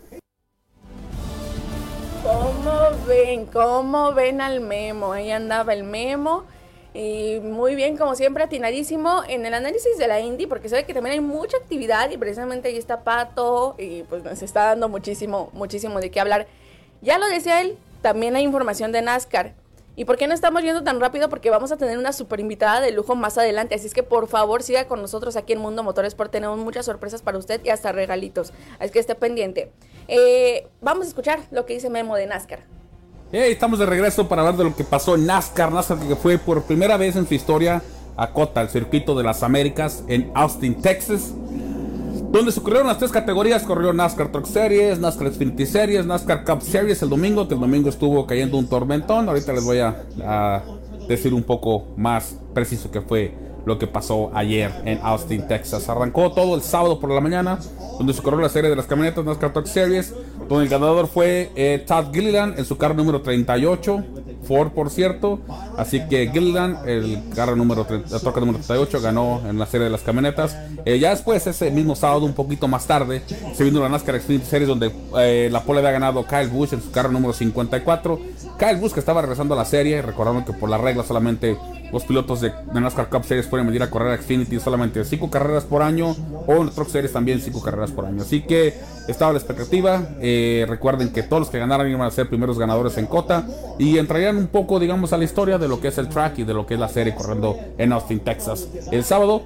¿Cómo 2.22 3.06
ven? 3.06 3.46
¿Cómo 3.46 4.12
ven 4.12 4.40
al 4.40 4.60
memo? 4.60 5.12
Ahí 5.12 5.30
andaba 5.30 5.72
el 5.72 5.84
memo. 5.84 6.44
Y 6.92 7.38
muy 7.40 7.76
bien, 7.76 7.96
como 7.96 8.16
siempre, 8.16 8.42
atinadísimo 8.42 9.22
en 9.28 9.46
el 9.46 9.54
análisis 9.54 9.96
de 9.96 10.08
la 10.08 10.20
Indy, 10.20 10.46
porque 10.46 10.68
sabe 10.68 10.84
que 10.84 10.92
también 10.92 11.14
hay 11.14 11.20
mucha 11.20 11.56
actividad 11.56 12.10
y 12.10 12.16
precisamente 12.16 12.68
ahí 12.68 12.76
está 12.76 13.04
Pato 13.04 13.76
y 13.78 14.02
pues 14.04 14.24
nos 14.24 14.42
está 14.42 14.66
dando 14.66 14.88
muchísimo, 14.88 15.50
muchísimo 15.52 16.00
de 16.00 16.10
qué 16.10 16.18
hablar. 16.18 16.48
Ya 17.02 17.18
lo 17.18 17.26
decía 17.28 17.60
él, 17.60 17.78
también 18.02 18.36
hay 18.36 18.44
información 18.44 18.92
de 18.92 19.02
NASCAR. 19.02 19.54
¿Y 19.96 20.04
por 20.04 20.16
qué 20.16 20.26
no 20.26 20.34
estamos 20.34 20.62
yendo 20.62 20.82
tan 20.82 21.00
rápido? 21.00 21.28
Porque 21.28 21.50
vamos 21.50 21.72
a 21.72 21.76
tener 21.76 21.98
una 21.98 22.12
super 22.12 22.40
invitada 22.40 22.80
de 22.80 22.90
lujo 22.92 23.16
más 23.16 23.36
adelante. 23.36 23.74
Así 23.74 23.86
es 23.86 23.92
que 23.92 24.02
por 24.02 24.28
favor 24.28 24.62
siga 24.62 24.86
con 24.86 25.02
nosotros 25.02 25.36
aquí 25.36 25.52
en 25.52 25.58
Mundo 25.58 25.82
Motores 25.82 26.14
porque 26.14 26.32
tenemos 26.32 26.58
muchas 26.58 26.86
sorpresas 26.86 27.22
para 27.22 27.36
usted 27.38 27.60
y 27.64 27.70
hasta 27.70 27.92
regalitos. 27.92 28.52
Así 28.78 28.92
que 28.92 28.98
esté 28.98 29.14
pendiente. 29.14 29.70
Eh, 30.08 30.68
vamos 30.80 31.06
a 31.06 31.08
escuchar 31.08 31.40
lo 31.50 31.66
que 31.66 31.74
dice 31.74 31.90
Memo 31.90 32.16
de 32.16 32.26
NASCAR. 32.26 32.60
Hey, 33.32 33.52
estamos 33.52 33.78
de 33.78 33.86
regreso 33.86 34.28
para 34.28 34.42
hablar 34.42 34.56
de 34.56 34.64
lo 34.64 34.74
que 34.74 34.84
pasó 34.84 35.16
en 35.16 35.26
NASCAR. 35.26 35.72
NASCAR 35.72 35.98
que 35.98 36.16
fue 36.16 36.38
por 36.38 36.62
primera 36.62 36.96
vez 36.96 37.16
en 37.16 37.26
su 37.26 37.34
historia 37.34 37.82
a 38.16 38.32
Cota, 38.32 38.62
el 38.62 38.68
circuito 38.68 39.14
de 39.14 39.24
las 39.24 39.42
Américas 39.42 40.04
en 40.08 40.30
Austin, 40.34 40.80
Texas. 40.80 41.32
Donde 42.30 42.52
se 42.52 42.60
ocurrieron 42.60 42.86
las 42.86 42.98
tres 42.98 43.10
categorías, 43.10 43.64
corrió 43.64 43.92
NASCAR 43.92 44.30
Truck 44.30 44.46
Series, 44.46 45.00
NASCAR 45.00 45.32
Xfinity 45.32 45.66
Series, 45.66 46.06
NASCAR 46.06 46.44
Cup 46.44 46.62
Series 46.62 47.02
el 47.02 47.08
domingo, 47.08 47.48
que 47.48 47.54
el 47.54 47.60
domingo 47.60 47.88
estuvo 47.88 48.24
cayendo 48.24 48.56
un 48.56 48.68
tormentón. 48.68 49.28
Ahorita 49.28 49.52
les 49.52 49.64
voy 49.64 49.78
a, 49.78 50.62
decir 51.08 51.34
un 51.34 51.42
poco 51.42 51.88
más 51.96 52.36
preciso 52.54 52.88
qué 52.92 53.00
fue 53.00 53.34
lo 53.66 53.80
que 53.80 53.88
pasó 53.88 54.30
ayer 54.32 54.70
en 54.84 55.00
Austin, 55.02 55.48
Texas. 55.48 55.88
Arrancó 55.88 56.30
todo 56.30 56.54
el 56.54 56.62
sábado 56.62 57.00
por 57.00 57.10
la 57.10 57.20
mañana, 57.20 57.58
donde 57.98 58.12
se 58.12 58.22
corrió 58.22 58.40
la 58.40 58.48
serie 58.48 58.70
de 58.70 58.76
las 58.76 58.86
camionetas 58.86 59.24
NASCAR 59.24 59.52
Truck 59.52 59.66
Series, 59.66 60.14
donde 60.48 60.64
el 60.64 60.70
ganador 60.70 61.08
fue 61.08 61.50
eh, 61.56 61.84
Todd 61.84 62.12
Gilliland 62.12 62.56
en 62.60 62.64
su 62.64 62.78
carro 62.78 62.94
número 62.94 63.22
38. 63.22 64.04
Ford, 64.42 64.70
por 64.70 64.90
cierto. 64.90 65.40
Así 65.76 66.06
que 66.08 66.30
Gilliland, 66.30 66.88
el 66.88 67.22
carro 67.34 67.56
número 67.56 67.86
la 67.88 68.18
troca 68.20 68.40
número 68.40 68.58
38, 68.58 69.00
ganó 69.00 69.40
en 69.48 69.58
la 69.58 69.66
serie 69.66 69.84
de 69.84 69.90
las 69.90 70.02
camionetas. 70.02 70.56
Eh, 70.84 70.98
ya 70.98 71.10
después, 71.10 71.46
ese 71.46 71.70
mismo 71.70 71.94
sábado, 71.94 72.24
un 72.24 72.32
poquito 72.32 72.68
más 72.68 72.86
tarde, 72.86 73.22
se 73.54 73.64
vino 73.64 73.80
la 73.80 73.88
NASCAR 73.88 74.20
Xfinity 74.20 74.46
Series 74.46 74.68
donde 74.68 74.92
eh, 75.18 75.48
la 75.50 75.62
pole 75.62 75.80
había 75.80 75.92
ganado 75.92 76.26
Kyle 76.26 76.48
Busch 76.48 76.72
en 76.72 76.82
su 76.82 76.90
carro 76.90 77.10
número 77.10 77.32
54. 77.32 78.20
Kyle 78.58 78.76
Busch 78.76 78.92
que 78.92 79.00
estaba 79.00 79.22
regresando 79.22 79.54
a 79.54 79.56
la 79.56 79.64
serie, 79.64 80.02
recordando 80.02 80.44
que 80.44 80.52
por 80.52 80.68
la 80.68 80.78
regla 80.78 81.02
solamente 81.02 81.56
los 81.92 82.04
pilotos 82.04 82.40
de, 82.40 82.52
NASCAR 82.72 83.08
Cup 83.08 83.24
Series 83.24 83.46
pueden 83.46 83.66
venir 83.66 83.82
a 83.82 83.90
correr 83.90 84.12
a 84.18 84.22
Xfinity 84.22 84.60
solamente 84.60 85.04
5 85.04 85.30
carreras 85.30 85.64
por 85.64 85.82
año 85.82 86.14
o 86.46 86.62
en 86.62 86.70
Truck 86.70 86.88
Series 86.88 87.12
también 87.12 87.40
5 87.40 87.62
carreras 87.62 87.90
por 87.90 88.06
año. 88.06 88.22
Así 88.22 88.42
que 88.42 88.74
estaba 89.08 89.32
la 89.32 89.38
expectativa. 89.38 90.02
Eh, 90.20 90.66
recuerden 90.68 91.12
que 91.12 91.22
todos 91.22 91.40
los 91.40 91.50
que 91.50 91.58
ganaran 91.58 91.88
iban 91.88 92.02
a 92.02 92.10
ser 92.10 92.28
primeros 92.28 92.58
ganadores 92.58 92.96
en 92.98 93.06
cota 93.06 93.46
y 93.78 93.98
un 94.36 94.48
poco, 94.48 94.78
digamos, 94.78 95.12
a 95.12 95.18
la 95.18 95.24
historia 95.24 95.58
de 95.58 95.68
lo 95.68 95.80
que 95.80 95.88
es 95.88 95.98
el 95.98 96.08
track 96.08 96.38
y 96.38 96.44
de 96.44 96.54
lo 96.54 96.66
que 96.66 96.74
es 96.74 96.80
la 96.80 96.88
serie 96.88 97.14
corriendo 97.14 97.56
en 97.78 97.92
Austin, 97.92 98.20
Texas. 98.20 98.68
El 98.90 99.04
sábado 99.04 99.42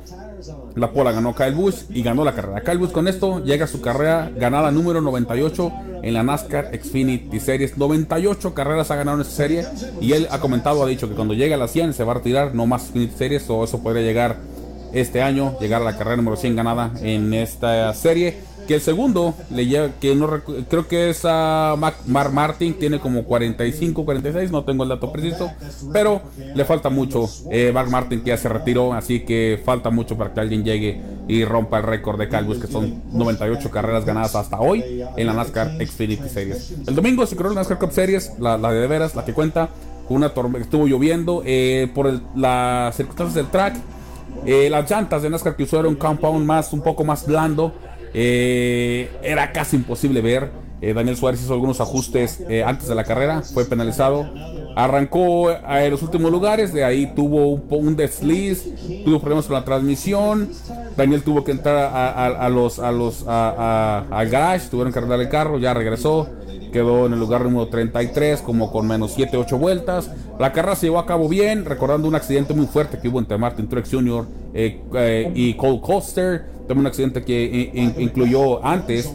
la 0.74 0.92
pola 0.92 1.12
ganó 1.12 1.34
Kyle 1.34 1.54
Busch 1.54 1.84
y 1.90 2.02
ganó 2.02 2.24
la 2.24 2.34
carrera. 2.34 2.62
Kyle 2.62 2.78
Busch 2.78 2.92
con 2.92 3.08
esto 3.08 3.42
llega 3.44 3.64
a 3.64 3.68
su 3.68 3.80
carrera 3.80 4.30
ganada 4.36 4.70
número 4.70 5.00
98 5.00 5.72
en 6.02 6.14
la 6.14 6.22
NASCAR 6.22 6.70
Xfinity 6.76 7.40
Series. 7.40 7.78
98 7.78 8.54
carreras 8.54 8.90
ha 8.90 8.96
ganado 8.96 9.18
en 9.18 9.22
esta 9.22 9.34
serie 9.34 9.64
y 10.00 10.12
él 10.12 10.28
ha 10.30 10.40
comentado, 10.40 10.82
ha 10.82 10.86
dicho 10.86 11.08
que 11.08 11.14
cuando 11.14 11.34
llegue 11.34 11.54
a 11.54 11.58
las 11.58 11.70
100 11.70 11.94
se 11.94 12.04
va 12.04 12.12
a 12.12 12.14
retirar, 12.16 12.54
no 12.54 12.66
más 12.66 12.88
Xfinity 12.88 13.16
Series 13.16 13.50
o 13.50 13.64
eso 13.64 13.82
podría 13.82 14.02
llegar 14.02 14.36
este 14.92 15.22
año, 15.22 15.56
llegar 15.60 15.82
a 15.82 15.84
la 15.84 15.96
carrera 15.96 16.16
número 16.16 16.36
100 16.36 16.56
ganada 16.56 16.92
en 17.00 17.32
esta 17.34 17.92
serie. 17.94 18.38
Que 18.66 18.76
el 18.76 18.80
segundo, 18.80 19.34
le 19.50 19.66
lleva, 19.66 19.90
que 20.00 20.14
no 20.14 20.28
creo 20.68 20.88
que 20.88 21.10
es 21.10 21.22
a 21.24 21.76
Mark 22.06 22.32
Martin, 22.32 22.74
tiene 22.74 22.98
como 22.98 23.24
45, 23.24 24.04
46, 24.04 24.50
no 24.50 24.64
tengo 24.64 24.84
el 24.84 24.88
dato 24.88 25.12
preciso, 25.12 25.50
pero 25.92 26.22
le 26.54 26.64
falta 26.64 26.88
mucho. 26.88 27.28
Eh, 27.50 27.72
Mark 27.74 27.90
Martin 27.90 28.20
que 28.20 28.28
ya 28.28 28.36
se 28.36 28.48
retiró, 28.48 28.94
así 28.94 29.20
que 29.20 29.60
falta 29.64 29.90
mucho 29.90 30.16
para 30.16 30.32
que 30.32 30.40
alguien 30.40 30.64
llegue 30.64 31.00
y 31.28 31.44
rompa 31.44 31.78
el 31.78 31.84
récord 31.84 32.18
de 32.18 32.28
Calvus, 32.28 32.58
que 32.58 32.66
son 32.66 33.02
98 33.12 33.70
carreras 33.70 34.04
ganadas 34.04 34.34
hasta 34.34 34.60
hoy 34.60 35.04
en 35.16 35.26
la 35.26 35.34
NASCAR 35.34 35.72
Xfinity 35.84 36.28
Series. 36.28 36.74
El 36.86 36.94
domingo 36.94 37.26
se 37.26 37.36
corrió 37.36 37.52
la 37.52 37.60
NASCAR 37.60 37.78
Cup 37.78 37.92
Series, 37.92 38.32
la, 38.38 38.56
de 38.56 38.86
veras, 38.86 39.14
la 39.14 39.24
que 39.24 39.32
cuenta, 39.32 39.68
una 40.08 40.30
tormenta, 40.30 40.64
estuvo 40.64 40.86
lloviendo 40.86 41.42
eh, 41.44 41.90
por 41.94 42.20
las 42.36 42.96
circunstancias 42.96 43.34
del 43.34 43.48
track. 43.48 43.76
Eh, 44.46 44.68
las 44.68 44.90
llantas 44.90 45.22
de 45.22 45.30
NASCAR 45.30 45.56
que 45.56 45.62
usaron 45.62 45.86
un 45.86 45.94
compound 45.94 46.44
más, 46.44 46.72
un 46.72 46.82
poco 46.82 47.04
más 47.04 47.26
blando 47.26 47.72
eh, 48.14 49.10
era 49.22 49.52
casi 49.52 49.76
imposible 49.76 50.20
ver. 50.22 50.50
Eh, 50.80 50.92
Daniel 50.92 51.16
Suárez 51.16 51.42
hizo 51.42 51.54
algunos 51.54 51.80
ajustes 51.80 52.40
eh, 52.48 52.62
antes 52.62 52.88
de 52.88 52.94
la 52.94 53.04
carrera, 53.04 53.42
fue 53.42 53.64
penalizado. 53.64 54.30
Arrancó 54.76 55.48
a 55.48 55.80
los 55.88 56.02
últimos 56.02 56.30
lugares, 56.30 56.72
de 56.72 56.84
ahí 56.84 57.12
tuvo 57.14 57.54
un, 57.54 57.96
desliz, 57.96 58.64
tuvo 59.04 59.18
problemas 59.20 59.46
con 59.46 59.54
la 59.54 59.64
transmisión. 59.64 60.50
Daniel 60.96 61.22
tuvo 61.22 61.42
que 61.44 61.52
entrar 61.52 61.90
a, 61.94 62.48
los 62.48 62.78
a 62.78 62.92
los 62.92 63.24
al 63.26 64.28
garage, 64.28 64.68
tuvieron 64.68 64.92
que 64.92 64.98
arreglar 64.98 65.20
el 65.20 65.28
carro, 65.28 65.58
ya 65.58 65.74
regresó 65.74 66.28
quedó 66.74 67.06
en 67.06 67.12
el 67.12 67.20
lugar 67.20 67.44
número 67.44 67.68
33, 67.68 68.42
como 68.42 68.72
con 68.72 68.88
menos 68.88 69.12
7, 69.12 69.36
8 69.36 69.58
vueltas. 69.58 70.10
La 70.40 70.52
carrera 70.52 70.74
se 70.74 70.86
llevó 70.86 70.98
a 70.98 71.06
cabo 71.06 71.28
bien, 71.28 71.64
recordando 71.64 72.08
un 72.08 72.16
accidente 72.16 72.52
muy 72.52 72.66
fuerte 72.66 72.98
que 72.98 73.08
hubo 73.08 73.20
entre 73.20 73.38
Martin 73.38 73.68
Truex 73.68 73.88
Jr. 73.92 74.26
y 74.54 75.54
Cole 75.54 75.80
Coster. 75.80 76.53
También 76.66 76.80
un 76.80 76.86
accidente 76.86 77.24
que 77.24 77.92
incluyó 77.98 78.64
antes 78.64 79.10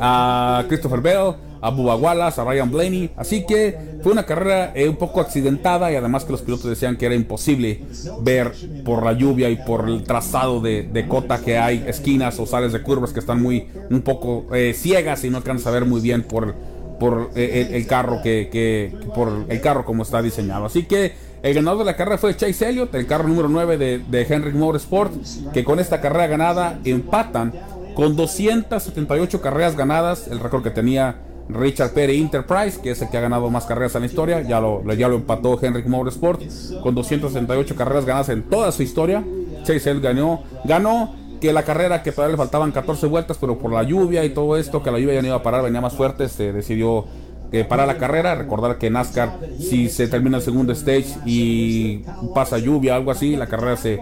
a 0.00 0.64
Christopher 0.68 1.00
Bell, 1.00 1.34
a 1.60 1.70
Bubba 1.70 1.96
Wallace, 1.96 2.40
a 2.40 2.44
Ryan 2.44 2.70
Blaney. 2.70 3.10
Así 3.16 3.44
que 3.46 3.98
fue 4.02 4.12
una 4.12 4.24
carrera 4.24 4.72
eh, 4.74 4.88
un 4.88 4.96
poco 4.96 5.20
accidentada 5.20 5.90
y 5.90 5.96
además 5.96 6.24
que 6.24 6.32
los 6.32 6.42
pilotos 6.42 6.68
decían 6.68 6.96
que 6.96 7.06
era 7.06 7.14
imposible 7.14 7.82
ver 8.22 8.52
por 8.84 9.04
la 9.04 9.12
lluvia 9.12 9.50
y 9.50 9.56
por 9.56 9.88
el 9.88 10.04
trazado 10.04 10.60
de, 10.60 11.06
cota 11.08 11.40
que 11.40 11.58
hay, 11.58 11.84
esquinas 11.86 12.38
o 12.38 12.46
sales 12.46 12.72
de 12.72 12.82
curvas 12.82 13.12
que 13.12 13.20
están 13.20 13.42
muy 13.42 13.68
un 13.90 14.02
poco 14.02 14.46
eh, 14.54 14.74
ciegas 14.74 15.24
y 15.24 15.30
no 15.30 15.38
alcanzan 15.38 15.72
a 15.72 15.74
ver 15.74 15.84
muy 15.84 16.00
bien 16.00 16.22
por, 16.22 16.54
por 17.00 17.30
eh, 17.34 17.70
el, 17.72 17.86
carro 17.86 18.20
que, 18.22 18.92
por 19.14 19.46
el 19.48 19.60
carro 19.60 19.84
como 19.84 20.02
está 20.02 20.22
diseñado. 20.22 20.66
Así 20.66 20.84
que 20.84 21.12
el 21.42 21.54
ganador 21.54 21.80
de 21.80 21.84
la 21.84 21.96
carrera 21.96 22.18
fue 22.18 22.36
Chase 22.36 22.68
Elliott, 22.68 22.94
el 22.94 23.06
carro 23.06 23.28
número 23.28 23.48
9 23.48 23.78
de, 23.78 23.98
de 23.98 24.22
Henry 24.28 24.52
Motorsport, 24.52 25.12
que 25.52 25.64
con 25.64 25.78
esta 25.78 26.00
carrera 26.00 26.26
ganada 26.26 26.78
empatan 26.84 27.52
con 27.94 28.16
278 28.16 29.40
carreras 29.40 29.76
ganadas, 29.76 30.28
el 30.28 30.38
récord 30.40 30.62
que 30.62 30.70
tenía 30.70 31.16
Richard 31.48 31.92
Perry 31.92 32.20
Enterprise, 32.20 32.80
que 32.80 32.90
es 32.90 33.02
el 33.02 33.08
que 33.08 33.16
ha 33.16 33.20
ganado 33.20 33.50
más 33.50 33.64
carreras 33.64 33.94
en 33.94 34.02
la 34.02 34.06
historia, 34.06 34.42
ya 34.42 34.60
lo, 34.60 34.82
ya 34.94 35.08
lo 35.08 35.16
empató 35.16 35.58
Henry 35.60 35.82
Motorsport, 35.84 36.42
con 36.82 36.94
268 36.94 37.74
carreras 37.74 38.04
ganadas 38.04 38.28
en 38.28 38.42
toda 38.42 38.70
su 38.72 38.82
historia. 38.82 39.24
Chase 39.64 39.90
Elliott 39.90 40.04
ganó, 40.04 40.42
ganó 40.64 41.14
que 41.40 41.52
la 41.52 41.62
carrera 41.62 42.02
que 42.02 42.12
todavía 42.12 42.32
le 42.32 42.38
faltaban 42.38 42.72
14 42.72 43.06
vueltas, 43.06 43.38
pero 43.40 43.58
por 43.58 43.72
la 43.72 43.82
lluvia 43.82 44.24
y 44.24 44.30
todo 44.30 44.56
esto, 44.56 44.82
que 44.82 44.90
la 44.90 44.98
lluvia 44.98 45.14
ya 45.14 45.22
no 45.22 45.28
iba 45.28 45.36
a 45.36 45.42
parar, 45.42 45.62
venía 45.62 45.80
más 45.80 45.94
fuerte, 45.94 46.28
se 46.28 46.52
decidió 46.52 47.04
que 47.50 47.64
para 47.64 47.86
la 47.86 47.96
carrera. 47.96 48.34
Recordar 48.34 48.78
que 48.78 48.90
NASCAR, 48.90 49.38
si 49.58 49.88
se 49.88 50.08
termina 50.08 50.38
el 50.38 50.42
segundo 50.42 50.72
stage 50.72 51.16
y 51.24 51.98
pasa 52.34 52.58
lluvia, 52.58 52.96
algo 52.96 53.10
así, 53.10 53.36
la 53.36 53.46
carrera 53.46 53.76
se, 53.76 54.00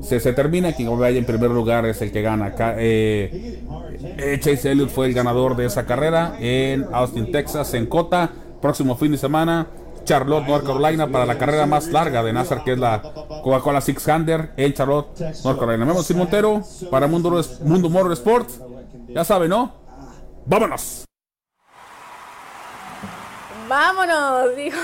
se, 0.00 0.32
termina. 0.32 0.72
Quien 0.72 0.98
vaya 0.98 1.18
en 1.18 1.24
primer 1.24 1.50
lugar 1.50 1.86
es 1.86 2.00
el 2.02 2.12
que 2.12 2.22
gana. 2.22 2.54
Eh, 2.78 3.60
eh, 4.18 4.38
Chase 4.40 4.72
Elliott 4.72 4.90
fue 4.90 5.06
el 5.06 5.14
ganador 5.14 5.56
de 5.56 5.66
esa 5.66 5.84
carrera 5.86 6.36
en 6.40 6.86
Austin, 6.92 7.30
Texas, 7.30 7.74
en 7.74 7.86
Cota. 7.86 8.30
Próximo 8.60 8.96
fin 8.96 9.12
de 9.12 9.18
semana. 9.18 9.66
Charlotte, 10.04 10.46
North 10.46 10.64
Carolina, 10.64 11.08
para 11.08 11.26
la 11.26 11.36
carrera 11.36 11.66
más 11.66 11.88
larga 11.88 12.22
de 12.22 12.32
NASCAR, 12.32 12.62
que 12.62 12.72
es 12.74 12.78
la 12.78 13.02
Coca-Cola 13.42 13.80
600 13.80 14.50
en 14.56 14.72
Charlotte, 14.72 15.20
North 15.44 15.58
Carolina. 15.58 15.84
Me 15.84 15.92
llamo 15.92 16.04
Montero 16.14 16.62
para 16.92 17.08
Mundo, 17.08 17.42
Mundo 17.64 17.90
Motorsport. 17.90 18.48
Ya 19.08 19.24
saben, 19.24 19.50
¿no? 19.50 19.72
¡Vámonos! 20.46 21.05
Vámonos, 23.68 24.56
dijo, 24.56 24.78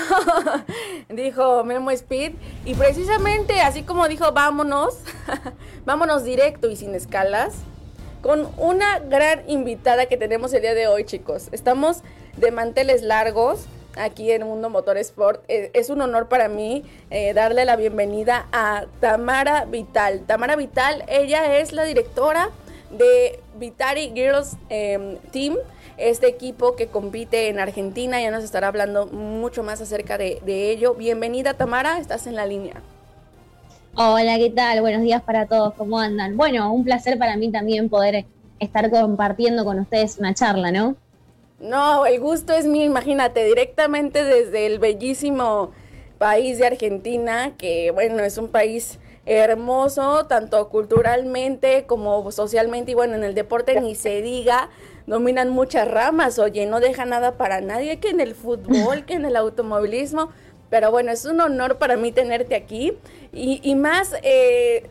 dijo 1.09 1.63
Memo 1.63 1.91
Speed. 1.91 2.33
Y 2.65 2.75
precisamente 2.75 3.61
así 3.61 3.83
como 3.83 4.07
dijo 4.07 4.31
vámonos, 4.31 4.97
vámonos 5.85 6.23
directo 6.23 6.69
y 6.69 6.75
sin 6.75 6.95
escalas, 6.95 7.55
con 8.21 8.49
una 8.57 8.99
gran 8.99 9.49
invitada 9.49 10.05
que 10.05 10.17
tenemos 10.17 10.53
el 10.53 10.61
día 10.61 10.73
de 10.73 10.87
hoy, 10.87 11.05
chicos. 11.05 11.49
Estamos 11.51 12.03
de 12.37 12.51
manteles 12.51 13.01
largos 13.01 13.65
aquí 13.95 14.31
en 14.31 14.43
Mundo 14.43 14.69
Motor 14.69 14.97
Sport. 14.97 15.43
Eh, 15.47 15.71
es 15.73 15.89
un 15.89 16.01
honor 16.01 16.29
para 16.29 16.47
mí 16.47 16.83
eh, 17.09 17.33
darle 17.33 17.65
la 17.65 17.75
bienvenida 17.75 18.47
a 18.51 18.85
Tamara 18.99 19.65
Vital. 19.65 20.21
Tamara 20.25 20.55
Vital, 20.55 21.03
ella 21.07 21.57
es 21.57 21.73
la 21.73 21.83
directora 21.83 22.49
de 22.91 23.39
Vitari 23.55 24.11
Girls 24.13 24.55
em, 24.69 25.17
Team 25.31 25.57
este 25.97 26.27
equipo 26.27 26.75
que 26.75 26.87
compite 26.87 27.49
en 27.49 27.59
Argentina. 27.59 28.21
Ya 28.21 28.31
nos 28.31 28.43
estará 28.43 28.67
hablando 28.67 29.07
mucho 29.07 29.63
más 29.63 29.81
acerca 29.81 30.17
de, 30.17 30.39
ello. 30.45 30.95
Bienvenida 30.95 31.53
Tamara, 31.53 31.99
estás 31.99 32.27
en 32.27 32.35
la 32.35 32.45
línea. 32.45 32.81
Hola, 33.95 34.37
¿qué 34.37 34.49
tal? 34.49 34.81
Buenos 34.81 35.03
días 35.03 35.21
para 35.21 35.45
todos, 35.45 35.73
¿cómo 35.75 35.99
andan? 35.99 36.35
Bueno, 36.35 36.73
un 36.73 36.83
placer 36.83 37.19
para 37.19 37.37
mí 37.37 37.51
también 37.51 37.89
poder 37.89 38.25
estar 38.59 38.89
compartiendo 38.89 39.65
con 39.65 39.79
ustedes 39.79 40.17
una 40.17 40.33
charla, 40.33 40.71
¿no? 40.71 40.95
No, 41.59 42.05
el 42.05 42.19
gusto 42.19 42.53
es 42.53 42.65
mío, 42.65 42.85
imagínate, 42.85 43.45
directamente 43.45 44.23
desde 44.23 44.65
el 44.65 44.79
bellísimo 44.79 45.71
país 46.17 46.57
de 46.57 46.65
Argentina, 46.65 47.53
que 47.57 47.91
bueno, 47.91 48.23
es 48.23 48.37
un 48.37 48.47
país 48.47 48.99
hermoso, 49.25 50.25
tanto 50.25 50.67
culturalmente 50.69 51.85
como 51.85 52.31
socialmente, 52.31 52.91
y 52.91 52.95
bueno, 52.95 53.15
en 53.15 53.23
el 53.23 53.35
deporte 53.35 53.79
ni 53.79 53.95
se 53.95 54.21
diga, 54.21 54.69
dominan 55.07 55.49
muchas 55.49 55.87
ramas, 55.87 56.39
oye, 56.39 56.65
no 56.65 56.79
deja 56.79 57.05
nada 57.05 57.37
para 57.37 57.61
nadie, 57.61 57.99
que 57.99 58.09
en 58.09 58.19
el 58.19 58.35
fútbol, 58.35 59.05
que 59.05 59.13
en 59.13 59.25
el 59.25 59.35
automovilismo, 59.35 60.29
pero 60.69 60.91
bueno, 60.91 61.11
es 61.11 61.25
un 61.25 61.39
honor 61.39 61.77
para 61.77 61.97
mí 61.97 62.11
tenerte 62.11 62.55
aquí 62.55 62.97
y, 63.31 63.75
más 63.75 64.15
eh, 64.23 64.89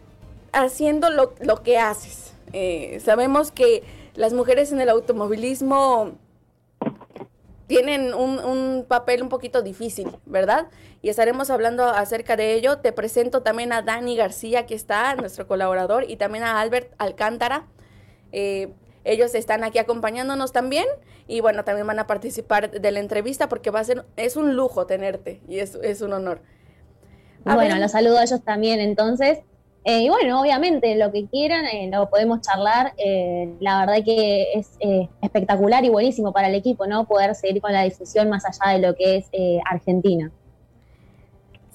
haciendo 0.53 1.11
lo, 1.11 1.63
que 1.63 1.79
haces. 1.79 2.35
Eh, 2.53 3.01
sabemos 3.05 3.51
que 3.51 3.83
las 4.15 4.33
mujeres 4.33 4.71
en 4.71 4.81
el 4.81 4.89
automovilismo 4.89 6.13
tienen 7.67 8.15
un, 8.15 8.39
un, 8.39 8.85
papel 8.87 9.23
un 9.23 9.29
poquito 9.29 9.63
difícil, 9.63 10.09
¿verdad? 10.27 10.69
Y 11.01 11.09
estaremos 11.09 11.51
hablando 11.51 11.85
acerca 11.85 12.37
de 12.37 12.55
ello. 12.55 12.79
Te 12.79 12.93
presento 12.93 13.43
también 13.43 13.73
a 13.73 13.83
Dani 13.83 14.17
García, 14.17 14.67
que 14.67 14.75
está, 14.75 15.17
nuestro 15.17 15.49
colaborador, 15.49 16.05
y 16.09 16.17
también 16.17 16.45
a 16.45 16.61
Albert 16.61 16.93
Alcántara. 16.99 17.67
Eh, 18.31 18.73
ellos 19.05 19.35
están 19.35 19.65
aquí 19.65 19.79
acompañándonos 19.79 20.53
también 20.53 20.87
y 21.27 21.41
bueno, 21.41 21.65
también 21.65 21.87
van 21.87 21.99
a 21.99 22.07
participar 22.07 22.71
de 22.71 22.91
la 22.91 23.01
entrevista 23.01 23.49
porque 23.49 23.71
va 23.71 23.81
a 23.81 23.85
ser, 23.85 24.05
es 24.17 24.37
un 24.37 24.57
lujo 24.57 24.87
tenerte 24.87 25.41
y 25.49 25.59
es, 25.59 25.77
es 25.83 26.01
un 26.01 26.13
honor. 26.13 26.41
bueno, 27.45 27.77
los 27.77 27.93
saludo 27.93 28.19
a 28.19 28.25
ellos 28.25 28.43
también 28.45 28.81
entonces. 28.81 29.41
Eh, 29.85 30.03
y 30.03 30.09
bueno, 30.09 30.41
obviamente 30.41 30.95
lo 30.95 31.11
que 31.11 31.27
quieran 31.27 31.65
eh, 31.67 31.91
lo 31.93 32.09
podemos 32.09 32.41
charlar. 32.41 32.93
Eh, 32.99 33.53
la 33.61 33.81
verdad 33.81 34.05
que 34.05 34.53
es 34.55 34.79
espectacular 35.21 35.85
y 35.85 35.89
buenísimo 35.89 36.33
para 36.33 36.49
el 36.49 36.55
equipo, 36.55 36.87
¿no? 36.87 37.07
Poder 37.07 37.35
seguir 37.35 37.61
con 37.61 37.73
la 37.73 37.83
difusión 37.83 38.29
más 38.29 38.45
allá 38.45 38.75
de 38.75 38.87
lo 38.87 38.95
que 38.95 39.17
es 39.17 39.31
Argentina. 39.69 40.31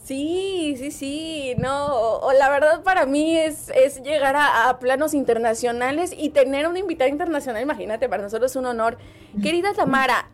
Sí, 0.08 0.76
sí, 0.78 0.92
sí, 0.92 1.56
no, 1.58 1.88
o, 2.22 2.32
la 2.32 2.50
verdad 2.50 2.82
para 2.82 3.06
mí 3.06 3.38
es, 3.38 3.70
es 3.76 4.02
llegar 4.04 4.38
a, 4.38 4.80
planos 4.80 5.14
internacionales 5.14 6.14
y 6.18 6.30
tener 6.30 6.66
una 6.66 6.80
invitada 6.80 7.10
internacional, 7.10 7.62
imagínate, 7.62 8.08
para 8.08 8.24
nosotros 8.24 8.50
es 8.52 8.56
un 8.56 8.68
honor. 8.68 8.98
Querida 9.44 9.74
Tamara, 9.74 10.30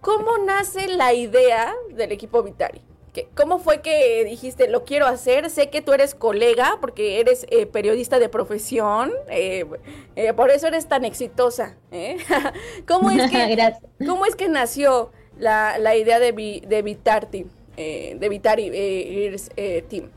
¿cómo 0.00 0.38
nace 0.38 0.86
la 0.86 1.12
idea 1.12 1.74
del 1.90 2.12
equipo 2.12 2.44
Vitari? 2.44 2.80
¿Cómo 3.34 3.58
fue 3.58 3.80
que 3.80 4.24
dijiste, 4.24 4.68
lo 4.68 4.84
quiero 4.84 5.06
hacer? 5.06 5.50
Sé 5.50 5.70
que 5.70 5.82
tú 5.82 5.92
eres 5.92 6.14
colega 6.14 6.78
porque 6.80 7.18
eres 7.18 7.46
eh, 7.50 7.66
periodista 7.66 8.20
de 8.20 8.28
profesión, 8.28 9.10
eh, 9.28 9.66
eh, 10.14 10.34
por 10.34 10.50
eso 10.50 10.68
eres 10.68 10.86
tan 10.86 11.04
exitosa. 11.04 11.74
¿Cómo, 12.86 13.10
es 13.10 13.28
que, 13.28 13.74
¿Cómo 14.06 14.24
es 14.24 14.36
que 14.36 14.48
nació 14.48 15.10
la, 15.36 15.78
la 15.78 15.96
idea 15.96 16.20
de, 16.20 16.62
de 16.64 16.82
Vitarti? 16.82 17.46
Eh, 17.76 18.16
de 18.18 18.28
Vitari 18.28 18.70
eh, 18.72 19.36
eh, 19.56 19.84
Team? 19.88 20.10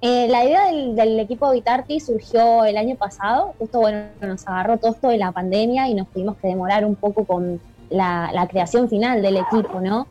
Eh, 0.00 0.28
la 0.28 0.44
idea 0.44 0.66
del, 0.66 1.18
equipo 1.18 1.50
Vitarti 1.50 2.00
surgió 2.00 2.64
el 2.64 2.76
año 2.76 2.96
pasado, 2.96 3.54
justo 3.58 3.80
bueno, 3.80 4.04
nos 4.20 4.46
agarró 4.46 4.76
todo 4.76 4.92
esto 4.92 5.08
de 5.08 5.18
la 5.18 5.32
pandemia 5.32 5.88
y 5.88 5.94
nos 5.94 6.08
tuvimos 6.08 6.36
que 6.36 6.48
demorar 6.48 6.84
un 6.84 6.94
poco 6.94 7.24
con 7.24 7.60
la, 7.90 8.46
creación 8.50 8.88
final 8.88 9.22
del 9.22 9.38
equipo, 9.38 9.80
¿no? 9.80 10.06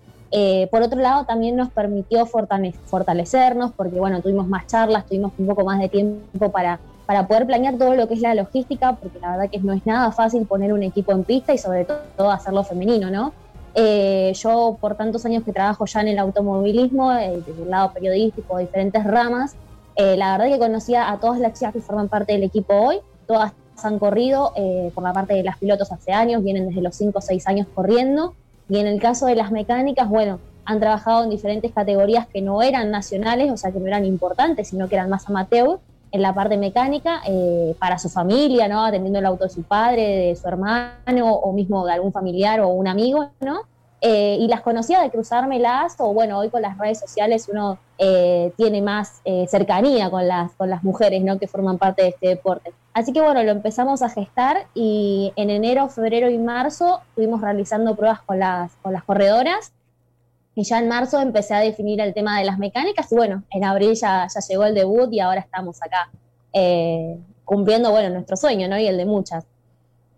por 0.69 0.81
otro 0.81 0.99
lado, 0.99 1.23
también 1.23 1.55
nos 1.55 1.69
permitió 1.69 2.25
fortalecernos 2.25 3.71
porque, 3.71 3.97
bueno, 3.97 4.21
tuvimos 4.21 4.47
más 4.49 4.67
charlas, 4.67 5.05
tuvimos 5.05 5.31
un 5.37 5.47
poco 5.47 5.63
más 5.63 5.79
de 5.79 5.87
tiempo 5.87 6.51
para, 6.51 6.77
para 7.05 7.25
poder 7.25 7.45
planear 7.45 7.77
todo 7.77 7.95
lo 7.95 8.05
que 8.09 8.15
es 8.15 8.19
la 8.19 8.35
logística, 8.35 8.93
porque 8.93 9.17
la 9.19 9.31
verdad 9.31 9.49
que 9.49 9.59
no 9.59 9.71
es 9.71 9.85
nada 9.85 10.11
fácil 10.11 10.45
poner 10.45 10.73
un 10.73 10.83
equipo 10.83 11.13
en 11.13 11.23
pista 11.23 11.53
y 11.53 11.57
sobre 11.57 11.85
todo 11.85 12.31
hacerlo 12.31 12.65
femenino, 12.65 13.09
¿no? 13.09 13.31
Eh, 13.77 14.31
yo 14.35 14.77
por 14.79 14.95
tantos 14.95 15.25
años 15.25 15.43
que 15.43 15.51
trabajo 15.51 15.85
ya 15.85 15.99
en 15.99 16.07
el 16.07 16.19
automovilismo, 16.19 17.11
eh, 17.11 17.43
desde 17.45 17.63
el 17.63 17.69
lado 17.69 17.91
periodístico, 17.91 18.57
diferentes 18.57 19.03
ramas, 19.03 19.55
eh, 19.97 20.15
la 20.15 20.37
verdad 20.37 20.53
que 20.53 20.59
conocía 20.59 21.11
a 21.11 21.19
todas 21.19 21.39
las 21.39 21.53
chicas 21.53 21.73
que 21.73 21.81
forman 21.81 22.07
parte 22.07 22.31
del 22.31 22.43
equipo 22.43 22.73
hoy, 22.73 22.99
todas 23.27 23.51
han 23.83 23.99
corrido 23.99 24.53
por 24.93 25.03
la 25.03 25.11
parte 25.11 25.33
de 25.33 25.43
las 25.43 25.57
pilotos 25.57 25.91
hace 25.91 26.13
años, 26.13 26.41
vienen 26.41 26.69
desde 26.69 26.81
los 26.81 26.95
5 26.95 27.19
o 27.19 27.21
6 27.21 27.45
años 27.47 27.67
corriendo, 27.75 28.33
y 28.69 28.79
en 28.79 28.87
el 28.87 29.01
caso 29.01 29.25
de 29.25 29.35
las 29.35 29.51
mecánicas, 29.51 30.07
bueno, 30.07 30.39
han 30.63 30.79
trabajado 30.79 31.25
en 31.25 31.29
diferentes 31.29 31.73
categorías 31.73 32.25
que 32.25 32.41
no 32.41 32.61
eran 32.61 32.89
nacionales, 32.89 33.51
o 33.51 33.57
sea, 33.57 33.73
que 33.73 33.79
no 33.79 33.87
eran 33.87 34.05
importantes, 34.05 34.69
sino 34.69 34.87
que 34.87 34.95
eran 34.95 35.09
más 35.09 35.27
amateur, 35.27 35.79
en 36.11 36.21
la 36.21 36.33
parte 36.33 36.57
mecánica 36.57 37.21
para 37.79 37.97
su 37.97 38.09
familia, 38.09 38.67
¿no? 38.67 38.85
Atendiendo 38.85 39.19
el 39.19 39.25
auto 39.25 39.43
de 39.45 39.49
su 39.49 39.63
padre, 39.63 40.01
de 40.01 40.35
su 40.35 40.47
hermano 40.47 41.33
o 41.33 41.51
mismo 41.51 41.85
de 41.85 41.93
algún 41.93 42.11
familiar 42.13 42.61
o 42.61 42.69
un 42.69 42.87
amigo, 42.87 43.29
¿no? 43.41 43.63
Eh, 44.07 44.37
y 44.39 44.47
las 44.47 44.61
conocía 44.61 45.01
de 45.01 45.09
cruzármelas, 45.09 45.95
o 45.97 46.13
bueno, 46.13 46.37
hoy 46.37 46.49
con 46.49 46.61
las 46.61 46.77
redes 46.77 46.99
sociales 46.99 47.49
uno 47.51 47.79
eh, 47.97 48.53
tiene 48.55 48.79
más 48.81 49.21
eh, 49.25 49.47
cercanía 49.47 50.11
con 50.11 50.27
las, 50.27 50.51
con 50.51 50.69
las 50.69 50.83
mujeres 50.83 51.23
¿no? 51.23 51.39
que 51.39 51.47
forman 51.47 51.79
parte 51.79 52.03
de 52.03 52.09
este 52.09 52.27
deporte. 52.27 52.71
Así 52.93 53.13
que 53.13 53.21
bueno, 53.21 53.41
lo 53.41 53.49
empezamos 53.49 54.03
a 54.03 54.09
gestar 54.09 54.67
y 54.75 55.33
en 55.35 55.49
enero, 55.49 55.89
febrero 55.89 56.29
y 56.29 56.37
marzo 56.37 57.01
estuvimos 57.09 57.41
realizando 57.41 57.95
pruebas 57.95 58.21
con 58.21 58.37
las, 58.37 58.73
con 58.83 58.93
las 58.93 59.03
corredoras 59.03 59.71
y 60.55 60.63
ya 60.63 60.79
en 60.79 60.87
marzo 60.87 61.19
empecé 61.19 61.53
a 61.53 61.59
definir 61.59 61.99
el 62.01 62.13
tema 62.13 62.39
de 62.39 62.45
las 62.45 62.57
mecánicas 62.57 63.11
y 63.11 63.15
bueno, 63.15 63.43
en 63.51 63.63
abril 63.63 63.93
ya, 63.93 64.27
ya 64.33 64.39
llegó 64.47 64.65
el 64.65 64.73
debut 64.73 65.11
y 65.11 65.19
ahora 65.19 65.41
estamos 65.41 65.81
acá 65.83 66.09
cumpliendo 67.43 67.91
bueno, 67.91 68.09
nuestro 68.09 68.37
sueño 68.37 68.67
¿no? 68.67 68.79
y 68.79 68.87
el 68.87 68.97
de 68.97 69.05
muchas. 69.05 69.45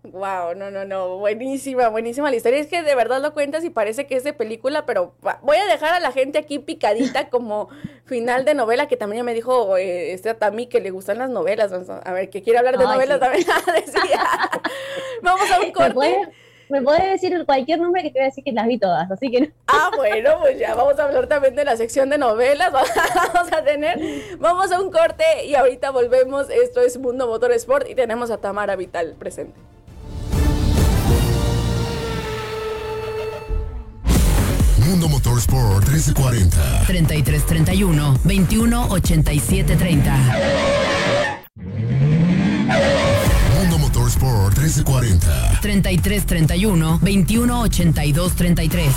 Wow, 0.04 0.54
no, 0.56 0.70
no, 0.70 0.84
no, 0.84 1.18
buenísima, 1.18 1.88
buenísima 1.88 2.30
la 2.30 2.36
historia. 2.36 2.60
Es 2.60 2.68
que 2.68 2.82
de 2.82 2.94
verdad 2.94 3.20
lo 3.20 3.34
cuentas 3.34 3.64
y 3.64 3.70
parece 3.70 4.06
que 4.06 4.16
es 4.16 4.24
de 4.24 4.32
película, 4.32 4.86
pero 4.86 5.14
voy 5.42 5.56
a 5.56 5.66
dejar 5.66 5.92
a 5.92 6.00
la 6.00 6.12
gente 6.12 6.38
aquí 6.38 6.58
picadita 6.58 7.28
como 7.30 7.68
final 8.04 8.44
de 8.44 8.54
novela, 8.54 8.88
que 8.88 8.96
también 8.96 9.20
ya 9.20 9.24
me 9.24 9.34
dijo 9.34 9.76
eh, 9.76 10.12
este 10.12 10.32
Tami 10.34 10.66
que 10.66 10.80
le 10.80 10.90
gustan 10.90 11.18
las 11.18 11.30
novelas. 11.30 11.72
A 11.72 12.12
ver, 12.12 12.30
que 12.30 12.42
quiere 12.42 12.58
hablar 12.58 12.78
de 12.78 12.84
novelas 12.84 13.20
también. 13.20 13.44
Vamos 15.22 15.50
a 15.50 15.60
un 15.60 15.72
corte. 15.72 16.28
Me 16.68 16.82
puede 16.82 17.10
decir 17.10 17.44
cualquier 17.46 17.80
nombre 17.80 18.02
que 18.02 18.10
te 18.10 18.18
voy 18.18 18.24
a 18.24 18.26
decir 18.26 18.44
que 18.44 18.52
las 18.52 18.66
vi 18.66 18.78
todas, 18.78 19.10
así 19.10 19.30
que 19.30 19.52
Ah, 19.66 19.90
bueno, 19.96 20.38
pues 20.40 20.58
ya 20.58 20.74
vamos 20.74 20.98
a 20.98 21.04
hablar 21.04 21.26
también 21.26 21.54
de 21.54 21.64
la 21.64 21.76
sección 21.76 22.10
de 22.10 22.18
novelas, 22.18 22.72
vamos 22.72 23.52
a 23.52 23.64
tener, 23.64 23.98
vamos 24.38 24.70
a 24.72 24.80
un 24.80 24.90
corte 24.90 25.24
y 25.46 25.54
ahorita 25.54 25.90
volvemos, 25.90 26.50
esto 26.50 26.80
es 26.80 26.98
Mundo 26.98 27.26
Motor 27.26 27.52
Sport 27.52 27.88
y 27.88 27.94
tenemos 27.94 28.30
a 28.30 28.38
Tamara 28.38 28.76
Vital 28.76 29.14
presente. 29.18 29.58
Mundo 34.78 35.08
Motorsport 35.08 35.86
1340. 35.86 36.56
3331 36.86 38.18
2187 38.24 39.76
30. 39.76 40.16
Mundo 41.54 42.07
Motorsport 44.08 44.56
1340. 44.56 45.60
3331 45.60 46.98
2182 47.02 48.34
33. 48.34 48.94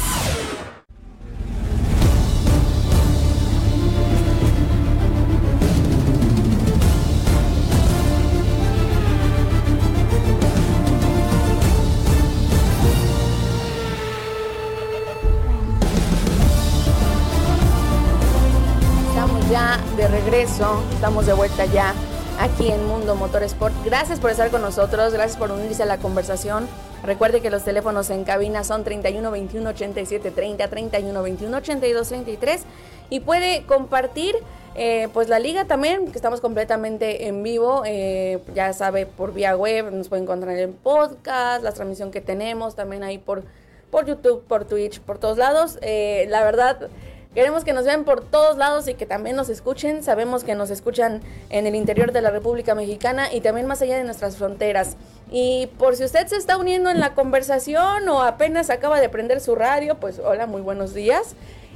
de 19.97 20.07
regreso, 20.07 20.81
estamos 20.93 21.25
de 21.25 21.33
vuelta 21.33 21.65
ya 21.65 21.93
aquí 22.41 22.71
en 22.71 22.87
Mundo 22.87 23.15
Motorsport. 23.15 23.73
Gracias 23.85 24.19
por 24.19 24.31
estar 24.31 24.49
con 24.49 24.63
nosotros, 24.63 25.13
gracias 25.13 25.37
por 25.37 25.51
unirse 25.51 25.83
a 25.83 25.85
la 25.85 25.97
conversación. 25.97 26.67
Recuerde 27.03 27.39
que 27.39 27.51
los 27.51 27.63
teléfonos 27.63 28.09
en 28.09 28.23
cabina 28.23 28.63
son 28.63 28.83
31 28.83 29.29
21 29.29 29.69
87 29.69 30.31
30, 30.31 30.67
31 30.67 31.21
21 31.21 31.57
82 31.57 32.07
33 32.07 32.63
y 33.11 33.19
puede 33.19 33.63
compartir 33.67 34.35
eh, 34.73 35.07
pues 35.13 35.29
la 35.29 35.37
liga 35.37 35.65
también, 35.65 36.07
que 36.07 36.17
estamos 36.17 36.41
completamente 36.41 37.27
en 37.27 37.43
vivo, 37.43 37.83
eh, 37.85 38.39
ya 38.55 38.73
sabe 38.73 39.05
por 39.05 39.33
vía 39.33 39.55
web, 39.55 39.91
nos 39.91 40.09
puede 40.09 40.23
encontrar 40.23 40.57
en 40.57 40.73
podcast, 40.73 41.63
la 41.63 41.73
transmisión 41.73 42.09
que 42.09 42.21
tenemos 42.21 42.73
también 42.73 43.03
ahí 43.03 43.19
por, 43.19 43.43
por 43.91 44.07
YouTube, 44.07 44.43
por 44.47 44.65
Twitch, 44.65 44.99
por 45.01 45.19
todos 45.19 45.37
lados. 45.37 45.77
Eh, 45.83 46.25
la 46.29 46.43
verdad 46.43 46.89
Queremos 47.33 47.63
que 47.63 47.71
nos 47.71 47.85
vean 47.85 48.03
por 48.03 48.25
todos 48.25 48.57
lados 48.57 48.89
y 48.89 48.93
que 48.93 49.05
también 49.05 49.37
nos 49.37 49.47
escuchen. 49.47 50.03
Sabemos 50.03 50.43
que 50.43 50.53
nos 50.53 50.69
escuchan 50.69 51.21
en 51.49 51.65
el 51.65 51.75
interior 51.75 52.11
de 52.11 52.21
la 52.21 52.29
República 52.29 52.75
Mexicana 52.75 53.33
y 53.33 53.39
también 53.39 53.67
más 53.67 53.81
allá 53.81 53.95
de 53.95 54.03
nuestras 54.03 54.35
fronteras. 54.35 54.97
Y 55.31 55.67
por 55.79 55.95
si 55.95 56.03
usted 56.03 56.27
se 56.27 56.35
está 56.35 56.57
uniendo 56.57 56.89
en 56.89 56.99
la 56.99 57.13
conversación 57.13 58.09
o 58.09 58.21
apenas 58.21 58.69
acaba 58.69 58.99
de 58.99 59.07
prender 59.07 59.39
su 59.39 59.55
radio, 59.55 59.95
pues 59.95 60.19
hola, 60.19 60.45
muy 60.45 60.61
buenos 60.61 60.93
días. 60.93 61.35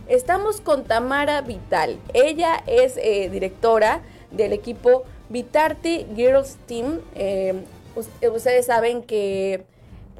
Estamos 0.09 0.59
con 0.59 0.83
Tamara 0.83 1.39
Vital. 1.39 1.99
Ella 2.13 2.61
es 2.67 2.97
eh, 2.97 3.29
directora 3.29 4.01
del 4.31 4.51
equipo 4.51 5.03
Vitarti 5.29 6.05
Girls 6.17 6.57
Team. 6.67 6.99
Eh, 7.15 7.63
ustedes 7.95 8.65
saben 8.65 9.03
que 9.03 9.63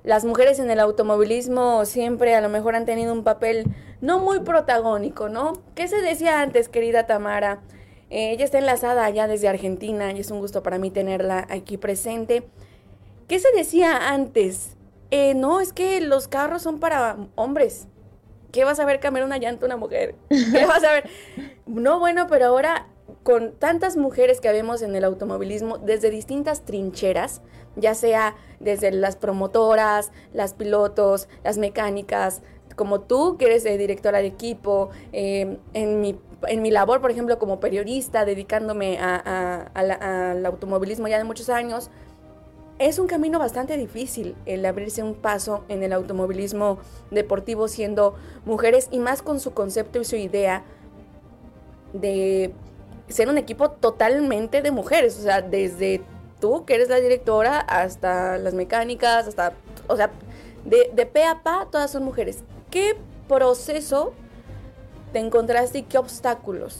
las 0.05 0.23
mujeres 0.23 0.59
en 0.59 0.69
el 0.69 0.79
automovilismo 0.79 1.83
siempre 1.85 2.35
a 2.35 2.41
lo 2.41 2.47
mejor 2.47 2.75
han 2.75 2.85
tenido 2.85 3.11
un 3.11 3.23
papel 3.23 3.65
no 4.01 4.19
muy 4.19 4.39
protagónico, 4.41 5.29
¿no? 5.29 5.61
¿Qué 5.73 5.87
se 5.87 6.01
decía 6.01 6.41
antes, 6.41 6.69
querida 6.69 7.07
Tamara? 7.07 7.61
Eh, 8.11 8.31
ella 8.31 8.45
está 8.45 8.59
enlazada 8.59 9.03
allá 9.03 9.27
desde 9.27 9.47
Argentina 9.47 10.11
y 10.11 10.19
es 10.19 10.29
un 10.29 10.39
gusto 10.39 10.61
para 10.61 10.77
mí 10.77 10.91
tenerla 10.91 11.47
aquí 11.49 11.77
presente. 11.77 12.47
¿Qué 13.27 13.39
se 13.39 13.51
decía 13.55 14.09
antes? 14.09 14.75
Eh, 15.09 15.33
no, 15.33 15.59
es 15.59 15.73
que 15.73 15.99
los 16.01 16.27
carros 16.27 16.61
son 16.61 16.79
para 16.79 17.17
hombres. 17.33 17.87
¿Qué 18.51 18.63
vas 18.63 18.79
a 18.79 18.85
ver 18.85 18.99
cambiar 18.99 19.25
una 19.25 19.39
llanta 19.39 19.65
una 19.65 19.75
mujer? 19.75 20.15
¿Qué 20.29 20.65
vas 20.65 20.83
a 20.83 20.91
ver? 20.91 21.09
No, 21.65 21.99
bueno, 21.99 22.27
pero 22.29 22.45
ahora 22.45 22.87
con 23.23 23.53
tantas 23.53 23.97
mujeres 23.97 24.39
que 24.39 24.51
vemos 24.51 24.83
en 24.83 24.95
el 24.95 25.03
automovilismo 25.03 25.79
desde 25.79 26.11
distintas 26.11 26.63
trincheras, 26.63 27.41
ya 27.75 27.93
sea 27.93 28.35
desde 28.59 28.91
las 28.91 29.15
promotoras, 29.15 30.11
las 30.33 30.53
pilotos, 30.53 31.27
las 31.43 31.57
mecánicas, 31.57 32.41
como 32.75 33.01
tú, 33.01 33.37
que 33.37 33.45
eres 33.45 33.63
directora 33.63 34.19
de 34.19 34.27
equipo, 34.27 34.89
em, 35.11 35.57
en, 35.73 36.01
mi, 36.01 36.19
en 36.47 36.61
mi 36.61 36.71
labor, 36.71 37.01
por 37.01 37.11
ejemplo, 37.11 37.39
como 37.39 37.59
periodista, 37.59 38.25
dedicándome 38.25 38.97
al 38.99 40.45
automovilismo 40.45 41.07
ya 41.07 41.17
de 41.17 41.23
muchos 41.23 41.49
años, 41.49 41.89
es 42.77 42.99
un 42.99 43.07
camino 43.07 43.39
bastante 43.39 43.77
difícil 43.77 44.35
el 44.45 44.65
abrirse 44.65 45.01
un 45.01 45.15
paso 45.15 45.63
en 45.69 45.83
el 45.83 45.93
automovilismo 45.93 46.79
deportivo 47.09 47.69
siendo 47.69 48.15
mujeres 48.43 48.89
y 48.91 48.99
más 48.99 49.21
con 49.21 49.39
su 49.39 49.53
concepto 49.53 50.01
y 50.01 50.03
su 50.03 50.17
idea 50.17 50.63
de 51.93 52.53
ser 53.07 53.29
un 53.29 53.37
equipo 53.37 53.71
totalmente 53.71 54.61
de 54.61 54.71
mujeres, 54.71 55.17
o 55.19 55.23
sea, 55.23 55.41
desde 55.41 56.01
tú, 56.39 56.65
que 56.65 56.75
eres 56.75 56.89
la 56.89 56.99
directora, 56.99 57.59
hasta 57.59 58.37
las 58.37 58.53
mecánicas, 58.53 59.27
hasta, 59.27 59.53
o 59.87 59.95
sea, 59.95 60.11
de, 60.63 60.91
de 60.93 61.05
pe 61.05 61.23
a 61.23 61.43
pa, 61.43 61.67
todas 61.71 61.91
son 61.91 62.03
mujeres. 62.03 62.43
¿Qué 62.71 62.97
proceso 63.27 64.13
te 65.15 65.19
encontraste 65.19 65.79
y 65.79 65.83
qué 65.83 65.97
obstáculos 65.97 66.79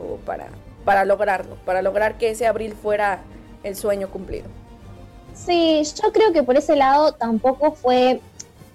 o 0.00 0.16
para, 0.16 0.48
para 0.84 1.04
lograrlo, 1.04 1.56
para 1.64 1.82
lograr 1.82 2.18
que 2.18 2.30
ese 2.30 2.46
abril 2.46 2.74
fuera 2.74 3.20
el 3.62 3.76
sueño 3.76 4.08
cumplido. 4.08 4.46
Sí, 5.34 5.82
yo 6.02 6.12
creo 6.12 6.32
que 6.32 6.42
por 6.42 6.56
ese 6.56 6.76
lado 6.76 7.12
tampoco 7.12 7.72
fue, 7.72 8.20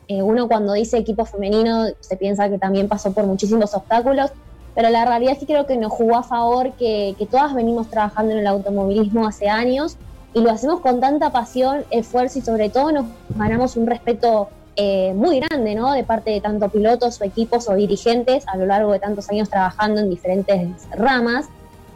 eh, 0.08 0.22
uno 0.22 0.48
cuando 0.48 0.74
dice 0.74 0.98
equipo 0.98 1.26
femenino 1.26 1.88
se 2.00 2.18
piensa 2.18 2.50
que 2.50 2.58
también 2.58 2.88
pasó 2.88 3.12
por 3.14 3.26
muchísimos 3.26 3.74
obstáculos, 3.74 4.32
pero 4.76 4.90
la 4.90 5.06
realidad 5.06 5.34
es 5.34 5.40
que 5.40 5.46
creo 5.46 5.66
que 5.66 5.76
nos 5.78 5.92
jugó 5.92 6.16
a 6.16 6.24
favor 6.24 6.72
que, 6.74 7.16
que 7.18 7.26
todas 7.26 7.54
venimos 7.54 7.90
trabajando 7.90 8.32
en 8.32 8.40
el 8.40 8.48
automovilismo 8.48 9.28
hace 9.28 9.50
años 9.50 9.98
y 10.34 10.40
lo 10.40 10.52
hacemos 10.52 10.80
con 10.80 11.00
tanta 11.00 11.32
pasión, 11.32 11.84
esfuerzo 11.90 12.40
y 12.40 12.42
sobre 12.42 12.70
todo 12.70 12.92
nos 12.92 13.06
ganamos 13.36 13.76
un 13.76 13.88
respeto 13.88 14.50
eh, 14.78 15.14
muy 15.14 15.42
grande, 15.42 15.76
¿no? 15.76 15.92
De 15.92 16.04
parte 16.04 16.32
de 16.32 16.40
tanto 16.40 16.70
pilotos 16.70 17.20
o 17.20 17.26
equipos 17.26 17.68
o 17.68 17.76
dirigentes 17.76 18.48
a 18.48 18.56
lo 18.56 18.66
largo 18.66 18.94
de 18.94 19.00
tantos 19.00 19.30
años 19.30 19.50
trabajando 19.50 20.00
en 20.00 20.10
diferentes 20.10 20.70
ramas 20.92 21.48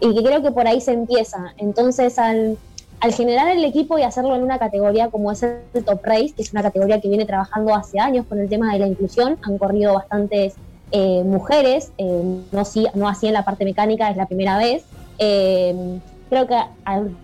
y 0.02 0.14
que 0.14 0.24
creo 0.24 0.42
que 0.42 0.52
por 0.52 0.68
ahí 0.68 0.82
se 0.82 0.92
empieza. 0.92 1.54
Entonces, 1.58 2.20
al, 2.20 2.58
al 3.00 3.14
generar 3.14 3.48
el 3.48 3.64
equipo 3.64 3.98
y 3.98 4.04
hacerlo 4.04 4.36
en 4.36 4.44
una 4.44 4.60
categoría 4.60 5.10
como 5.10 5.32
es 5.32 5.42
el 5.44 5.86
Top 5.86 6.04
Race, 6.04 6.34
que 6.36 6.42
es 6.42 6.52
una 6.52 6.64
categoría 6.64 7.00
que 7.00 7.08
viene 7.08 7.26
trabajando 7.26 7.74
hace 7.74 8.00
años 8.00 8.26
con 8.28 8.40
el 8.40 8.50
tema 8.50 8.74
de 8.74 8.80
la 8.80 8.88
inclusión, 8.88 9.38
han 9.44 9.58
corrido 9.58 9.94
bastantes 9.94 10.56
eh, 10.92 11.24
mujeres, 11.24 11.94
eh, 11.98 12.42
no, 12.52 12.64
no 12.96 13.08
así 13.08 13.28
en 13.28 13.34
la 13.34 13.46
parte 13.46 13.64
mecánica, 13.64 14.10
es 14.10 14.18
la 14.18 14.26
primera 14.26 14.58
vez. 14.58 14.84
creo 15.18 16.48
que 16.48 16.60
al 16.84 17.16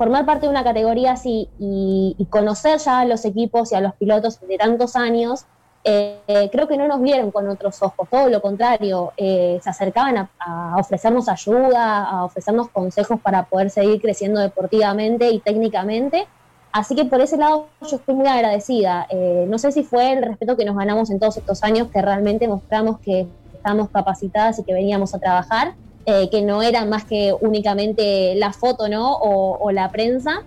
formar 0.00 0.24
parte 0.24 0.46
de 0.46 0.50
una 0.50 0.64
categoría 0.64 1.12
así 1.12 1.50
y, 1.58 2.26
conocer 2.30 2.78
ya 2.78 3.00
a 3.00 3.04
los 3.04 3.26
equipos 3.26 3.70
y 3.70 3.74
a 3.74 3.82
los 3.82 3.92
pilotos 3.96 4.40
de 4.40 4.56
tantos 4.56 4.96
años, 4.96 5.44
eh, 5.84 6.48
creo 6.50 6.66
que 6.66 6.78
no 6.78 6.88
nos 6.88 7.02
vieron 7.02 7.30
con 7.30 7.46
otros 7.50 7.82
ojos, 7.82 8.08
todo 8.08 8.30
lo 8.30 8.40
contrario, 8.40 9.12
eh, 9.18 9.60
se 9.62 9.68
acercaban 9.68 10.30
a, 10.38 10.76
ofrecernos 10.78 11.28
ayuda, 11.28 12.04
a 12.04 12.24
ofrecernos 12.24 12.70
consejos 12.70 13.20
para 13.20 13.44
poder 13.44 13.68
seguir 13.68 14.00
creciendo 14.00 14.40
deportivamente 14.40 15.28
y 15.32 15.38
técnicamente. 15.40 16.26
Así 16.72 16.94
que 16.94 17.04
por 17.04 17.20
ese 17.20 17.36
lado 17.36 17.66
yo 17.82 17.96
estoy 17.96 18.14
muy 18.14 18.26
agradecida. 18.26 19.06
Eh, 19.10 19.44
no 19.50 19.58
sé 19.58 19.70
si 19.70 19.82
fue 19.82 20.12
el 20.12 20.22
respeto 20.22 20.56
que 20.56 20.64
nos 20.64 20.78
ganamos 20.78 21.10
en 21.10 21.20
todos 21.20 21.36
estos 21.36 21.62
años 21.62 21.88
que 21.92 22.00
realmente 22.00 22.48
mostramos 22.48 23.00
que 23.00 23.26
estamos 23.52 23.90
capacitadas 23.90 24.58
y 24.60 24.64
que 24.64 24.72
veníamos 24.72 25.14
a 25.14 25.18
trabajar, 25.18 25.74
eh, 26.06 26.30
que 26.30 26.42
no 26.42 26.62
era 26.62 26.84
más 26.84 27.04
que 27.04 27.34
únicamente 27.40 28.34
la 28.36 28.52
foto, 28.52 28.88
¿no? 28.88 29.16
O, 29.16 29.70
la 29.70 29.90
prensa. 29.90 30.42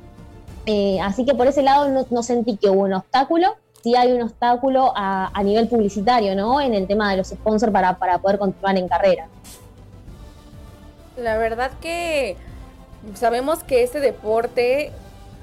Eh, 0.65 0.99
así 1.01 1.25
que 1.25 1.33
por 1.33 1.47
ese 1.47 1.61
lado 1.61 2.05
no, 2.09 2.23
sentí 2.23 2.57
que 2.57 2.69
hubo 2.69 2.81
un 2.81 2.93
obstáculo. 2.93 3.55
Sí 3.83 3.95
hay 3.95 4.13
un 4.13 4.21
obstáculo 4.21 4.93
a, 4.95 5.41
nivel 5.43 5.67
publicitario, 5.67 6.35
¿no? 6.35 6.61
En 6.61 6.73
el 6.73 6.87
tema 6.87 7.11
de 7.11 7.17
los 7.17 7.27
sponsors 7.27 7.71
para, 7.71 7.97
para 7.97 8.19
poder 8.19 8.39
continuar 8.39 8.77
en 8.77 8.87
carrera. 8.87 9.27
La 11.17 11.37
verdad 11.37 11.71
que 11.81 12.37
sabemos 13.13 13.63
que 13.63 13.83
este 13.83 13.99
deporte 13.99 14.91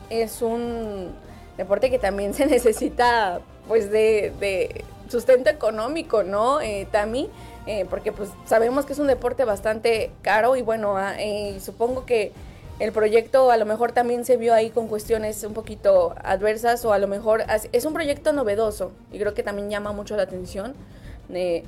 es 0.08 0.42
un 0.42 1.12
deporte 1.56 1.90
que 1.90 1.98
también 1.98 2.34
se 2.40 2.46
necesita 2.46 3.40
pues 3.68 3.90
de, 3.90 4.84
sustento 5.08 5.50
económico, 5.50 6.22
¿no, 6.22 6.60
eh, 6.60 6.86
Tami? 6.90 7.28
Eh, 7.66 7.86
porque 7.88 8.10
pues 8.10 8.30
sabemos 8.46 8.86
que 8.86 8.94
es 8.94 8.98
un 8.98 9.06
deporte 9.06 9.44
bastante 9.44 10.10
caro 10.22 10.56
y 10.56 10.62
bueno, 10.62 10.96
ah, 10.96 11.14
eh, 11.18 11.58
supongo 11.60 12.06
que 12.06 12.32
el 12.78 12.90
proyecto 12.92 13.50
a 13.50 13.58
lo 13.58 13.66
mejor 13.66 13.92
también 13.92 14.24
se 14.24 14.38
vio 14.38 14.54
ahí 14.54 14.70
con 14.70 14.88
cuestiones 14.88 15.44
un 15.44 15.52
poquito 15.52 16.14
adversas 16.24 16.82
o 16.86 16.94
a 16.94 16.98
lo 16.98 17.06
mejor 17.06 17.44
es 17.72 17.84
un 17.84 17.92
proyecto 17.92 18.32
novedoso 18.32 18.92
y 19.12 19.18
creo 19.18 19.34
que 19.34 19.42
también 19.42 19.68
llama 19.68 19.92
mucho 19.92 20.16
la 20.16 20.22
atención. 20.22 20.74
Eh, 21.32 21.62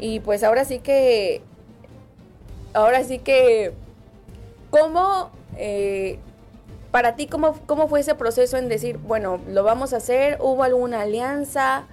y 0.00 0.20
pues 0.20 0.42
ahora 0.42 0.64
sí 0.64 0.78
que, 0.78 1.42
ahora 2.72 3.04
sí 3.04 3.18
que, 3.18 3.74
¿cómo, 4.70 5.30
para 6.90 7.14
ti, 7.14 7.26
cómo, 7.26 7.58
cómo 7.66 7.86
fue 7.86 8.00
ese 8.00 8.14
proceso 8.14 8.56
en 8.56 8.68
decir, 8.68 8.96
bueno, 8.96 9.40
lo 9.48 9.62
vamos 9.62 9.92
a 9.92 9.98
hacer? 9.98 10.38
¿Hubo 10.40 10.62
alguna 10.62 11.02
alianza? 11.02 11.84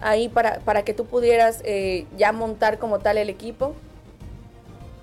Ahí 0.00 0.28
para, 0.28 0.60
para 0.60 0.82
que 0.82 0.94
tú 0.94 1.06
pudieras 1.06 1.60
eh, 1.64 2.06
ya 2.16 2.32
montar 2.32 2.78
como 2.78 2.98
tal 2.98 3.18
el 3.18 3.28
equipo? 3.28 3.74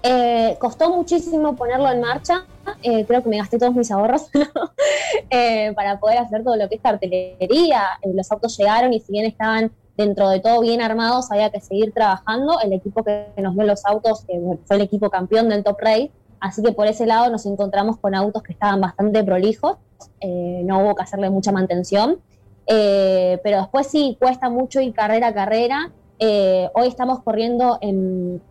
Eh, 0.04 0.58
costó 0.60 0.90
muchísimo 0.90 1.56
ponerlo 1.56 1.90
en 1.90 2.02
marcha, 2.02 2.46
eh, 2.82 3.06
creo 3.06 3.24
que 3.24 3.30
me 3.30 3.38
gasté 3.38 3.58
todos 3.58 3.74
mis 3.74 3.90
ahorros 3.90 4.30
para 5.76 6.00
poder 6.00 6.18
hacer 6.18 6.44
todo 6.44 6.58
lo 6.58 6.68
que 6.68 6.76
es 6.76 6.82
cartelería. 6.82 7.84
los 8.14 8.30
autos 8.32 8.58
llegaron 8.58 8.92
y 8.92 9.00
si 9.00 9.14
bien 9.14 9.26
estaban 9.26 9.72
dentro 9.96 10.30
de 10.30 10.42
todo 10.42 10.60
bien 10.60 10.82
armados, 10.82 11.32
había 11.32 11.50
que 11.52 11.62
seguir 11.62 11.94
trabajando. 11.94 12.60
El 12.60 12.74
equipo 12.74 13.04
que 13.04 13.28
nos 13.38 13.56
dio 13.56 13.64
los 13.64 13.86
autos 13.86 14.26
fue 14.66 14.76
el 14.76 14.82
equipo 14.82 15.10
campeón 15.10 15.48
del 15.48 15.64
Top 15.64 15.80
Race, 15.80 16.12
así 16.42 16.62
que 16.62 16.74
por 16.74 16.88
ese 16.88 17.06
lado 17.06 17.30
nos 17.30 17.46
encontramos 17.46 17.98
con 17.98 18.14
autos 18.14 18.44
que 18.44 18.52
estaban 18.52 18.82
bastante 18.82 19.24
prolijos, 19.24 19.78
no 20.22 20.84
hubo 20.84 20.96
que 20.96 21.04
hacerle 21.04 21.30
mucha 21.30 21.54
mantención. 21.54 22.20
Eh, 22.68 23.40
pero 23.44 23.58
después 23.58 23.88
sí, 23.88 24.18
cuesta 24.20 24.50
mucho 24.50 24.80
ir 24.82 24.94
carrera 24.94 25.28
a 25.28 25.34
carrera. 25.34 25.92
Eh, 26.20 26.70
hoy 26.74 26.88
estamos 26.88 27.22
corriendo 27.22 27.80
en, 27.82 28.42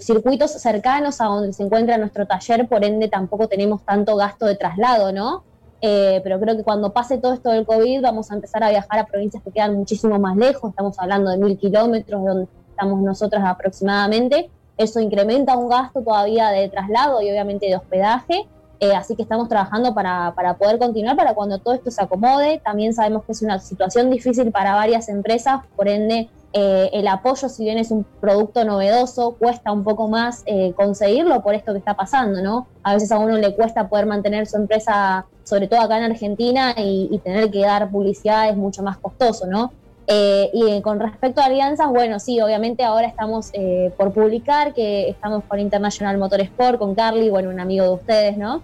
circuitos 0.00 0.52
cercanos 0.52 1.20
a 1.20 1.26
donde 1.26 1.52
se 1.52 1.62
encuentra 1.62 1.98
nuestro 1.98 2.26
taller, 2.26 2.66
por 2.66 2.84
ende 2.84 3.08
tampoco 3.08 3.46
tenemos 3.46 3.82
tanto 3.84 4.16
gasto 4.16 4.46
de 4.46 4.56
traslado, 4.56 5.12
¿no? 5.12 5.44
Eh, 5.80 6.20
pero 6.24 6.40
creo 6.40 6.56
que 6.56 6.64
cuando 6.64 6.92
pase 6.92 7.18
todo 7.18 7.34
esto 7.34 7.50
del 7.50 7.64
COVID 7.64 8.02
vamos 8.02 8.32
a 8.32 8.34
empezar 8.34 8.64
a 8.64 8.70
viajar 8.70 8.98
a 8.98 9.06
provincias 9.06 9.42
que 9.44 9.52
quedan 9.52 9.74
muchísimo 9.76 10.18
más 10.18 10.36
lejos, 10.36 10.70
estamos 10.70 10.98
hablando 10.98 11.30
de 11.30 11.38
mil 11.38 11.56
kilómetros 11.56 12.22
de 12.22 12.28
donde 12.28 12.48
estamos 12.70 13.00
nosotras 13.00 13.44
aproximadamente. 13.44 14.50
Eso 14.76 14.98
incrementa 15.00 15.56
un 15.56 15.68
gasto 15.68 16.02
todavía 16.02 16.48
de 16.48 16.68
traslado 16.68 17.20
y 17.22 17.30
obviamente 17.30 17.66
de 17.66 17.76
hospedaje. 17.76 18.46
Eh, 18.80 18.94
así 18.94 19.16
que 19.16 19.22
estamos 19.22 19.48
trabajando 19.48 19.92
para, 19.92 20.34
para, 20.34 20.54
poder 20.54 20.78
continuar, 20.78 21.16
para 21.16 21.34
cuando 21.34 21.58
todo 21.58 21.74
esto 21.74 21.90
se 21.90 22.02
acomode. 22.02 22.60
También 22.64 22.94
sabemos 22.94 23.24
que 23.24 23.32
es 23.32 23.42
una 23.42 23.58
situación 23.58 24.10
difícil 24.10 24.52
para 24.52 24.74
varias 24.74 25.08
empresas, 25.08 25.60
por 25.74 25.88
ende 25.88 26.28
eh, 26.52 26.88
el 26.92 27.08
apoyo, 27.08 27.48
si 27.48 27.64
bien 27.64 27.76
es 27.76 27.90
un 27.90 28.04
producto 28.20 28.64
novedoso, 28.64 29.32
cuesta 29.38 29.72
un 29.72 29.84
poco 29.84 30.08
más 30.08 30.42
eh, 30.46 30.72
conseguirlo 30.76 31.42
por 31.42 31.54
esto 31.54 31.72
que 31.72 31.78
está 31.78 31.94
pasando, 31.94 32.40
¿no? 32.40 32.68
A 32.82 32.94
veces 32.94 33.12
a 33.12 33.18
uno 33.18 33.36
le 33.36 33.54
cuesta 33.54 33.88
poder 33.88 34.06
mantener 34.06 34.46
su 34.46 34.56
empresa, 34.56 35.26
sobre 35.44 35.68
todo 35.68 35.80
acá 35.80 35.98
en 35.98 36.04
Argentina, 36.04 36.74
y, 36.76 37.08
y 37.10 37.18
tener 37.18 37.50
que 37.50 37.60
dar 37.60 37.90
publicidad 37.90 38.48
es 38.48 38.56
mucho 38.56 38.82
más 38.82 38.96
costoso, 38.96 39.46
¿no? 39.46 39.72
Y 40.10 40.80
con 40.82 41.00
respecto 41.00 41.40
a 41.40 41.46
alianzas, 41.46 41.88
bueno, 41.90 42.18
sí, 42.18 42.40
obviamente 42.40 42.82
ahora 42.82 43.06
estamos 43.06 43.52
por 43.96 44.12
publicar 44.12 44.72
que 44.72 45.10
estamos 45.10 45.44
con 45.44 45.60
International 45.60 46.16
Motorsport, 46.16 46.78
con 46.78 46.94
Carly, 46.94 47.28
bueno, 47.28 47.50
un 47.50 47.60
amigo 47.60 47.84
de 47.84 47.90
ustedes, 47.90 48.38
¿no? 48.38 48.62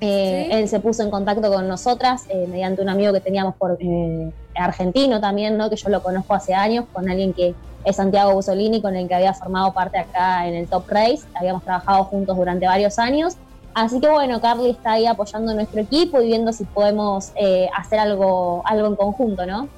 Eh, 0.00 0.48
él 0.52 0.66
se 0.66 0.80
puso 0.80 1.02
en 1.02 1.10
contacto 1.10 1.52
con 1.52 1.68
nosotras 1.68 2.24
eh, 2.30 2.46
mediante 2.48 2.80
un 2.80 2.88
amigo 2.88 3.12
que 3.12 3.20
teníamos 3.20 3.54
por 3.56 3.76
eh, 3.78 4.32
argentino 4.54 5.20
también, 5.20 5.58
¿no? 5.58 5.68
que 5.68 5.76
yo 5.76 5.90
lo 5.90 6.02
conozco 6.02 6.32
hace 6.32 6.54
años, 6.54 6.86
con 6.90 7.08
alguien 7.08 7.34
que 7.34 7.54
es 7.84 7.96
Santiago 7.96 8.32
Bussolini, 8.32 8.80
con 8.80 8.96
el 8.96 9.08
que 9.08 9.14
había 9.14 9.34
formado 9.34 9.72
parte 9.72 9.98
acá 9.98 10.48
en 10.48 10.54
el 10.54 10.68
Top 10.68 10.88
Race. 10.88 11.20
Habíamos 11.34 11.64
trabajado 11.64 12.04
juntos 12.04 12.36
durante 12.36 12.66
varios 12.66 12.98
años. 12.98 13.36
Así 13.74 14.00
que 14.00 14.08
bueno, 14.08 14.40
Carly 14.40 14.70
está 14.70 14.92
ahí 14.92 15.06
apoyando 15.06 15.54
nuestro 15.54 15.80
equipo 15.80 16.20
y 16.20 16.26
viendo 16.26 16.52
si 16.52 16.64
podemos 16.64 17.32
hacer 17.76 17.98
algo, 18.00 18.62
algo 18.64 18.88
en 18.88 18.96
conjunto, 18.96 19.46
¿no? 19.46 19.68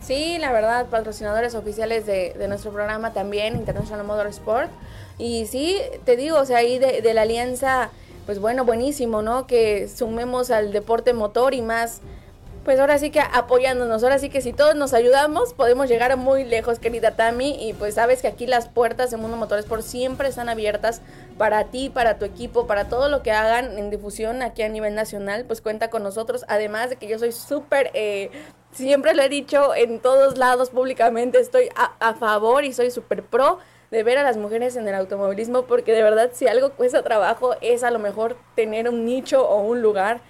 Sí, 0.00 0.38
la 0.38 0.52
verdad, 0.52 0.86
patrocinadores 0.86 1.54
oficiales 1.54 2.06
de, 2.06 2.34
nuestro 2.48 2.72
programa 2.72 3.12
también, 3.12 3.56
International 3.56 4.06
Motorsport. 4.06 4.70
Y 5.18 5.46
sí, 5.46 5.78
te 6.04 6.16
digo, 6.16 6.38
o 6.38 6.44
sea, 6.44 6.58
ahí 6.58 6.78
de 6.78 7.14
la 7.14 7.22
alianza 7.22 7.90
pues 8.28 8.40
bueno, 8.40 8.66
buenísimo, 8.66 9.22
¿no? 9.22 9.46
Que 9.46 9.88
sumemos 9.88 10.50
al 10.50 10.70
deporte 10.70 11.14
motor 11.14 11.54
y 11.54 11.62
más, 11.62 12.02
pues 12.62 12.78
ahora 12.78 12.98
sí 12.98 13.08
que 13.08 13.20
apoyándonos, 13.20 14.02
ahora 14.02 14.18
sí 14.18 14.28
que 14.28 14.42
si 14.42 14.52
todos 14.52 14.74
nos 14.74 14.92
ayudamos 14.92 15.54
podemos 15.54 15.88
llegar 15.88 16.14
muy 16.18 16.44
lejos, 16.44 16.78
querida 16.78 17.12
Tami, 17.12 17.56
y 17.66 17.72
pues 17.72 17.94
sabes 17.94 18.20
que 18.20 18.28
aquí 18.28 18.46
las 18.46 18.68
puertas 18.68 19.10
de 19.10 19.16
Mundo 19.16 19.38
Motores 19.38 19.64
por 19.64 19.82
siempre 19.82 20.28
están 20.28 20.50
abiertas 20.50 21.00
para 21.38 21.64
ti, 21.70 21.88
para 21.88 22.18
tu 22.18 22.26
equipo, 22.26 22.66
para 22.66 22.90
todo 22.90 23.08
lo 23.08 23.22
que 23.22 23.32
hagan 23.32 23.78
en 23.78 23.88
difusión 23.88 24.42
aquí 24.42 24.60
a 24.60 24.68
nivel 24.68 24.94
nacional, 24.94 25.46
pues 25.46 25.62
cuenta 25.62 25.88
con 25.88 26.02
nosotros, 26.02 26.44
además 26.48 26.90
de 26.90 26.96
que 26.96 27.08
yo 27.08 27.18
soy 27.18 27.32
súper... 27.32 27.90
Eh, 27.94 28.30
siempre 28.72 29.14
lo 29.14 29.22
he 29.22 29.28
dicho 29.28 29.74
en 29.74 30.00
todos 30.00 30.38
lados 30.38 30.70
públicamente, 30.70 31.40
estoy 31.40 31.68
a, 31.74 31.92
a 32.00 32.14
favor 32.14 32.64
y 32.64 32.72
soy 32.72 32.90
súper 32.90 33.22
pro 33.22 33.58
de 33.90 34.02
ver 34.02 34.18
a 34.18 34.22
las 34.22 34.36
mujeres 34.36 34.76
en 34.76 34.86
el 34.86 34.94
automovilismo, 34.94 35.62
porque 35.62 35.92
de 35.92 36.02
verdad 36.02 36.30
si 36.32 36.46
algo 36.46 36.70
cuesta 36.72 37.02
trabajo 37.02 37.56
es 37.60 37.82
a 37.82 37.90
lo 37.90 37.98
mejor 37.98 38.36
tener 38.54 38.88
un 38.88 39.04
nicho 39.04 39.48
o 39.48 39.62
un 39.62 39.80
lugar 39.80 40.20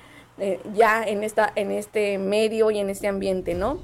eh, 0.41 0.61
ya 0.75 1.03
en, 1.03 1.25
esta, 1.25 1.53
en 1.57 1.73
este 1.73 2.19
medio 2.19 2.71
y 2.71 2.79
en 2.79 2.91
este 2.91 3.09
ambiente, 3.09 3.55
¿no? 3.55 3.79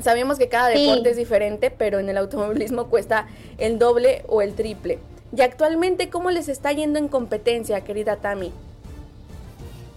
Sabemos 0.00 0.38
que 0.38 0.48
cada 0.48 0.68
deporte 0.68 1.10
es 1.10 1.16
diferente, 1.16 1.70
pero 1.70 1.98
en 1.98 2.08
el 2.08 2.18
automovilismo 2.18 2.88
cuesta 2.88 3.26
el 3.58 3.78
doble 3.78 4.22
o 4.28 4.42
el 4.42 4.54
triple. 4.54 4.98
Y 5.36 5.40
actualmente, 5.40 6.08
¿cómo 6.08 6.30
les 6.30 6.48
está 6.48 6.70
yendo 6.70 6.98
en 6.98 7.08
competencia, 7.08 7.80
querida 7.80 8.16
Tami? 8.16 8.52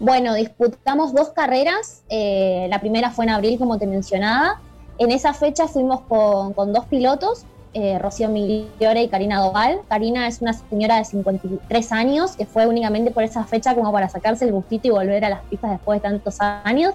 Bueno, 0.00 0.34
disputamos 0.34 1.14
dos 1.14 1.28
carreras. 1.30 2.02
Eh, 2.08 2.66
la 2.68 2.80
primera 2.80 3.10
fue 3.10 3.26
en 3.26 3.30
abril, 3.30 3.58
como 3.58 3.78
te 3.78 3.86
mencionaba. 3.86 4.60
En 4.98 5.12
esa 5.12 5.32
fecha 5.34 5.68
fuimos 5.68 6.00
con, 6.02 6.52
con 6.54 6.72
dos 6.72 6.86
pilotos 6.86 7.46
eh, 7.72 7.98
Rocío 8.00 8.28
Migliore 8.28 9.02
y 9.02 9.08
Karina 9.08 9.40
Doval. 9.40 9.80
Karina 9.88 10.26
es 10.26 10.42
una 10.42 10.52
señora 10.52 10.96
de 10.96 11.04
53 11.04 11.92
años 11.92 12.32
que 12.36 12.44
fue 12.44 12.66
únicamente 12.66 13.12
por 13.12 13.22
esa 13.22 13.44
fecha 13.44 13.74
como 13.74 13.92
para 13.92 14.08
sacarse 14.08 14.44
el 14.44 14.52
gustito 14.52 14.88
y 14.88 14.90
volver 14.90 15.24
a 15.24 15.28
las 15.28 15.42
pistas 15.42 15.70
después 15.70 16.02
de 16.02 16.08
tantos 16.08 16.40
años. 16.40 16.94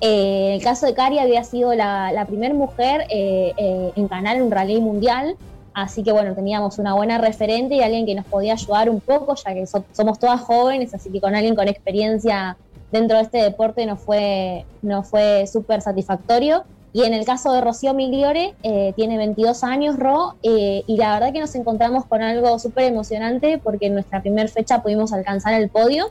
Eh, 0.00 0.54
el 0.54 0.62
caso 0.62 0.86
de 0.86 0.94
Cari 0.94 1.18
había 1.18 1.42
sido 1.44 1.74
la, 1.74 2.12
la 2.12 2.24
primera 2.26 2.54
mujer 2.54 3.06
eh, 3.08 3.92
en 3.94 4.08
ganar 4.08 4.40
un 4.40 4.50
rally 4.50 4.80
mundial, 4.80 5.36
así 5.74 6.02
que 6.02 6.12
bueno, 6.12 6.34
teníamos 6.34 6.78
una 6.78 6.94
buena 6.94 7.18
referente 7.18 7.74
y 7.74 7.82
alguien 7.82 8.06
que 8.06 8.14
nos 8.14 8.26
podía 8.26 8.54
ayudar 8.54 8.90
un 8.90 9.00
poco, 9.00 9.34
ya 9.34 9.54
que 9.54 9.66
somos 9.66 10.18
todas 10.18 10.40
jóvenes, 10.40 10.94
así 10.94 11.10
que 11.10 11.20
con 11.20 11.34
alguien 11.34 11.54
con 11.54 11.68
experiencia 11.68 12.56
dentro 12.90 13.16
de 13.16 13.24
este 13.24 13.38
deporte 13.38 13.86
nos 13.86 14.00
fue, 14.00 14.64
nos 14.82 15.08
fue 15.08 15.46
súper 15.46 15.80
satisfactorio. 15.80 16.64
Y 16.94 17.04
en 17.04 17.14
el 17.14 17.24
caso 17.24 17.52
de 17.52 17.62
Rocío 17.62 17.94
Migliore, 17.94 18.54
eh, 18.62 18.92
tiene 18.94 19.16
22 19.16 19.64
años, 19.64 19.98
Ro, 19.98 20.34
eh, 20.42 20.84
y 20.86 20.98
la 20.98 21.14
verdad 21.14 21.32
que 21.32 21.40
nos 21.40 21.54
encontramos 21.54 22.04
con 22.04 22.20
algo 22.20 22.58
súper 22.58 22.84
emocionante 22.84 23.58
porque 23.58 23.86
en 23.86 23.94
nuestra 23.94 24.20
primera 24.20 24.46
fecha 24.48 24.82
pudimos 24.82 25.14
alcanzar 25.14 25.54
el 25.54 25.70
podio, 25.70 26.10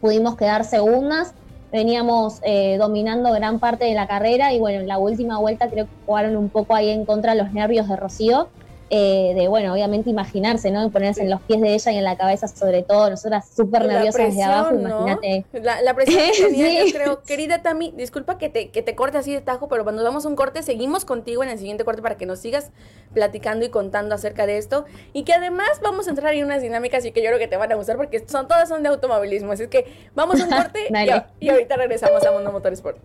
pudimos 0.00 0.36
quedar 0.36 0.64
segundas, 0.64 1.34
veníamos 1.72 2.38
eh, 2.44 2.76
dominando 2.78 3.32
gran 3.32 3.58
parte 3.58 3.86
de 3.86 3.94
la 3.94 4.06
carrera 4.06 4.52
y 4.52 4.60
bueno, 4.60 4.78
en 4.78 4.86
la 4.86 4.98
última 4.98 5.38
vuelta 5.38 5.68
creo 5.68 5.86
que 5.86 5.92
jugaron 6.06 6.36
un 6.36 6.50
poco 6.50 6.76
ahí 6.76 6.90
en 6.90 7.04
contra 7.04 7.34
los 7.34 7.52
nervios 7.52 7.88
de 7.88 7.96
Rocío 7.96 8.48
eh, 8.88 9.32
de, 9.34 9.48
bueno, 9.48 9.72
obviamente 9.72 10.10
imaginarse, 10.10 10.70
¿no? 10.70 10.88
Ponerse 10.90 11.22
en 11.22 11.30
los 11.30 11.40
pies 11.42 11.60
de 11.60 11.74
ella 11.74 11.92
y 11.92 11.96
en 11.96 12.04
la 12.04 12.16
cabeza, 12.16 12.46
sobre 12.46 12.82
todo, 12.82 13.10
nosotras 13.10 13.48
súper 13.54 13.84
nerviosas 13.84 14.26
desde 14.26 14.44
abajo, 14.44 14.74
imagínate. 14.74 15.44
La, 15.52 15.94
presión 15.94 16.52
que 16.54 16.86
yo 16.86 16.92
creo. 16.92 17.22
Querida 17.22 17.62
Tami, 17.62 17.92
disculpa 17.96 18.38
que 18.38 18.48
te, 18.48 18.70
que 18.70 18.82
te 18.82 18.94
corte 18.94 19.18
así 19.18 19.32
de 19.32 19.40
tajo, 19.40 19.68
pero 19.68 19.82
cuando 19.82 20.04
damos 20.04 20.24
un 20.24 20.36
corte, 20.36 20.62
seguimos 20.62 21.04
contigo 21.04 21.42
en 21.42 21.48
el 21.48 21.58
siguiente 21.58 21.84
corte 21.84 22.00
para 22.00 22.16
que 22.16 22.26
nos 22.26 22.38
sigas 22.38 22.70
platicando 23.12 23.64
y 23.64 23.70
contando 23.70 24.14
acerca 24.14 24.46
de 24.46 24.58
esto. 24.58 24.84
Y 25.12 25.24
que 25.24 25.32
además 25.32 25.68
vamos 25.82 26.06
a 26.06 26.10
entrar 26.10 26.34
en 26.34 26.44
unas 26.44 26.62
dinámicas 26.62 27.04
y 27.04 27.10
que 27.10 27.22
yo 27.22 27.28
creo 27.28 27.38
que 27.40 27.48
te 27.48 27.56
van 27.56 27.72
a 27.72 27.74
gustar 27.74 27.96
porque 27.96 28.24
son 28.28 28.46
todas 28.46 28.68
son 28.68 28.84
de 28.84 28.88
automovilismo. 28.88 29.50
Así 29.52 29.66
que 29.66 29.86
vamos 30.14 30.40
a 30.40 30.44
un 30.44 30.50
corte 30.62 30.88
y, 30.88 31.46
y 31.46 31.48
ahorita 31.48 31.76
regresamos 31.76 32.24
a 32.24 32.30
Mundo 32.30 32.52
Motorsport. 32.52 32.98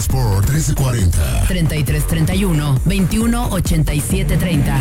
Motorsport 0.00 0.48
1340. 0.48 1.44
3331 1.46 2.80
218730. 2.84 4.72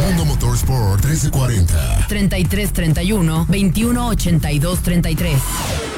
Mundo 0.00 0.24
Motorsport 0.24 1.04
1340. 1.04 2.06
3331 2.08 3.44
218233. 3.48 5.93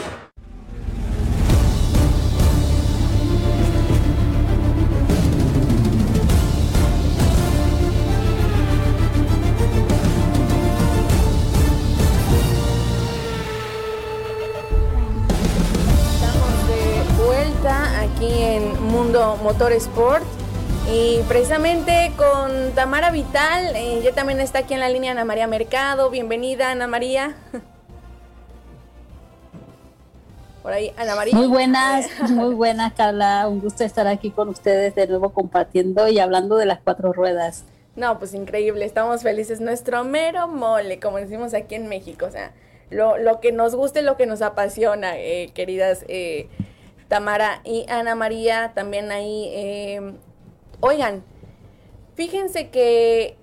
Motor 19.47 19.73
Sport. 19.75 20.25
Y 20.93 21.21
precisamente 21.29 22.11
con 22.17 22.73
Tamara 22.75 23.13
Vital, 23.13 23.77
eh, 23.77 24.01
ya 24.03 24.11
también 24.11 24.41
está 24.41 24.59
aquí 24.59 24.75
en 24.75 24.81
la 24.81 24.89
línea 24.89 25.13
Ana 25.13 25.25
María 25.25 25.47
Mercado. 25.47 26.11
Bienvenida, 26.11 26.73
Ana 26.73 26.89
María. 26.89 27.37
Por 30.65 30.73
ahí, 30.73 30.93
Ana 30.97 31.15
María. 31.15 31.37
Muy 31.37 31.47
buenas, 31.47 32.09
muy 32.29 32.55
buenas, 32.57 32.95
Carla. 32.95 33.47
Un 33.47 33.61
gusto 33.61 33.85
estar 33.85 34.09
aquí 34.09 34.33
con 34.33 34.49
ustedes 34.49 34.97
de 34.97 35.07
nuevo 35.07 35.31
compartiendo 35.31 36.09
y 36.09 36.19
hablando 36.19 36.57
de 36.57 36.67
las 36.67 36.81
cuatro 36.81 37.13
ruedas. 37.13 37.63
No, 37.95 38.19
pues 38.19 38.35
increíble, 38.35 38.85
estamos 38.85 39.23
felices. 39.23 39.61
Nuestro 39.61 40.03
mero 40.03 40.49
mole, 40.49 40.99
como 40.99 41.19
decimos 41.19 41.55
aquí 41.55 41.77
en 41.77 41.87
México. 41.87 42.27
O 42.27 42.33
sea, 42.33 42.51
lo, 42.91 43.17
lo 43.17 43.39
que 43.39 43.53
nos 43.53 43.77
guste, 43.77 44.03
lo 44.03 44.17
que 44.17 44.27
nos 44.27 44.43
apasiona, 44.43 45.17
eh, 45.17 45.53
queridas 45.55 46.05
eh, 46.09 46.49
Tamara 47.09 47.61
y 47.65 47.87
Ana 47.89 48.15
María 48.15 48.73
también 48.75 49.13
ahí. 49.13 49.51
Eh, 49.53 50.15
oigan, 50.81 51.23
fíjense 52.15 52.71
que 52.71 53.37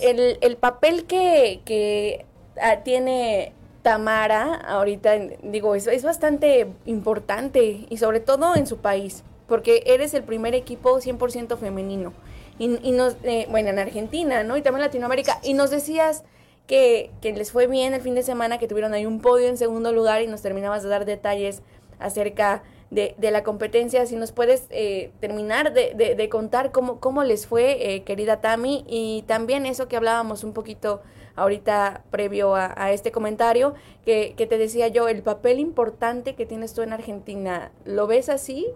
el, 0.00 0.56
papel 0.56 1.04
que, 1.04 2.24
ah, 2.60 2.80
tiene 2.84 3.52
Tamara 3.82 4.54
ahorita, 4.54 5.16
digo, 5.42 5.74
es, 5.74 5.86
es 5.86 6.04
bastante 6.04 6.68
importante 6.86 7.86
y 7.88 7.96
sobre 7.96 8.20
todo 8.20 8.54
en 8.56 8.66
su 8.66 8.78
país, 8.78 9.24
porque 9.48 9.82
eres 9.86 10.14
el 10.14 10.22
primer 10.22 10.54
equipo 10.54 10.98
100% 10.98 11.58
femenino. 11.58 12.12
Y, 12.58 12.78
y 12.86 12.92
nos, 12.92 13.16
eh, 13.24 13.46
bueno, 13.50 13.70
en 13.70 13.78
Argentina, 13.78 14.44
¿no? 14.44 14.56
Y 14.56 14.62
también 14.62 14.82
en 14.82 14.88
Latinoamérica. 14.88 15.40
Y 15.42 15.54
nos 15.54 15.70
decías 15.70 16.22
que, 16.66 17.10
que 17.20 17.32
les 17.32 17.50
fue 17.50 17.66
bien 17.66 17.94
el 17.94 18.02
fin 18.02 18.14
de 18.14 18.22
semana, 18.22 18.58
que 18.58 18.68
tuvieron 18.68 18.92
ahí 18.94 19.06
un 19.06 19.20
podio 19.20 19.48
en 19.48 19.56
segundo 19.56 19.92
lugar 19.92 20.22
y 20.22 20.26
nos 20.26 20.42
terminabas 20.42 20.82
de 20.82 20.90
dar 20.90 21.04
detalles 21.04 21.62
acerca 21.98 22.56
de, 22.58 22.70
de 22.92 23.30
la 23.30 23.42
competencia, 23.42 24.04
si 24.04 24.16
nos 24.16 24.32
puedes 24.32 24.66
eh, 24.68 25.12
terminar 25.18 25.72
de, 25.72 25.94
de, 25.94 26.28
contar 26.28 26.72
cómo, 26.72 27.00
cómo 27.00 27.24
les 27.24 27.46
fue, 27.46 27.94
eh, 27.94 28.02
querida 28.02 28.42
Tami, 28.42 28.84
y 28.86 29.22
también 29.26 29.64
eso 29.64 29.88
que 29.88 29.96
hablábamos 29.96 30.44
un 30.44 30.52
poquito 30.52 31.00
ahorita 31.34 32.04
previo 32.10 32.54
a, 32.54 32.92
este 32.92 33.10
comentario, 33.10 33.72
que, 34.04 34.34
que, 34.36 34.46
te 34.46 34.58
decía 34.58 34.88
yo, 34.88 35.08
el 35.08 35.22
papel 35.22 35.58
importante 35.58 36.34
que 36.34 36.44
tienes 36.44 36.74
tú 36.74 36.82
en 36.82 36.92
Argentina, 36.92 37.72
¿lo 37.86 38.06
ves 38.06 38.28
así? 38.28 38.66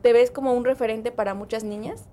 ¿Te 0.00 0.14
ves 0.14 0.30
como 0.30 0.54
un 0.54 0.64
referente 0.64 1.12
para 1.12 1.34
muchas 1.34 1.62
niñas? 1.62 2.08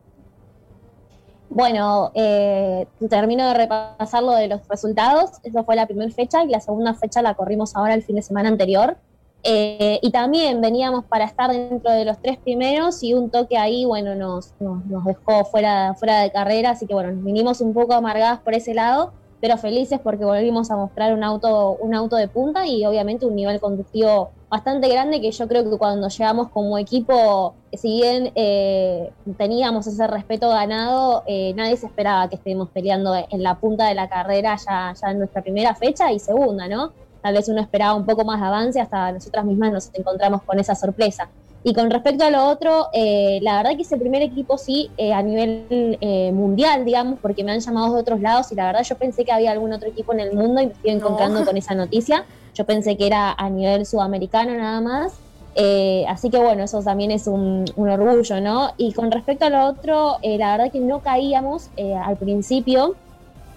Bueno, 1.49 2.11
eh, 2.15 2.87
termino 3.09 3.47
de 3.47 3.53
repasar 3.53 4.23
lo 4.23 4.31
de 4.31 4.47
los 4.47 4.67
resultados. 4.67 5.33
Esa 5.43 5.63
fue 5.63 5.75
la 5.75 5.85
primera 5.85 6.11
fecha 6.11 6.43
y 6.43 6.47
la 6.47 6.59
segunda 6.59 6.95
fecha 6.95 7.21
la 7.21 7.35
corrimos 7.35 7.75
ahora 7.75 7.93
el 7.93 8.01
fin 8.01 8.15
de 8.15 8.23
semana 8.23 8.49
anterior. 8.49 8.97
Eh, 9.45 9.99
y 10.01 10.11
también 10.11 10.61
veníamos 10.61 11.03
para 11.03 11.25
estar 11.25 11.51
dentro 11.51 11.91
de 11.91 12.05
los 12.05 12.17
tres 12.21 12.37
primeros 12.37 13.03
y 13.03 13.13
un 13.13 13.29
toque 13.29 13.57
ahí, 13.57 13.83
bueno, 13.83 14.15
nos, 14.15 14.53
nos, 14.61 15.05
dejó 15.05 15.43
fuera, 15.43 15.93
fuera 15.95 16.21
de 16.21 16.31
carrera, 16.31 16.71
así 16.71 16.87
que 16.87 16.93
bueno, 16.93 17.11
nos 17.11 17.25
vinimos 17.25 17.59
un 17.59 17.73
poco 17.73 17.93
amargadas 17.93 18.39
por 18.39 18.53
ese 18.53 18.73
lado, 18.73 19.11
pero 19.41 19.57
felices 19.57 19.99
porque 20.01 20.23
volvimos 20.23 20.71
a 20.71 20.77
mostrar 20.77 21.13
un 21.13 21.25
auto, 21.25 21.75
un 21.81 21.93
auto 21.93 22.15
de 22.15 22.29
punta 22.29 22.65
y 22.65 22.85
obviamente 22.85 23.25
un 23.25 23.35
nivel 23.35 23.59
conductivo 23.59 24.31
bastante 24.47 24.87
grande 24.87 25.19
que 25.19 25.31
yo 25.31 25.47
creo 25.49 25.69
que 25.69 25.77
cuando 25.77 26.07
llegamos 26.07 26.47
como 26.47 26.77
equipo, 26.77 27.53
si 27.73 27.97
bien 27.99 28.31
eh, 28.35 29.11
teníamos 29.37 29.87
ese 29.87 30.07
respeto 30.07 30.47
ganado, 30.47 31.23
eh, 31.25 31.53
nadie 31.57 31.75
se 31.75 31.87
esperaba 31.87 32.29
que 32.29 32.35
estemos 32.35 32.69
peleando 32.69 33.13
en 33.15 33.43
la 33.43 33.59
punta 33.59 33.89
de 33.89 33.95
la 33.95 34.07
carrera 34.07 34.55
ya, 34.55 34.93
ya 34.93 35.11
en 35.11 35.17
nuestra 35.17 35.41
primera 35.41 35.75
fecha 35.75 36.13
y 36.13 36.19
segunda, 36.19 36.69
¿no? 36.69 36.93
Tal 37.23 37.33
vez 37.33 37.47
uno 37.47 37.61
esperaba 37.61 37.95
un 37.95 38.05
poco 38.05 38.25
más 38.25 38.39
de 38.39 38.45
avance, 38.45 38.81
hasta 38.81 39.11
nosotras 39.13 39.45
mismas 39.45 39.71
nos 39.71 39.89
encontramos 39.93 40.43
con 40.43 40.59
esa 40.59 40.75
sorpresa. 40.75 41.29
Y 41.63 41.73
con 41.73 41.89
respecto 41.89 42.25
a 42.25 42.29
lo 42.29 42.45
otro, 42.47 42.87
eh, 42.91 43.39
la 43.41 43.55
verdad 43.55 43.77
que 43.77 43.83
ese 43.83 43.95
primer 43.95 44.21
equipo 44.21 44.57
sí, 44.57 44.91
eh, 44.97 45.13
a 45.13 45.21
nivel 45.23 45.97
eh, 46.01 46.31
mundial, 46.33 46.83
digamos, 46.83 47.19
porque 47.21 47.45
me 47.45 47.53
han 47.53 47.61
llamado 47.61 47.93
de 47.93 48.01
otros 48.01 48.19
lados 48.19 48.51
y 48.51 48.55
la 48.55 48.65
verdad 48.65 48.83
yo 48.83 48.97
pensé 48.97 49.23
que 49.23 49.31
había 49.31 49.51
algún 49.51 49.71
otro 49.71 49.87
equipo 49.87 50.11
en 50.11 50.19
el 50.19 50.33
mundo 50.33 50.61
y 50.61 50.67
me 50.67 50.73
estoy 50.73 50.91
encontrando 50.91 51.45
con 51.45 51.55
esa 51.55 51.73
noticia. 51.73 52.25
Yo 52.53 52.65
pensé 52.65 52.97
que 52.97 53.07
era 53.07 53.31
a 53.31 53.49
nivel 53.49 53.85
sudamericano 53.85 54.53
nada 54.53 54.81
más. 54.81 55.13
así 56.09 56.29
que 56.29 56.39
bueno, 56.39 56.63
eso 56.63 56.83
también 56.83 57.11
es 57.11 57.27
un, 57.27 57.63
un, 57.77 57.89
orgullo, 57.89 58.41
¿no? 58.41 58.71
Y 58.75 58.91
con 58.91 59.09
respecto 59.11 59.45
a 59.45 59.49
lo 59.49 59.65
otro, 59.65 60.17
la 60.21 60.57
verdad 60.57 60.71
que 60.71 60.81
no 60.81 60.99
caíamos 60.99 61.69
al 62.05 62.17
principio 62.17 62.95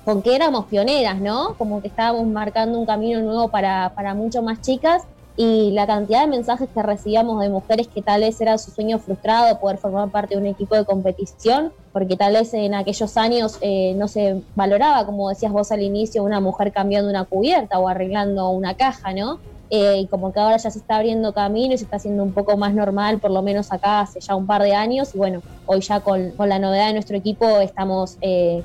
con 0.06 0.22
que 0.22 0.36
éramos 0.36 0.66
pioneras, 0.66 1.20
¿no? 1.20 1.56
Como 1.58 1.82
que 1.82 1.88
estábamos 1.88 2.28
marcando 2.28 2.78
un 2.78 2.86
camino 2.86 3.20
nuevo 3.22 3.48
para, 3.48 3.92
para 3.96 4.14
mucho 4.14 4.40
más 4.40 4.60
chicas 4.60 5.02
y 5.36 5.72
la 5.72 5.84
cantidad 5.84 6.20
de 6.20 6.28
mensajes 6.28 6.68
que 6.72 6.80
recibíamos 6.80 7.40
de 7.40 7.48
mujeres 7.48 7.88
que 7.88 8.02
tal 8.02 8.20
vez 8.20 8.40
era 8.40 8.56
su 8.56 8.70
sueño 8.70 9.00
frustrado 9.00 9.58
poder 9.58 9.78
formar 9.78 10.08
parte 10.10 10.36
de 10.36 10.40
un 10.40 10.46
equipo 10.46 10.76
de 10.76 10.84
competición, 10.84 11.72
porque 11.92 12.16
tal 12.16 12.34
vez 12.34 12.54
en 12.54 12.74
aquellos 12.74 13.16
años 13.16 13.58
eh, 13.62 13.94
no 13.96 14.06
se 14.06 14.42
valoraba, 14.54 15.04
como 15.04 15.28
decías 15.28 15.50
vos 15.50 15.72
al 15.72 15.82
inicio, 15.82 16.22
una 16.22 16.38
mujer 16.38 16.70
cambiando 16.70 17.10
una 17.10 17.24
cubierta 17.24 17.76
o 17.80 17.88
arreglando 17.88 18.48
una 18.50 18.74
caja, 18.74 19.12
¿no? 19.12 19.40
Eh, 19.70 20.02
y 20.02 20.06
como 20.06 20.32
que 20.32 20.38
ahora 20.38 20.56
ya 20.56 20.70
se 20.70 20.78
está 20.78 20.98
abriendo 20.98 21.32
camino 21.32 21.74
y 21.74 21.78
se 21.78 21.82
está 21.82 21.96
haciendo 21.96 22.22
un 22.22 22.32
poco 22.32 22.56
más 22.56 22.72
normal, 22.72 23.18
por 23.18 23.32
lo 23.32 23.42
menos 23.42 23.72
acá 23.72 24.02
hace 24.02 24.20
ya 24.20 24.36
un 24.36 24.46
par 24.46 24.62
de 24.62 24.72
años, 24.72 25.12
y 25.16 25.18
bueno, 25.18 25.42
hoy 25.66 25.80
ya 25.80 25.98
con, 25.98 26.30
con 26.30 26.48
la 26.48 26.60
novedad 26.60 26.86
de 26.86 26.92
nuestro 26.92 27.16
equipo 27.16 27.58
estamos 27.58 28.18
eh, 28.20 28.62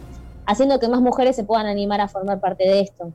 haciendo 0.51 0.79
que 0.79 0.87
más 0.87 1.01
mujeres 1.01 1.35
se 1.35 1.43
puedan 1.43 1.65
animar 1.65 2.01
a 2.01 2.07
formar 2.07 2.39
parte 2.39 2.63
de 2.63 2.81
esto. 2.81 3.11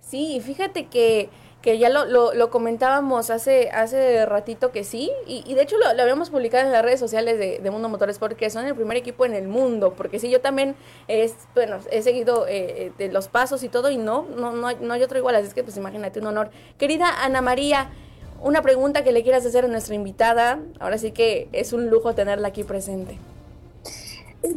Sí, 0.00 0.40
fíjate 0.40 0.86
que, 0.86 1.28
que 1.62 1.78
ya 1.78 1.88
lo, 1.88 2.04
lo, 2.32 2.50
comentábamos 2.50 3.30
hace, 3.30 3.70
hace 3.70 4.24
ratito 4.24 4.70
que 4.70 4.84
sí, 4.84 5.10
y, 5.26 5.52
de 5.52 5.62
hecho 5.62 5.76
lo, 5.78 5.86
habíamos 6.00 6.30
publicado 6.30 6.64
en 6.64 6.72
las 6.72 6.84
redes 6.84 7.00
sociales 7.00 7.38
de, 7.38 7.58
de, 7.58 7.70
Mundo 7.72 7.88
Motores 7.88 8.20
porque 8.20 8.48
son 8.50 8.66
el 8.66 8.76
primer 8.76 8.96
equipo 8.96 9.26
en 9.26 9.34
el 9.34 9.48
mundo, 9.48 9.94
porque 9.94 10.20
sí, 10.20 10.30
yo 10.30 10.40
también 10.40 10.76
es, 11.08 11.34
bueno, 11.54 11.78
he 11.90 12.02
seguido 12.02 12.46
eh, 12.48 12.92
de 12.96 13.08
los 13.08 13.26
pasos 13.26 13.64
y 13.64 13.68
todo, 13.68 13.90
y 13.90 13.96
no, 13.96 14.26
no, 14.36 14.52
no, 14.52 14.68
hay, 14.68 14.76
no 14.80 14.94
hay 14.94 15.02
otro 15.02 15.18
igual, 15.18 15.34
así 15.34 15.52
que 15.52 15.64
pues 15.64 15.76
imagínate, 15.76 16.20
un 16.20 16.28
honor. 16.28 16.50
Querida 16.78 17.24
Ana 17.24 17.42
María, 17.42 17.90
una 18.40 18.62
pregunta 18.62 19.02
que 19.02 19.12
le 19.12 19.22
quieras 19.22 19.44
hacer 19.44 19.64
a 19.64 19.68
nuestra 19.68 19.94
invitada. 19.94 20.60
Ahora 20.78 20.98
sí 20.98 21.10
que 21.10 21.48
es 21.52 21.72
un 21.72 21.90
lujo 21.90 22.14
tenerla 22.14 22.48
aquí 22.48 22.62
presente. 22.64 23.18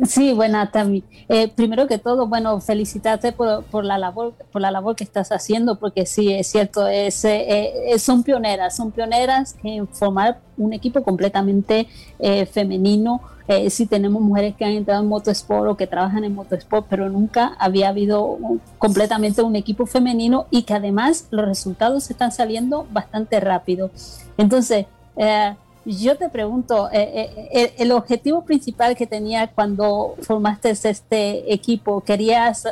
Sí, 0.07 0.33
buena, 0.33 0.71
Tami. 0.71 1.03
Eh, 1.27 1.47
primero 1.47 1.87
que 1.87 1.97
todo, 1.97 2.27
bueno, 2.27 2.59
felicitarte 2.61 3.31
por, 3.31 3.85
la 3.85 3.97
labor, 3.97 4.33
por 4.51 4.61
la 4.61 4.71
labor 4.71 4.95
que 4.95 5.03
estás 5.03 5.31
haciendo, 5.31 5.79
porque 5.79 6.05
sí, 6.05 6.33
es 6.33 6.47
cierto, 6.47 6.87
es, 6.87 7.23
eh, 7.25 7.93
eh, 7.93 7.99
son 7.99 8.23
pioneras, 8.23 8.75
son 8.75 8.91
pioneras 8.91 9.55
en 9.63 9.87
formar 9.87 10.39
un 10.57 10.73
equipo 10.73 11.03
completamente 11.03 11.87
femenino. 12.51 13.21
sí 13.69 13.87
tenemos 13.87 14.21
mujeres 14.21 14.55
que 14.55 14.65
han 14.65 14.71
entrado 14.71 15.01
en 15.01 15.07
motosport 15.07 15.69
o 15.69 15.77
que 15.77 15.87
trabajan 15.87 16.23
en 16.23 16.35
motosport, 16.35 16.85
pero 16.89 17.09
nunca 17.09 17.55
había 17.57 17.89
habido 17.89 18.37
completamente 18.77 19.41
un 19.41 19.55
equipo 19.55 19.85
femenino 19.85 20.45
y 20.51 20.63
que 20.63 20.73
además 20.73 21.27
los 21.31 21.45
resultados 21.45 22.11
están 22.11 22.31
saliendo 22.31 22.85
bastante 22.91 23.39
rápido. 23.39 23.89
Entonces, 24.37 24.85
yo 25.97 26.17
te 26.17 26.29
pregunto, 26.29 26.89
eh, 26.91 27.01
eh, 27.01 27.49
eh, 27.51 27.73
el 27.77 27.91
objetivo 27.91 28.43
principal 28.43 28.95
que 28.95 29.07
tenía 29.07 29.47
cuando 29.47 30.15
formaste 30.21 30.69
este 30.69 31.51
equipo, 31.51 32.01
¿querías 32.01 32.67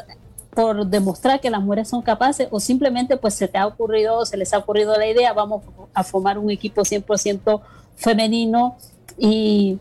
por 0.52 0.86
demostrar 0.86 1.40
que 1.40 1.50
las 1.50 1.62
mujeres 1.62 1.88
son 1.88 2.02
capaces 2.02 2.48
o 2.52 2.60
simplemente 2.60 3.18
pues 3.18 3.34
se 3.36 3.48
te 3.48 3.58
ha 3.58 3.68
ocurrido, 3.68 4.26
se 4.26 4.38
les 4.38 4.54
ha 4.54 4.60
ocurrido 4.60 4.96
la 4.98 5.08
idea, 5.08 5.34
vamos 5.34 5.64
a 5.94 6.04
formar 6.04 6.38
un 6.38 6.50
equipo 6.50 6.82
100% 6.82 7.62
femenino 7.96 8.76
y, 9.18 9.80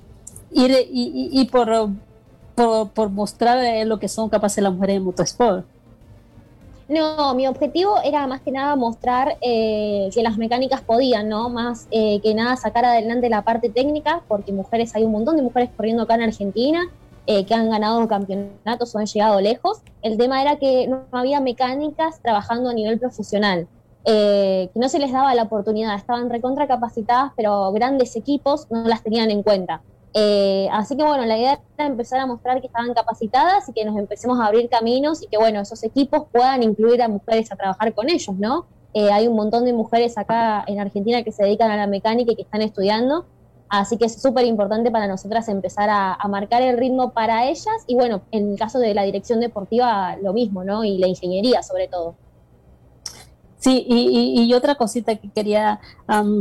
y, 0.51 1.45
por, 1.47 1.91
por, 2.55 3.11
mostrar 3.11 3.87
lo 3.87 3.99
que 3.99 4.09
son 4.09 4.29
capaces 4.29 4.63
las 4.63 4.73
mujeres 4.73 4.97
en 4.97 5.05
motorsport? 5.05 5.67
No, 6.89 7.35
mi 7.35 7.49
objetivo 7.49 7.97
era 8.05 8.29
más 8.29 8.43
que 8.43 8.53
nada 8.53 8.77
mostrar 8.77 9.37
eh, 9.41 10.09
que 10.15 10.23
las 10.23 10.39
mecánicas 10.39 10.83
podían, 10.83 11.29
¿no? 11.29 11.49
Más 11.49 11.89
eh, 11.91 12.21
que 12.21 12.33
nada 12.33 12.57
sacar 12.57 12.85
adelante 12.85 13.29
la 13.29 13.43
parte 13.43 13.71
técnica, 13.71 14.23
porque 14.29 14.53
mujeres, 14.53 14.95
hay 14.95 15.03
un 15.03 15.11
montón 15.11 15.37
de 15.37 15.43
mujeres 15.43 15.71
corriendo 15.77 16.05
acá 16.05 16.15
en 16.15 16.23
Argentina 16.23 16.85
eh, 17.27 17.45
que 17.45 17.55
han 17.55 17.71
ganado 17.71 18.07
campeonatos 18.07 18.95
o 18.95 18.99
han 18.99 19.07
llegado 19.07 19.41
lejos. 19.41 19.81
El 20.03 20.17
tema 20.17 20.41
era 20.41 20.57
que 20.57 20.87
no 20.87 21.07
había 21.11 21.41
mecánicas 21.41 22.21
trabajando 22.23 22.71
a 22.71 22.75
nivel 22.75 23.01
profesional, 23.01 23.67
que 24.05 24.71
no 24.77 24.89
se 24.89 25.01
les 25.01 25.11
daba 25.11 25.35
la 25.35 25.43
oportunidad, 25.43 25.97
estaban 25.97 26.31
recontra 26.31 26.69
capacitadas, 26.69 27.33
pero 27.37 27.73
grandes 27.73 28.15
equipos 28.15 28.69
no 28.71 28.85
las 28.85 29.03
tenían 29.03 29.33
en 29.33 29.43
cuenta. 29.43 29.83
Eh, 30.19 30.67
así 30.73 30.97
que 30.97 31.03
bueno, 31.03 31.27
la 31.27 31.37
idea 31.37 31.61
era 31.77 31.87
empezar 31.87 32.19
a 32.21 32.27
mostrar 32.27 32.63
que 32.63 32.69
estaban 32.69 32.95
capacitadas 32.95 33.69
y 33.69 33.75
que 33.75 33.85
nos 33.85 33.99
empecemos 33.99 34.41
a 34.41 34.47
abrir 34.47 34.67
caminos 34.71 35.23
y 35.23 35.27
que 35.27 35.37
bueno, 35.37 35.61
esos 35.61 35.83
equipos 35.85 36.23
puedan 36.33 36.63
incluir 36.63 37.03
a 37.03 37.09
mujeres 37.09 37.53
a 37.53 37.57
trabajar 37.57 37.93
con 37.93 38.09
ellos, 38.09 38.35
¿no? 38.39 38.65
Eh, 38.95 39.13
hay 39.13 39.29
un 39.29 39.37
montón 39.37 39.67
de 39.67 39.75
mujeres 39.75 40.17
acá 40.17 40.65
en 40.69 40.81
Argentina 40.81 41.23
que 41.23 41.33
se 41.33 41.45
dedican 41.45 41.71
a 41.71 41.77
la 41.77 41.87
mecánica 41.87 42.33
y 42.33 42.37
que 42.37 42.43
están 42.43 42.63
estudiando, 42.63 43.27
así 43.69 43.99
que 43.99 44.07
es 44.07 44.23
súper 44.23 44.47
importante 44.47 44.91
para 44.91 45.07
nosotras 45.07 45.51
empezar 45.51 45.91
a, 45.91 46.15
a, 46.15 46.29
marcar 46.29 46.63
el 46.63 46.79
ritmo 46.79 47.13
para 47.13 47.45
ellas 47.51 47.85
y 47.87 47.95
bueno, 47.95 48.23
en 48.31 48.53
el 48.53 48.59
caso 48.59 48.79
de 48.79 48.95
la 48.95 49.03
dirección 49.03 49.39
deportiva 49.41 50.17
lo 50.23 50.33
mismo, 50.33 50.65
¿no? 50.65 50.83
Y 50.83 50.97
la 50.97 51.09
ingeniería 51.09 51.63
sobre 51.63 51.89
todo. 51.89 52.15
Sí, 53.67 53.85
y, 53.89 54.55
otra 54.55 54.77
cosita 54.77 55.17
que 55.17 55.29
quería 55.29 55.81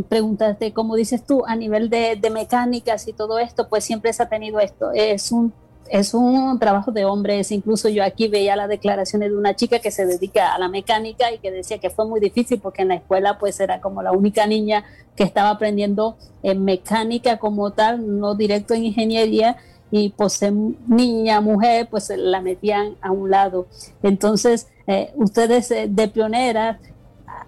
preguntarte, 0.10 0.74
como 0.74 0.96
dices 0.96 1.26
tú, 1.26 1.44
a 1.48 1.56
nivel 1.56 1.90
de, 1.90 2.20
mecánicas 2.32 3.08
y 3.08 3.14
todo 3.14 3.40
esto, 3.40 3.68
pues 3.68 3.84
siempre 3.84 4.14
se 4.14 4.22
ha 4.22 4.30
tenido 4.30 4.60
esto. 4.60 4.92
Es 4.94 5.32
un, 5.32 5.52
es 5.90 6.14
un 6.14 6.60
trabajo 6.60 6.92
de 6.92 7.04
hombres. 7.04 7.52
Incluso 7.52 7.90
yo 7.90 8.04
aquí 8.04 8.28
veía 8.28 8.56
las 8.56 8.70
declaraciones 8.70 9.32
de 9.32 9.38
una 9.38 9.56
chica 9.56 9.80
que 9.80 9.90
se 9.90 10.06
dedica 10.06 10.54
a 10.54 10.60
la 10.60 10.68
mecánica 10.68 11.32
y 11.32 11.40
que 11.40 11.50
decía 11.50 11.80
que 11.80 11.90
fue 11.90 12.06
muy 12.06 12.20
difícil 12.20 12.60
porque 12.60 12.84
en 12.84 12.90
la 12.90 12.96
escuela 12.96 13.40
pues 13.40 13.60
era 13.60 13.82
como 13.82 14.04
la 14.04 14.12
única 14.12 14.46
niña 14.46 14.84
que 15.16 15.24
estaba 15.24 15.50
aprendiendo 15.50 16.18
en 16.44 16.64
mecánica 16.64 17.40
como 17.40 17.72
tal, 17.72 18.20
no 18.20 18.36
directo 18.36 18.76
en 18.76 18.86
ingeniería 18.86 19.58
y 19.90 20.10
pues 20.10 20.40
niña, 20.88 21.42
mujer, 21.42 21.88
pues 21.90 22.14
la 22.16 22.42
metían 22.42 22.98
a 23.02 23.10
un 23.12 23.32
lado. 23.32 23.66
Entonces, 24.04 24.68
eh, 24.86 25.12
ustedes 25.16 25.72
eh, 25.72 25.88
de 25.90 26.08
pioneras 26.08 26.78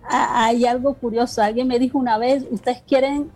hay 0.10 0.66
algo 0.66 0.94
curioso. 0.96 1.42
Alguien 1.42 1.68
me 1.68 1.80
dijo 1.80 1.98
una 1.98 2.18
vez, 2.18 2.46
ustedes 2.50 2.82
quieren 2.88 3.32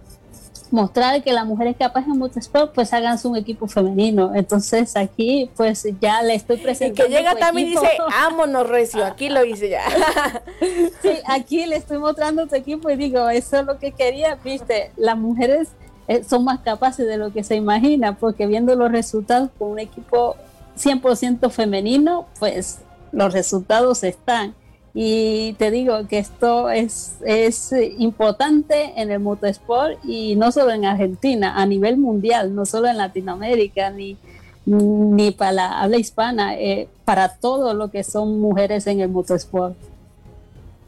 mostrar 0.72 1.22
que 1.22 1.34
la 1.34 1.44
mujer 1.44 1.68
es 1.68 1.78
capaz 1.78 2.06
en 2.06 2.18
motorsport, 2.18 2.74
pues 2.74 2.94
háganse 2.94 3.28
un 3.28 3.36
equipo 3.36 3.68
femenino. 3.68 4.34
Entonces 4.34 4.96
aquí 4.96 5.50
pues 5.56 5.86
ya 6.00 6.22
le 6.24 6.36
estoy 6.36 6.58
presentando. 6.58 7.04
Y 7.04 7.08
que 7.08 7.18
llega 7.18 7.36
también 7.36 7.68
y 7.68 7.72
dice, 7.72 7.90
ámonos 8.18 8.68
recio, 8.68 9.06
aquí 9.06 9.30
lo 9.30 9.44
hice 9.44 9.70
ya. 9.70 9.84
sí, 11.02 11.12
aquí 11.26 11.66
le 11.66 11.76
estoy 11.76 11.98
mostrando 11.98 12.48
tu 12.48 12.56
equipo 12.56 12.90
y 12.90 12.96
digo, 12.96 13.30
eso 13.30 13.60
es 13.60 13.66
lo 13.66 13.78
que 13.78 13.92
quería, 13.92 14.36
viste, 14.36 14.92
las 14.96 15.18
mujeres 15.18 15.70
eh, 16.08 16.24
son 16.24 16.46
más 16.46 16.60
capaces 16.62 17.08
de 17.08 17.18
lo 17.18 17.32
que 17.32 17.44
se 17.44 17.56
imagina, 17.56 18.18
porque 18.18 18.48
viendo 18.48 18.76
los 18.76 18.92
resultados 18.92 19.50
con 19.60 19.72
un 19.72 19.80
equipo 19.80 20.36
100% 20.78 21.50
femenino, 21.52 22.28
pues 22.40 22.80
los 23.12 23.34
resultados 23.34 24.04
están. 24.04 24.56
Y 24.94 25.54
te 25.54 25.72
digo 25.72 26.08
que 26.08 26.20
esto 26.20 26.70
es, 26.70 27.16
es 27.26 27.74
importante 27.98 28.94
en 28.98 29.10
el 29.12 29.20
motorsport 29.20 29.98
y 30.04 30.36
no 30.36 30.52
solo 30.52 30.72
en 30.72 30.86
Argentina, 30.86 31.56
a 31.56 31.66
nivel 31.66 31.98
mundial, 31.98 32.54
no 32.54 32.66
solo 32.66 32.88
en 32.88 32.98
Latinoamérica 32.98 33.90
ni, 33.90 34.18
ni 34.66 35.32
para 35.32 35.52
la 35.54 35.82
habla 35.82 35.98
hispana, 35.98 36.56
eh, 36.56 36.90
para 37.06 37.38
todo 37.38 37.74
lo 37.74 37.90
que 37.90 38.04
son 38.04 38.40
mujeres 38.40 38.86
en 38.88 39.00
el 39.00 39.10
motorsport. 39.10 39.76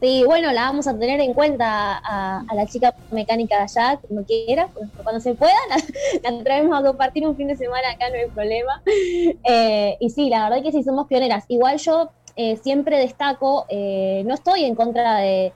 Sí, 0.00 0.22
bueno, 0.26 0.52
la 0.52 0.62
vamos 0.64 0.86
a 0.86 0.98
tener 0.98 1.18
en 1.20 1.32
cuenta 1.32 1.96
a, 1.96 2.44
la 2.54 2.66
chica 2.66 2.94
mecánica 3.10 3.56
de 3.56 3.62
allá, 3.62 3.98
como 4.06 4.22
quiera, 4.24 4.68
pues, 4.74 4.90
cuando 5.02 5.18
se 5.18 5.34
pueda, 5.34 5.54
la, 6.22 6.44
traemos 6.44 6.78
a 6.78 6.84
compartir 6.84 7.26
un 7.26 7.34
fin 7.34 7.48
de 7.48 7.56
semana 7.56 7.92
acá, 7.92 8.10
no 8.10 8.16
hay 8.16 8.26
problema. 8.26 8.82
Eh, 8.86 9.96
y 10.00 10.10
sí, 10.10 10.28
la 10.28 10.50
verdad 10.50 10.62
que 10.62 10.72
sí 10.72 10.82
somos 10.82 11.06
pioneras. 11.06 11.44
Igual 11.48 11.78
yo 11.78 12.10
eh, 12.36 12.56
siempre 12.56 12.98
destaco, 12.98 13.64
eh, 13.68 14.24
no 14.26 14.34
estoy 14.34 14.64
en 14.64 14.74
contra 14.74 15.18
de, 15.18 15.52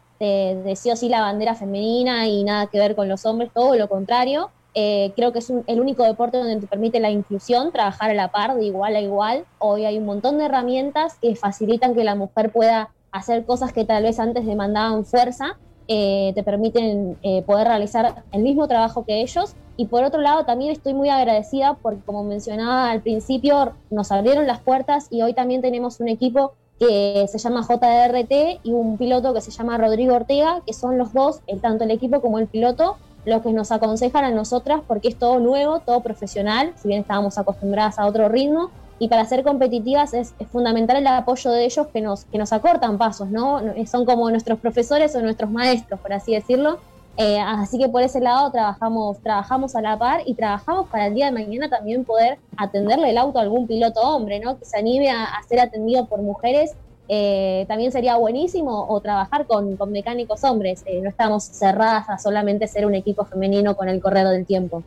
sí 0.76 0.90
o 0.90 0.96
sí 0.96 1.08
la 1.08 1.22
bandera 1.22 1.54
femenina 1.54 2.28
y 2.28 2.44
nada 2.44 2.66
que 2.66 2.78
ver 2.78 2.94
con 2.94 3.08
los 3.08 3.26
hombres, 3.26 3.50
todo 3.52 3.74
lo 3.74 3.88
contrario. 3.88 4.50
Eh, 4.74 5.12
creo 5.16 5.32
que 5.32 5.40
es 5.40 5.50
el 5.50 5.80
único 5.80 6.04
deporte 6.04 6.38
donde 6.38 6.60
te 6.60 6.66
permite 6.68 7.00
la 7.00 7.10
inclusión, 7.10 7.72
trabajar 7.72 8.10
a 8.10 8.14
la 8.14 8.28
par, 8.28 8.54
de 8.54 8.64
igual 8.64 8.94
a 8.94 9.00
igual. 9.00 9.44
Hoy 9.58 9.84
hay 9.84 9.98
un 9.98 10.06
montón 10.06 10.38
de 10.38 10.44
herramientas 10.44 11.18
que 11.20 11.34
facilitan 11.34 11.94
que 11.94 12.04
la 12.04 12.14
mujer 12.14 12.52
pueda 12.52 12.90
hacer 13.10 13.44
cosas 13.44 13.72
que 13.72 13.84
tal 13.84 14.04
vez 14.04 14.20
antes 14.20 14.46
demandaban 14.46 15.04
fuerza, 15.04 15.58
te 15.88 16.42
permiten 16.44 17.16
poder 17.46 17.66
realizar 17.66 18.24
el 18.30 18.42
mismo 18.42 18.68
trabajo 18.68 19.04
que 19.04 19.22
ellos. 19.22 19.56
Y 19.78 19.86
por 19.86 20.04
otro 20.04 20.20
lado, 20.20 20.44
también 20.44 20.72
estoy 20.72 20.92
muy 20.92 21.08
agradecida 21.08 21.78
porque, 21.80 22.02
como 22.04 22.22
mencionaba 22.24 22.90
al 22.90 23.00
principio, 23.00 23.72
nos 23.90 24.12
abrieron 24.12 24.46
las 24.46 24.60
puertas 24.60 25.06
y 25.10 25.22
hoy 25.22 25.32
también 25.32 25.62
tenemos 25.62 25.98
un 26.00 26.08
equipo 26.08 26.52
que 26.78 27.26
se 27.28 27.38
llama 27.38 27.62
JRT, 27.62 28.60
y 28.62 28.72
un 28.72 28.96
piloto 28.96 29.34
que 29.34 29.40
se 29.40 29.50
llama 29.50 29.78
Rodrigo 29.78 30.14
Ortega, 30.14 30.62
que 30.66 30.72
son 30.72 30.98
los 30.98 31.12
dos, 31.12 31.40
el, 31.46 31.60
tanto 31.60 31.84
el 31.84 31.90
equipo 31.90 32.20
como 32.20 32.38
el 32.38 32.46
piloto, 32.46 32.96
los 33.24 33.42
que 33.42 33.52
nos 33.52 33.72
aconsejan 33.72 34.24
a 34.24 34.30
nosotras 34.30 34.80
porque 34.86 35.08
es 35.08 35.16
todo 35.16 35.38
nuevo, 35.40 35.80
todo 35.80 36.00
profesional, 36.00 36.72
si 36.80 36.88
bien 36.88 37.00
estábamos 37.00 37.36
acostumbradas 37.36 37.98
a 37.98 38.06
otro 38.06 38.28
ritmo, 38.28 38.70
y 39.00 39.08
para 39.08 39.24
ser 39.26 39.44
competitivas 39.44 40.12
es, 40.14 40.34
fundamental 40.50 40.96
el 40.96 41.06
apoyo 41.06 41.50
de 41.50 41.64
ellos 41.64 41.86
que 41.88 42.00
nos, 42.00 42.24
que 42.24 42.38
nos 42.38 42.52
acortan 42.52 42.98
pasos, 42.98 43.28
¿no? 43.28 43.60
Son 43.86 44.04
como 44.04 44.28
nuestros 44.30 44.58
profesores 44.58 45.14
o 45.14 45.20
nuestros 45.20 45.50
maestros, 45.50 46.00
por 46.00 46.12
así 46.12 46.34
decirlo, 46.34 46.78
eh, 47.20 47.40
así 47.40 47.78
que 47.78 47.88
por 47.88 48.00
ese 48.02 48.20
lado 48.20 48.48
trabajamos, 48.52 49.18
trabajamos 49.18 49.74
a 49.74 49.80
la 49.80 49.98
par 49.98 50.22
y 50.24 50.34
trabajamos 50.34 50.86
para 50.86 51.08
el 51.08 51.14
día 51.14 51.26
de 51.26 51.32
mañana 51.32 51.68
también 51.68 52.04
poder 52.04 52.38
atenderle 52.56 53.10
el 53.10 53.18
auto 53.18 53.40
a 53.40 53.42
algún 53.42 53.66
piloto 53.66 54.00
hombre, 54.00 54.38
¿no? 54.38 54.56
Que 54.56 54.64
se 54.64 54.78
anime 54.78 55.10
a, 55.10 55.26
ser 55.48 55.58
atendido 55.58 56.06
por 56.06 56.22
mujeres. 56.22 56.76
Eh, 57.08 57.64
también 57.66 57.90
sería 57.90 58.16
buenísimo 58.16 58.86
o 58.88 59.00
trabajar 59.00 59.46
con, 59.48 59.76
mecánicos 59.90 60.44
hombres. 60.44 60.84
Eh, 60.86 61.00
no 61.02 61.08
estamos 61.08 61.42
cerradas 61.42 62.08
a 62.08 62.18
solamente 62.18 62.68
ser 62.68 62.86
un 62.86 62.94
equipo 62.94 63.24
femenino 63.24 63.76
con 63.76 63.88
el 63.88 64.00
correr 64.00 64.28
del 64.28 64.46
tiempo. 64.46 64.84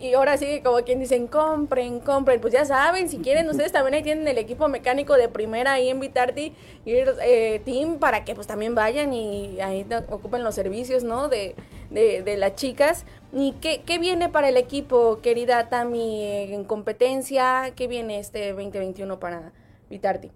Y 0.00 0.14
ahora 0.14 0.36
sí, 0.36 0.60
como 0.62 0.78
quien 0.78 1.00
dicen, 1.00 1.26
compren, 1.26 2.00
compren. 2.00 2.40
Pues 2.40 2.52
ya 2.52 2.64
saben, 2.64 3.08
si 3.08 3.18
quieren, 3.18 3.48
ustedes 3.50 3.72
también 3.72 3.94
ahí 3.94 4.02
tienen 4.02 4.26
el 4.26 4.38
equipo 4.38 4.68
mecánico 4.68 5.14
de 5.14 5.28
primera 5.28 5.72
ahí 5.72 5.88
en 5.88 6.00
Vitarti 6.00 6.54
y 6.84 6.92
eh, 6.92 7.60
Team 7.64 7.98
para 7.98 8.24
que 8.24 8.34
pues 8.34 8.46
también 8.46 8.74
vayan 8.74 9.12
y 9.12 9.60
ahí 9.60 9.86
ocupen 10.10 10.44
los 10.44 10.54
servicios, 10.54 11.04
¿no? 11.04 11.28
De, 11.28 11.54
de, 11.90 12.36
las 12.36 12.54
chicas. 12.54 13.04
¿Y 13.32 13.52
qué, 13.60 13.82
qué, 13.84 13.98
viene 13.98 14.28
para 14.28 14.48
el 14.48 14.56
equipo, 14.56 15.20
querida 15.22 15.68
Tami, 15.68 16.24
en 16.52 16.64
competencia? 16.64 17.72
¿Qué 17.76 17.86
viene 17.86 18.18
este 18.18 18.52
2021 18.52 19.18
para 19.20 19.52
Vitarti? 19.90 20.30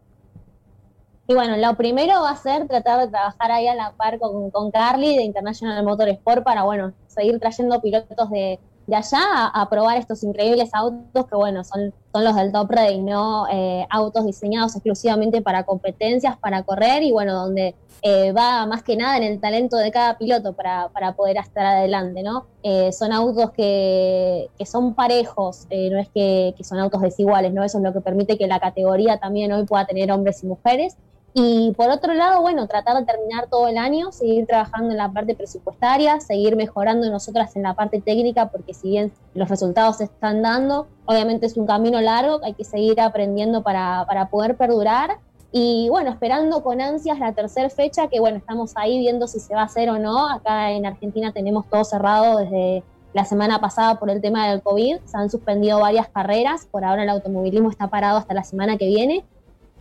Y 1.28 1.34
bueno, 1.34 1.56
lo 1.56 1.76
primero 1.76 2.20
va 2.20 2.30
a 2.30 2.36
ser 2.36 2.66
tratar 2.66 3.00
de 3.00 3.08
trabajar 3.08 3.52
ahí 3.52 3.68
a 3.68 3.74
la 3.74 3.92
par 3.92 4.18
con, 4.18 4.50
con 4.50 4.70
Carly 4.70 5.16
de 5.16 5.22
International 5.22 5.82
Motor 5.84 6.08
Sport 6.08 6.42
para, 6.42 6.64
bueno, 6.64 6.92
seguir 7.06 7.38
trayendo 7.38 7.80
pilotos 7.80 8.28
de, 8.30 8.58
de 8.86 8.96
allá 8.96 9.46
a, 9.46 9.68
probar 9.68 9.98
estos 9.98 10.22
increíbles 10.24 10.70
autos 10.72 11.26
que, 11.26 11.36
bueno, 11.36 11.64
son, 11.64 11.92
son 12.12 12.24
los 12.24 12.34
del 12.34 12.52
Top 12.52 12.70
Race, 12.70 12.98
¿no? 12.98 13.46
Eh, 13.50 13.86
autos 13.90 14.26
diseñados 14.26 14.74
exclusivamente 14.74 15.40
para 15.40 15.64
competencias, 15.64 16.36
para 16.36 16.62
correr 16.62 17.02
y, 17.02 17.12
bueno, 17.12 17.34
donde 17.34 17.74
eh, 18.02 18.32
va 18.32 18.66
más 18.66 18.82
que 18.82 18.96
nada 18.96 19.16
en 19.16 19.22
el 19.22 19.40
talento 19.40 19.76
de 19.76 19.92
cada 19.92 20.18
piloto 20.18 20.52
para, 20.52 20.88
para 20.88 21.12
poder 21.14 21.36
estar 21.36 21.64
adelante, 21.64 22.22
¿no? 22.22 22.46
Eh, 22.62 22.92
son 22.92 23.12
autos 23.12 23.52
que, 23.52 24.50
que 24.58 24.66
son 24.66 24.94
parejos, 24.94 25.66
no 25.70 25.98
es 25.98 26.08
que 26.08 26.54
son 26.62 26.78
autos 26.78 27.00
desiguales, 27.00 27.52
¿no? 27.52 27.62
Eso 27.62 27.78
es 27.78 27.84
lo 27.84 27.92
que 27.92 28.00
permite 28.00 28.36
que 28.36 28.46
la 28.46 28.58
categoría 28.58 29.18
también 29.18 29.52
hoy 29.52 29.64
pueda 29.64 29.86
tener 29.86 30.10
hombres 30.10 30.42
y 30.42 30.46
mujeres. 30.46 30.96
Y 31.34 31.72
por 31.72 31.88
otro 31.88 32.12
lado, 32.12 32.42
bueno, 32.42 32.66
tratar 32.66 32.98
de 32.98 33.06
terminar 33.06 33.46
todo 33.48 33.66
el 33.68 33.78
año, 33.78 34.12
seguir 34.12 34.46
trabajando 34.46 34.90
en 34.90 34.98
la 34.98 35.10
parte 35.10 35.34
presupuestaria, 35.34 36.20
seguir 36.20 36.56
mejorando 36.56 37.08
nosotras 37.10 37.56
en 37.56 37.62
la 37.62 37.74
parte 37.74 38.02
técnica, 38.02 38.50
porque 38.50 38.74
si 38.74 38.90
bien 38.90 39.12
los 39.32 39.48
resultados 39.48 39.96
se 39.96 40.04
están 40.04 40.42
dando, 40.42 40.88
obviamente 41.06 41.46
es 41.46 41.56
un 41.56 41.66
camino 41.66 42.00
largo, 42.02 42.40
hay 42.44 42.52
que 42.52 42.64
seguir 42.64 43.00
aprendiendo 43.00 43.62
para, 43.62 44.04
para 44.06 44.28
poder 44.28 44.56
perdurar. 44.58 45.18
Y 45.52 45.88
bueno, 45.88 46.10
esperando 46.10 46.62
con 46.62 46.80
ansias 46.80 47.18
la 47.18 47.32
tercera 47.32 47.70
fecha, 47.70 48.08
que 48.08 48.20
bueno, 48.20 48.36
estamos 48.36 48.72
ahí 48.74 48.98
viendo 48.98 49.26
si 49.26 49.40
se 49.40 49.54
va 49.54 49.62
a 49.62 49.64
hacer 49.64 49.88
o 49.88 49.98
no. 49.98 50.28
Acá 50.28 50.72
en 50.72 50.84
Argentina 50.84 51.32
tenemos 51.32 51.66
todo 51.68 51.84
cerrado 51.84 52.38
desde 52.38 52.82
la 53.14 53.24
semana 53.24 53.60
pasada 53.60 53.98
por 53.98 54.10
el 54.10 54.20
tema 54.20 54.48
del 54.48 54.62
COVID. 54.62 54.98
Se 55.04 55.16
han 55.16 55.30
suspendido 55.30 55.80
varias 55.80 56.08
carreras. 56.08 56.66
Por 56.70 56.84
ahora 56.84 57.02
el 57.02 57.10
automovilismo 57.10 57.70
está 57.70 57.88
parado 57.88 58.18
hasta 58.18 58.32
la 58.32 58.44
semana 58.44 58.78
que 58.78 58.86
viene. 58.86 59.24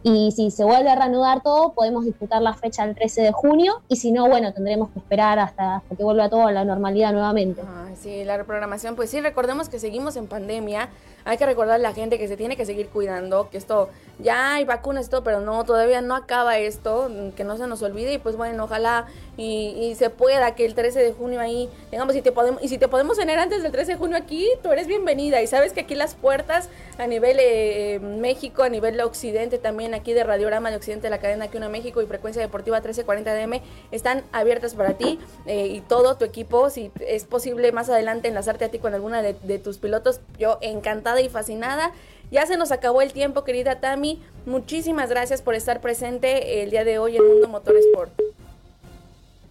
Y 0.04 0.32
si 0.32 0.50
se 0.52 0.64
vuelve 0.64 0.90
a 0.90 0.96
reanudar 0.96 1.44
todo, 1.44 1.74
podemos 1.74 2.06
disputar 2.06 2.42
la 2.42 2.54
fecha 2.54 2.84
el 2.84 2.96
13 2.96 3.22
de 3.22 3.32
junio. 3.32 3.82
Y 3.88 3.98
si 3.98 4.12
no, 4.12 4.28
bueno, 4.28 4.54
tendremos 4.54 4.90
que 4.90 5.00
esperar 5.00 5.38
hasta, 5.40 5.84
que 5.96 6.04
vuelva 6.04 6.30
todo 6.30 6.48
a 6.48 6.52
la 6.52 6.66
normalidad 6.66 7.14
nuevamente. 7.14 7.62
sí, 8.00 8.24
la 8.24 8.38
reprogramación. 8.38 8.96
Pues 8.96 9.10
sí, 9.10 9.22
recordemos 9.22 9.70
que 9.70 9.80
seguimos 9.80 10.16
en 10.16 10.28
pandemia. 10.28 10.90
Hay 11.26 11.38
que 11.38 11.46
recordar 11.46 11.76
a 11.76 11.78
la 11.78 11.94
gente 11.94 12.18
que 12.18 12.28
se 12.28 12.38
tiene 12.38 12.58
que 12.58 12.66
seguir 12.66 12.88
cuidando, 12.90 13.50
que 13.50 13.58
esto 13.58 13.90
ya 14.20 14.56
hay 14.56 14.66
vacunas 14.66 15.08
y 15.08 15.10
todo, 15.10 15.24
pero 15.24 15.42
no, 15.42 15.64
todavía 15.64 16.02
no 16.02 16.16
acaba 16.16 16.58
esto, 16.58 17.10
que 17.36 17.44
no 17.44 17.58
se 17.58 17.68
nos 17.68 17.82
olvide. 17.82 18.14
Y 18.14 18.18
pues 18.18 18.36
bueno, 18.36 18.66
ojalá 18.66 19.08
y, 19.38 19.96
se 19.96 20.10
pueda 20.10 20.56
que 20.56 20.66
el 20.66 20.76
13 20.76 21.00
de 21.00 21.14
junio 21.14 21.40
ahí 21.40 21.70
digamos 21.92 22.14
si 22.14 22.22
te 22.22 22.32
podemos 22.32 22.62
y 22.64 22.68
si 22.68 22.78
te 22.78 22.88
podemos 22.88 23.18
tener 23.18 23.40
antes 23.40 23.64
del 23.64 23.72
13 23.72 23.94
de 23.94 23.98
junio 23.98 24.18
aquí 24.18 24.48
tú 24.64 24.72
eres 24.72 24.88
bienvenida 24.88 25.42
y 25.42 25.48
sabes 25.48 25.74
que 25.74 25.82
aquí 25.82 25.96
las 25.96 26.16
puertas 26.16 26.70
a 26.98 27.08
nivel 27.08 27.38
eh, 27.40 28.00
México 28.00 28.64
a 28.64 28.70
nivel 28.70 29.00
occidente 29.02 29.58
también 29.58 29.94
aquí 29.94 30.14
de 30.14 30.24
Radiorama 30.24 30.70
de 30.70 30.78
Occidente 30.78 31.10
la 31.10 31.20
cadena 31.20 31.46
aquí 31.46 31.58
una 31.58 31.70
México 31.70 32.02
y 32.02 32.06
frecuencia 32.06 32.42
deportiva 32.42 32.78
1340 32.78 33.34
DM 33.34 33.62
están 33.92 34.24
abiertas 34.32 34.76
para 34.76 34.94
ti 34.94 35.20
eh, 35.46 35.68
y 35.68 35.82
todo 35.82 36.16
tu 36.16 36.26
equipo 36.26 36.70
si 36.70 36.92
es 37.00 37.26
posible 37.26 37.72
más 37.72 37.90
adelante 37.90 38.28
enlazarte 38.28 38.66
a 38.66 38.70
ti 38.70 38.80
con 38.80 38.94
alguna 38.94 39.22
de, 39.22 39.34
de 39.34 39.60
tus 39.60 39.78
pilotos 39.78 40.22
yo 40.38 40.58
encantada 40.62 41.11
y 41.20 41.30
fascinada 41.30 41.92
ya 42.32 42.46
se 42.46 42.56
nos 42.56 42.72
acabó 42.72 43.02
el 43.02 43.12
tiempo, 43.12 43.44
querida 43.44 43.82
Tami. 43.82 44.22
Muchísimas 44.46 45.10
gracias 45.10 45.42
por 45.42 45.54
estar 45.54 45.82
presente 45.82 46.64
el 46.64 46.72
día 46.72 46.86
de 46.86 46.98
hoy 46.98 47.18
en 47.18 47.28
Mundo 47.28 47.50
Motorsport. 47.50 48.10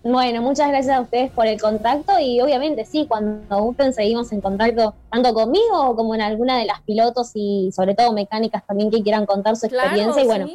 Bueno, 0.03 0.41
muchas 0.41 0.69
gracias 0.69 0.97
a 0.97 1.03
ustedes 1.03 1.31
por 1.31 1.47
el 1.47 1.61
contacto 1.61 2.19
y 2.19 2.41
obviamente 2.41 2.87
sí, 2.87 3.05
cuando 3.07 3.63
gusten 3.63 3.93
seguimos 3.93 4.33
en 4.33 4.41
contacto 4.41 4.95
tanto 5.13 5.35
conmigo 5.35 5.95
como 5.95 6.15
en 6.15 6.23
alguna 6.23 6.59
de 6.59 6.65
las 6.65 6.81
pilotos 6.81 7.33
y 7.35 7.71
sobre 7.77 7.95
todo 7.95 8.15
mecánicas 8.15 8.67
también 8.67 8.91
que 8.91 9.03
quieran 9.03 9.27
contar 9.27 9.57
su 9.57 9.67
experiencia 9.67 10.23
y 10.23 10.27
bueno, 10.27 10.49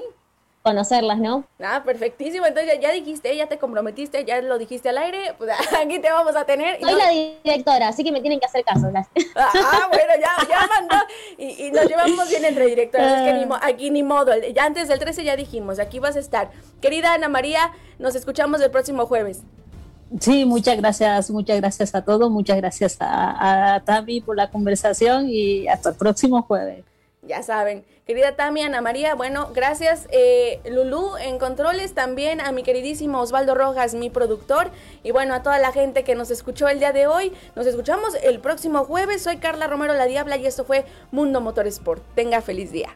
conocerlas, 0.65 1.19
¿no? 1.19 1.45
Ah, 1.63 1.83
perfectísimo. 1.85 2.47
Entonces 2.47 2.79
ya, 2.81 2.91
dijiste, 2.91 3.37
ya 3.37 3.47
te 3.47 3.59
comprometiste, 3.59 4.25
ya 4.25 4.41
lo 4.41 4.57
dijiste 4.57 4.89
al 4.89 4.97
aire, 4.97 5.35
pues 5.37 5.51
aquí 5.79 5.99
te 5.99 6.11
vamos 6.11 6.35
a 6.35 6.43
tener. 6.43 6.81
Soy 6.81 6.95
la 6.95 7.09
directora, 7.09 7.89
así 7.89 8.03
que 8.03 8.11
me 8.11 8.19
tienen 8.19 8.39
que 8.39 8.47
hacer 8.47 8.65
caso. 8.65 8.91
Ah, 9.35 9.87
bueno, 9.89 10.13
ya, 10.19 10.47
ya 10.49 10.67
mandó. 10.67 10.95
Y, 11.37 11.69
nos 11.69 11.85
llevamos 11.85 12.27
bien 12.29 12.45
entre 12.45 12.65
directoras. 12.65 13.21
Es 13.21 13.33
que 13.33 13.45
ni, 13.45 13.53
aquí 13.61 13.91
ni 13.91 14.01
modo. 14.01 14.31
Ya 14.55 14.65
antes 14.65 14.87
del 14.87 14.97
13 14.97 15.23
ya 15.23 15.35
dijimos, 15.35 15.77
aquí 15.77 15.99
vas 15.99 16.15
a 16.15 16.19
estar. 16.19 16.49
Querida 16.81 17.13
Ana 17.13 17.29
María, 17.29 17.71
nos 17.99 18.15
escuchamos 18.15 18.59
el 18.61 18.71
próximo 18.71 19.05
jueves. 19.05 19.43
Sí, 20.19 20.45
muchas 20.45 20.77
gracias, 20.77 21.29
muchas 21.29 21.57
gracias 21.57 21.93
a 21.93 22.03
todos, 22.03 22.31
muchas 22.31 22.57
gracias 22.57 22.97
a, 22.99 23.75
a 23.75 23.79
Tami 23.81 24.21
por 24.21 24.35
la 24.35 24.49
conversación 24.49 25.29
y 25.29 25.67
hasta 25.67 25.89
el 25.89 25.95
próximo 25.95 26.41
jueves. 26.41 26.83
Ya 27.25 27.41
saben, 27.41 27.85
querida 28.05 28.35
Tami, 28.35 28.61
Ana 28.61 28.81
María, 28.81 29.15
bueno, 29.15 29.49
gracias 29.51 30.07
eh, 30.11 30.59
Lulú 30.69 31.17
en 31.17 31.39
controles, 31.39 31.95
también 31.95 32.39
a 32.39 32.51
mi 32.51 32.61
queridísimo 32.61 33.19
Osvaldo 33.19 33.55
Rojas, 33.55 33.95
mi 33.95 34.11
productor, 34.11 34.69
y 35.01 35.09
bueno, 35.09 35.33
a 35.33 35.41
toda 35.41 35.57
la 35.57 35.71
gente 35.71 36.03
que 36.03 36.13
nos 36.13 36.29
escuchó 36.29 36.67
el 36.67 36.77
día 36.77 36.91
de 36.91 37.07
hoy. 37.07 37.33
Nos 37.55 37.65
escuchamos 37.65 38.15
el 38.21 38.39
próximo 38.39 38.85
jueves. 38.85 39.23
Soy 39.23 39.37
Carla 39.37 39.67
Romero 39.67 39.93
La 39.93 40.05
Diabla 40.05 40.37
y 40.37 40.45
esto 40.45 40.65
fue 40.65 40.85
Mundo 41.11 41.41
Motorsport. 41.41 42.03
Tenga 42.13 42.41
feliz 42.41 42.71
día. 42.71 42.95